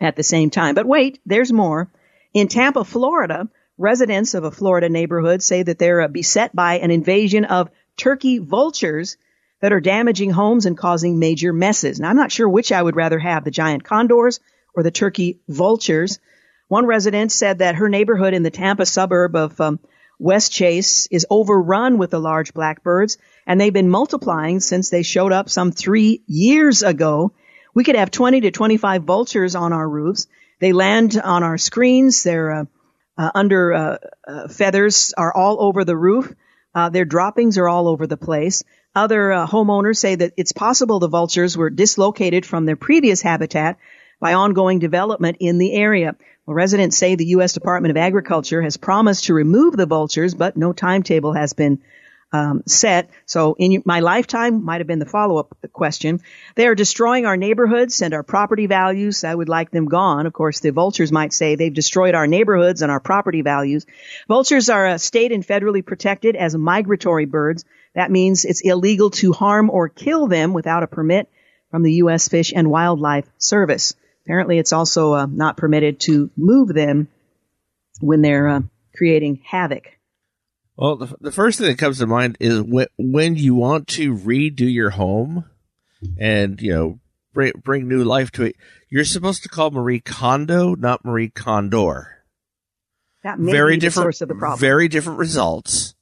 at 0.00 0.16
the 0.16 0.24
same 0.24 0.50
time. 0.50 0.74
But 0.74 0.86
wait, 0.86 1.20
there's 1.24 1.52
more. 1.52 1.88
In 2.34 2.48
Tampa, 2.48 2.82
Florida, 2.82 3.48
residents 3.78 4.34
of 4.34 4.42
a 4.42 4.50
Florida 4.50 4.88
neighborhood 4.88 5.40
say 5.40 5.62
that 5.62 5.78
they're 5.78 6.00
uh, 6.00 6.08
beset 6.08 6.52
by 6.52 6.80
an 6.80 6.90
invasion 6.90 7.44
of 7.44 7.70
turkey 7.96 8.38
vultures 8.38 9.16
that 9.60 9.72
are 9.72 9.80
damaging 9.80 10.30
homes 10.30 10.66
and 10.66 10.76
causing 10.76 11.20
major 11.20 11.52
messes. 11.52 12.00
Now, 12.00 12.10
I'm 12.10 12.16
not 12.16 12.32
sure 12.32 12.48
which 12.48 12.72
I 12.72 12.82
would 12.82 12.96
rather 12.96 13.20
have, 13.20 13.44
the 13.44 13.52
giant 13.52 13.84
condors 13.84 14.40
or 14.74 14.82
the 14.82 14.90
turkey 14.90 15.40
vultures. 15.48 16.18
One 16.68 16.86
resident 16.86 17.32
said 17.32 17.58
that 17.58 17.76
her 17.76 17.88
neighborhood 17.88 18.34
in 18.34 18.42
the 18.42 18.50
Tampa 18.50 18.86
suburb 18.86 19.36
of 19.36 19.60
um, 19.60 19.80
Westchase 20.20 21.08
is 21.10 21.26
overrun 21.28 21.98
with 21.98 22.10
the 22.10 22.20
large 22.20 22.54
blackbirds, 22.54 23.18
and 23.46 23.60
they've 23.60 23.72
been 23.72 23.90
multiplying 23.90 24.60
since 24.60 24.88
they 24.90 25.02
showed 25.02 25.32
up 25.32 25.48
some 25.48 25.72
three 25.72 26.22
years 26.26 26.82
ago 26.82 27.32
we 27.74 27.84
could 27.84 27.96
have 27.96 28.10
20 28.10 28.42
to 28.42 28.50
25 28.50 29.04
vultures 29.04 29.54
on 29.54 29.72
our 29.72 29.88
roofs. 29.88 30.26
They 30.60 30.72
land 30.72 31.20
on 31.22 31.42
our 31.42 31.58
screens. 31.58 32.22
Their 32.22 32.52
uh, 32.52 32.64
uh, 33.16 33.30
under 33.34 33.72
uh, 33.72 33.98
uh 34.26 34.48
feathers 34.48 35.14
are 35.16 35.34
all 35.34 35.62
over 35.62 35.84
the 35.84 35.96
roof. 35.96 36.32
Uh, 36.74 36.88
their 36.88 37.04
droppings 37.04 37.58
are 37.58 37.68
all 37.68 37.88
over 37.88 38.06
the 38.06 38.16
place. 38.16 38.62
Other 38.94 39.32
uh, 39.32 39.46
homeowners 39.46 39.96
say 39.96 40.14
that 40.14 40.32
it's 40.36 40.52
possible 40.52 40.98
the 40.98 41.08
vultures 41.08 41.56
were 41.56 41.70
dislocated 41.70 42.44
from 42.44 42.66
their 42.66 42.76
previous 42.76 43.22
habitat 43.22 43.78
by 44.22 44.34
ongoing 44.34 44.78
development 44.78 45.38
in 45.40 45.58
the 45.58 45.72
area. 45.72 46.14
Well, 46.46 46.54
residents 46.54 46.96
say 46.96 47.16
the 47.16 47.34
U.S. 47.36 47.54
Department 47.54 47.90
of 47.90 47.96
Agriculture 47.96 48.62
has 48.62 48.76
promised 48.76 49.24
to 49.24 49.34
remove 49.34 49.76
the 49.76 49.84
vultures, 49.84 50.32
but 50.32 50.56
no 50.56 50.72
timetable 50.72 51.32
has 51.32 51.54
been 51.54 51.80
um, 52.32 52.62
set. 52.64 53.10
So 53.26 53.56
in 53.58 53.82
my 53.84 53.98
lifetime 53.98 54.64
might 54.64 54.80
have 54.80 54.86
been 54.86 55.00
the 55.00 55.06
follow-up 55.06 55.56
question. 55.72 56.20
They 56.54 56.68
are 56.68 56.76
destroying 56.76 57.26
our 57.26 57.36
neighborhoods 57.36 58.00
and 58.00 58.14
our 58.14 58.22
property 58.22 58.66
values. 58.66 59.24
I 59.24 59.34
would 59.34 59.48
like 59.48 59.72
them 59.72 59.86
gone. 59.86 60.26
Of 60.26 60.32
course, 60.32 60.60
the 60.60 60.70
vultures 60.70 61.10
might 61.10 61.32
say 61.32 61.56
they've 61.56 61.74
destroyed 61.74 62.14
our 62.14 62.28
neighborhoods 62.28 62.80
and 62.80 62.92
our 62.92 63.00
property 63.00 63.42
values. 63.42 63.86
Vultures 64.28 64.70
are 64.70 64.86
a 64.86 65.00
state 65.00 65.32
and 65.32 65.44
federally 65.44 65.84
protected 65.84 66.36
as 66.36 66.54
migratory 66.56 67.26
birds. 67.26 67.64
That 67.96 68.12
means 68.12 68.44
it's 68.44 68.60
illegal 68.60 69.10
to 69.10 69.32
harm 69.32 69.68
or 69.68 69.88
kill 69.88 70.28
them 70.28 70.52
without 70.52 70.84
a 70.84 70.86
permit 70.86 71.28
from 71.72 71.82
the 71.82 71.94
U.S. 71.94 72.28
Fish 72.28 72.52
and 72.54 72.70
Wildlife 72.70 73.26
Service. 73.36 73.96
Apparently, 74.24 74.58
it's 74.58 74.72
also 74.72 75.14
uh, 75.14 75.26
not 75.26 75.56
permitted 75.56 75.98
to 76.00 76.30
move 76.36 76.68
them 76.68 77.08
when 78.00 78.22
they're 78.22 78.48
uh, 78.48 78.60
creating 78.94 79.40
havoc. 79.44 79.98
Well, 80.76 80.96
the, 80.96 81.14
the 81.20 81.32
first 81.32 81.58
thing 81.58 81.68
that 81.68 81.78
comes 81.78 81.98
to 81.98 82.06
mind 82.06 82.36
is 82.40 82.60
when, 82.60 82.86
when 82.98 83.36
you 83.36 83.54
want 83.54 83.88
to 83.88 84.14
redo 84.14 84.72
your 84.72 84.90
home 84.90 85.44
and, 86.18 86.60
you 86.60 86.72
know, 86.72 87.00
bring, 87.34 87.52
bring 87.62 87.88
new 87.88 88.04
life 88.04 88.30
to 88.32 88.44
it, 88.44 88.56
you're 88.88 89.04
supposed 89.04 89.42
to 89.42 89.48
call 89.48 89.70
Marie 89.70 90.00
Kondo, 90.00 90.74
not 90.74 91.04
Marie 91.04 91.30
Condor. 91.30 92.24
That 93.24 93.38
may 93.38 93.52
very 93.52 93.76
be 93.76 93.80
different, 93.80 94.04
source 94.04 94.20
of 94.20 94.28
the 94.28 94.34
problem. 94.34 94.60
Very 94.60 94.88
different 94.88 95.18
results. 95.18 95.94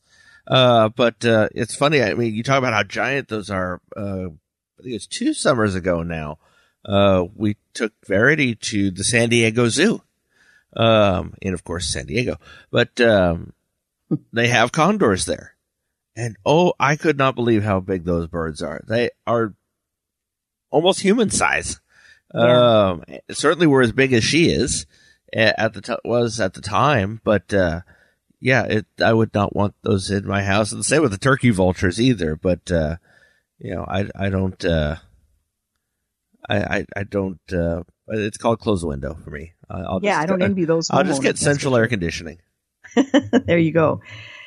Uh, 0.47 0.89
but, 0.89 1.25
uh, 1.25 1.49
it's 1.55 1.75
funny. 1.75 2.03
I 2.03 2.15
mean, 2.15 2.35
you 2.35 2.43
talk 2.43 2.59
about 2.59 2.73
how 2.73 2.83
giant 2.83 3.29
those 3.29 3.51
are. 3.51 3.81
Uh, 3.97 4.29
I 4.79 4.83
think 4.83 4.95
it's 4.95 5.07
two 5.07 5.35
summers 5.35 5.75
ago 5.75 6.03
now. 6.03 6.39
Uh, 6.85 7.25
we 7.35 7.57
took 7.75 7.93
Verity 8.07 8.55
to 8.55 8.91
the 8.91 9.05
San 9.05 9.29
Diego 9.29 9.69
Zoo. 9.69 10.03
Um, 10.77 11.35
and 11.43 11.55
of 11.55 11.65
course, 11.65 11.89
San 11.89 12.07
Diego, 12.07 12.37
but, 12.71 13.01
um, 13.01 13.53
they 14.33 14.49
have 14.49 14.71
condors 14.71 15.27
there. 15.27 15.55
And 16.15 16.37
oh, 16.45 16.75
I 16.79 16.97
could 16.97 17.19
not 17.19 17.35
believe 17.35 17.65
how 17.65 17.81
big 17.81 18.05
those 18.05 18.29
birds 18.29 18.63
are. 18.63 18.83
They 18.87 19.11
are 19.27 19.55
almost 20.71 21.01
human 21.01 21.31
size. 21.31 21.81
Yeah. 22.35 22.91
Um, 22.91 23.05
certainly 23.31 23.67
were 23.67 23.83
as 23.83 23.93
big 23.93 24.13
as 24.13 24.23
she 24.23 24.51
is 24.51 24.87
at 25.33 25.75
the 25.75 25.81
t- 25.81 25.97
was 26.05 26.41
at 26.41 26.55
the 26.55 26.61
time, 26.61 27.21
but 27.25 27.53
uh, 27.53 27.81
yeah, 28.41 28.65
it, 28.65 28.87
I 29.03 29.13
would 29.13 29.35
not 29.35 29.55
want 29.55 29.75
those 29.83 30.11
in 30.11 30.27
my 30.27 30.43
house. 30.43 30.73
And 30.73 30.81
the 30.81 30.85
same 30.85 31.03
with 31.03 31.13
the 31.13 31.19
turkey 31.19 31.51
vultures 31.51 32.01
either. 32.01 32.37
But 32.37 32.71
uh, 32.71 32.97
you 33.59 33.75
know, 33.75 33.85
I 33.87 34.09
I 34.15 34.31
don't 34.31 34.63
uh, 34.65 34.97
I, 36.51 36.57
I, 36.57 36.87
I 36.97 37.05
don't. 37.05 37.41
Uh, 37.53 37.85
it's 38.09 38.37
called 38.37 38.59
close 38.59 38.81
the 38.81 38.89
window 38.89 39.17
for 39.23 39.31
me. 39.31 39.55
I'll 39.71 40.01
yeah, 40.03 40.15
just, 40.15 40.23
I 40.23 40.27
don't 40.27 40.43
envy 40.43 40.65
those. 40.65 40.91
I'll 40.91 41.05
just 41.05 41.23
get 41.23 41.39
central 41.39 41.77
air 41.77 41.87
conditioning. 41.87 42.41
there 43.47 43.59
you 43.59 43.73
go. 43.73 44.01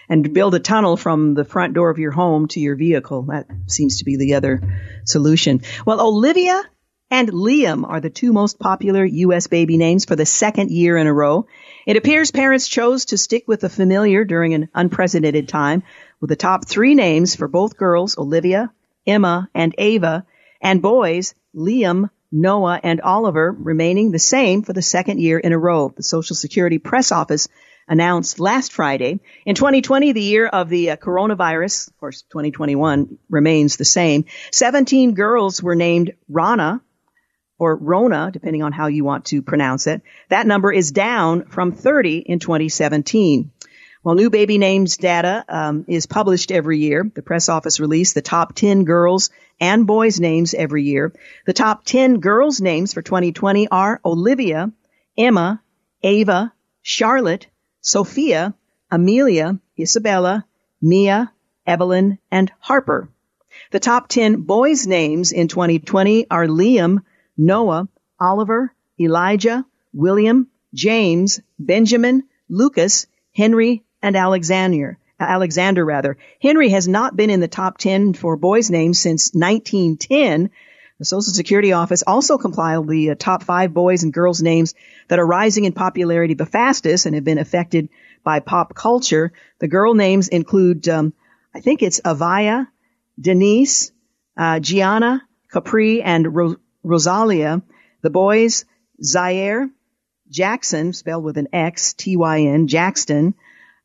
And 0.10 0.34
build 0.34 0.54
a 0.54 0.60
tunnel 0.60 0.98
from 0.98 1.34
the 1.34 1.46
front 1.46 1.74
door 1.74 1.90
of 1.90 1.98
your 1.98 2.12
home 2.12 2.50
to 2.50 2.60
your 2.60 2.76
vehicle. 2.76 3.24
That 3.30 3.48
seems 3.68 4.00
to 4.00 4.06
be 4.06 4.18
the 4.18 4.34
other 4.34 4.62
solution. 5.06 5.62
Well, 5.86 6.02
Olivia 6.02 6.62
and 7.10 7.30
Liam 7.30 7.88
are 7.88 8.02
the 8.02 8.10
two 8.10 8.34
most 8.34 8.60
popular 8.60 9.06
U.S. 9.06 9.48
baby 9.48 9.78
names 9.78 10.04
for 10.04 10.18
the 10.18 10.26
second 10.26 10.72
year 10.72 10.98
in 10.98 11.08
a 11.08 11.14
row. 11.14 11.48
It 11.86 11.96
appears 11.96 12.32
parents 12.32 12.68
chose 12.68 13.06
to 13.06 13.18
stick 13.18 13.46
with 13.48 13.62
the 13.62 13.70
familiar 13.70 14.26
during 14.26 14.54
an 14.54 14.70
unprecedented 14.76 15.48
time, 15.48 15.84
with 16.20 16.30
the 16.30 16.36
top 16.36 16.68
three 16.68 16.96
names 16.96 17.36
for 17.36 17.48
both 17.48 17.78
girls, 17.78 18.18
Olivia, 18.18 18.74
Emma, 19.08 19.50
and 19.54 19.74
Ava, 19.78 20.26
and 20.64 20.82
boys, 20.82 21.36
Liam, 21.56 22.10
Noah, 22.32 22.80
and 22.82 23.02
Oliver, 23.02 23.52
remaining 23.52 24.12
the 24.12 24.18
same 24.18 24.64
for 24.64 24.74
the 24.74 24.82
second 24.82 25.20
year 25.20 25.38
in 25.38 25.54
a 25.54 25.60
row. 25.60 25.94
The 25.96 26.02
Social 26.02 26.36
Security 26.36 26.80
Press 26.80 27.12
Office 27.12 27.48
announced 27.88 28.40
last 28.40 28.72
Friday. 28.72 29.20
In 29.46 29.56
2020, 29.56 30.14
the 30.14 30.22
year 30.22 30.48
of 30.48 30.70
the 30.70 30.92
uh, 30.92 30.96
coronavirus, 30.96 31.90
of 31.90 31.98
course, 32.00 32.24
2021 32.32 33.20
remains 33.30 33.76
the 33.76 33.86
same. 33.86 34.26
17 34.52 35.14
girls 35.14 35.62
were 35.62 35.76
named 35.76 36.14
Rana 36.30 36.82
or 37.60 37.76
Rona, 37.76 38.32
depending 38.32 38.64
on 38.64 38.72
how 38.72 38.88
you 38.88 39.04
want 39.04 39.26
to 39.26 39.42
pronounce 39.42 39.86
it. 39.86 40.02
That 40.30 40.48
number 40.48 40.72
is 40.72 40.92
down 40.92 41.46
from 41.46 41.74
30 41.74 42.18
in 42.20 42.40
2017. 42.40 43.52
Well, 44.04 44.16
new 44.16 44.30
baby 44.30 44.58
names 44.58 44.98
data 44.98 45.46
um, 45.48 45.86
is 45.88 46.08
published 46.08 46.52
every 46.52 46.80
year. 46.80 47.10
The 47.16 47.22
press 47.22 47.48
office 47.48 47.80
released 47.80 48.16
the 48.16 48.22
top 48.22 48.54
10 48.54 48.84
girls 48.84 49.30
and 49.62 49.88
boys 49.88 50.20
names 50.20 50.54
every 50.54 50.84
year. 50.84 51.14
The 51.46 51.54
top 51.54 51.86
10 51.86 52.20
girls 52.20 52.60
names 52.60 52.92
for 52.92 53.02
2020 53.02 53.70
are 53.70 54.02
Olivia, 54.04 54.74
Emma, 55.18 55.62
Ava, 56.04 56.52
Charlotte, 56.82 57.48
Sophia, 57.80 58.54
Amelia, 58.92 59.58
Isabella, 59.80 60.46
Mia, 60.82 61.32
Evelyn, 61.66 62.20
and 62.30 62.52
Harper. 62.60 63.08
The 63.72 63.80
top 63.80 64.10
10 64.10 64.42
boys' 64.42 64.86
names 64.86 65.32
in 65.32 65.48
2020 65.48 66.30
are 66.30 66.48
Liam, 66.48 67.04
Noah, 67.38 67.88
Oliver, 68.20 68.74
Elijah, 69.00 69.66
William, 69.94 70.50
James, 70.74 71.40
Benjamin, 71.58 72.24
Lucas, 72.50 73.08
Henry, 73.34 73.82
and 74.04 74.16
Alexander. 74.16 75.00
Alexander 75.20 75.84
rather. 75.86 76.18
Henry 76.42 76.70
has 76.70 76.88
not 76.88 77.16
been 77.16 77.30
in 77.30 77.40
the 77.40 77.48
top 77.48 77.78
10 77.78 78.14
for 78.14 78.36
boys' 78.36 78.70
names 78.70 79.00
since 79.00 79.32
1910 79.34 80.52
the 81.00 81.06
Social 81.06 81.34
Security 81.34 81.74
Office 81.74 82.04
also 82.06 82.38
compiled 82.38 82.88
the 82.88 83.10
uh, 83.10 83.16
top 83.18 83.44
five 83.44 83.74
boys 83.74 84.04
and 84.04 84.14
girls 84.14 84.42
names 84.42 84.74
that 85.10 85.20
are 85.20 85.26
rising 85.26 85.66
in 85.66 85.74
popularity 85.74 86.34
the 86.34 86.46
fastest 86.46 87.06
and 87.06 87.16
have 87.16 87.24
been 87.24 87.40
affected 87.40 87.90
by 88.24 88.40
pop 88.40 88.74
culture. 88.74 89.34
The 89.60 89.68
girl 89.68 89.96
names 89.96 90.30
include, 90.30 90.88
um, 90.88 91.14
I 91.54 91.62
think 91.62 91.82
it's 91.82 92.00
Avaya, 92.02 92.68
Denise, 93.20 93.92
uh, 94.38 94.60
Gianna, 94.60 95.24
Capri, 95.52 96.02
and 96.02 96.34
Ro- 96.34 96.56
Rosalia. 96.84 97.64
The 98.02 98.10
boys, 98.10 98.64
Zaire, 99.04 99.70
Jackson, 100.30 100.94
spelled 100.94 101.24
with 101.24 101.38
an 101.38 101.50
X, 101.52 101.94
T-Y-N, 101.96 102.68
Jackson, 102.68 103.34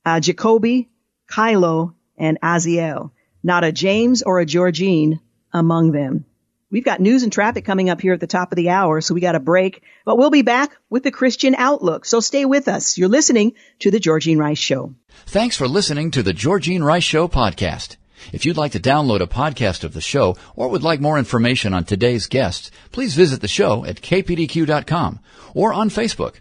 uh, 0.08 0.20
Jacoby, 0.20 0.88
Kylo, 1.30 1.94
and 2.16 2.40
Aziel. 2.40 3.10
Not 3.42 3.64
a 3.64 3.72
James 3.72 4.22
or 4.22 4.40
a 4.40 4.46
Georgene 4.46 5.20
among 5.52 5.92
them. 5.92 6.24
We've 6.70 6.84
got 6.84 7.00
news 7.00 7.22
and 7.22 7.32
traffic 7.32 7.64
coming 7.64 7.88
up 7.88 8.00
here 8.00 8.12
at 8.12 8.20
the 8.20 8.26
top 8.26 8.52
of 8.52 8.56
the 8.56 8.70
hour, 8.70 9.00
so 9.00 9.14
we 9.14 9.20
got 9.20 9.34
a 9.34 9.40
break, 9.40 9.82
but 10.04 10.18
we'll 10.18 10.30
be 10.30 10.42
back 10.42 10.70
with 10.90 11.02
the 11.02 11.10
Christian 11.10 11.54
Outlook. 11.54 12.04
So 12.04 12.20
stay 12.20 12.44
with 12.44 12.68
us. 12.68 12.98
You're 12.98 13.08
listening 13.08 13.54
to 13.78 13.90
the 13.90 14.00
Georgene 14.00 14.38
Rice 14.38 14.58
Show. 14.58 14.94
Thanks 15.26 15.56
for 15.56 15.66
listening 15.66 16.10
to 16.10 16.22
the 16.22 16.34
Georgene 16.34 16.82
Rice 16.82 17.04
Show 17.04 17.26
podcast. 17.28 17.96
If 18.32 18.44
you'd 18.44 18.58
like 18.58 18.72
to 18.72 18.80
download 18.80 19.20
a 19.20 19.26
podcast 19.26 19.84
of 19.84 19.94
the 19.94 20.02
show 20.02 20.36
or 20.56 20.68
would 20.68 20.82
like 20.82 21.00
more 21.00 21.18
information 21.18 21.72
on 21.72 21.84
today's 21.84 22.26
guests, 22.26 22.70
please 22.92 23.14
visit 23.14 23.40
the 23.40 23.48
show 23.48 23.84
at 23.86 24.02
kpdq.com 24.02 25.20
or 25.54 25.72
on 25.72 25.88
Facebook. 25.88 26.36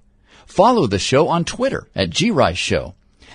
Follow 0.46 0.88
the 0.88 1.00
show 1.00 1.30
on 1.30 1.46
Twitter 1.46 1.88
at 1.96 2.12
grice 2.12 2.58
show 2.58 2.96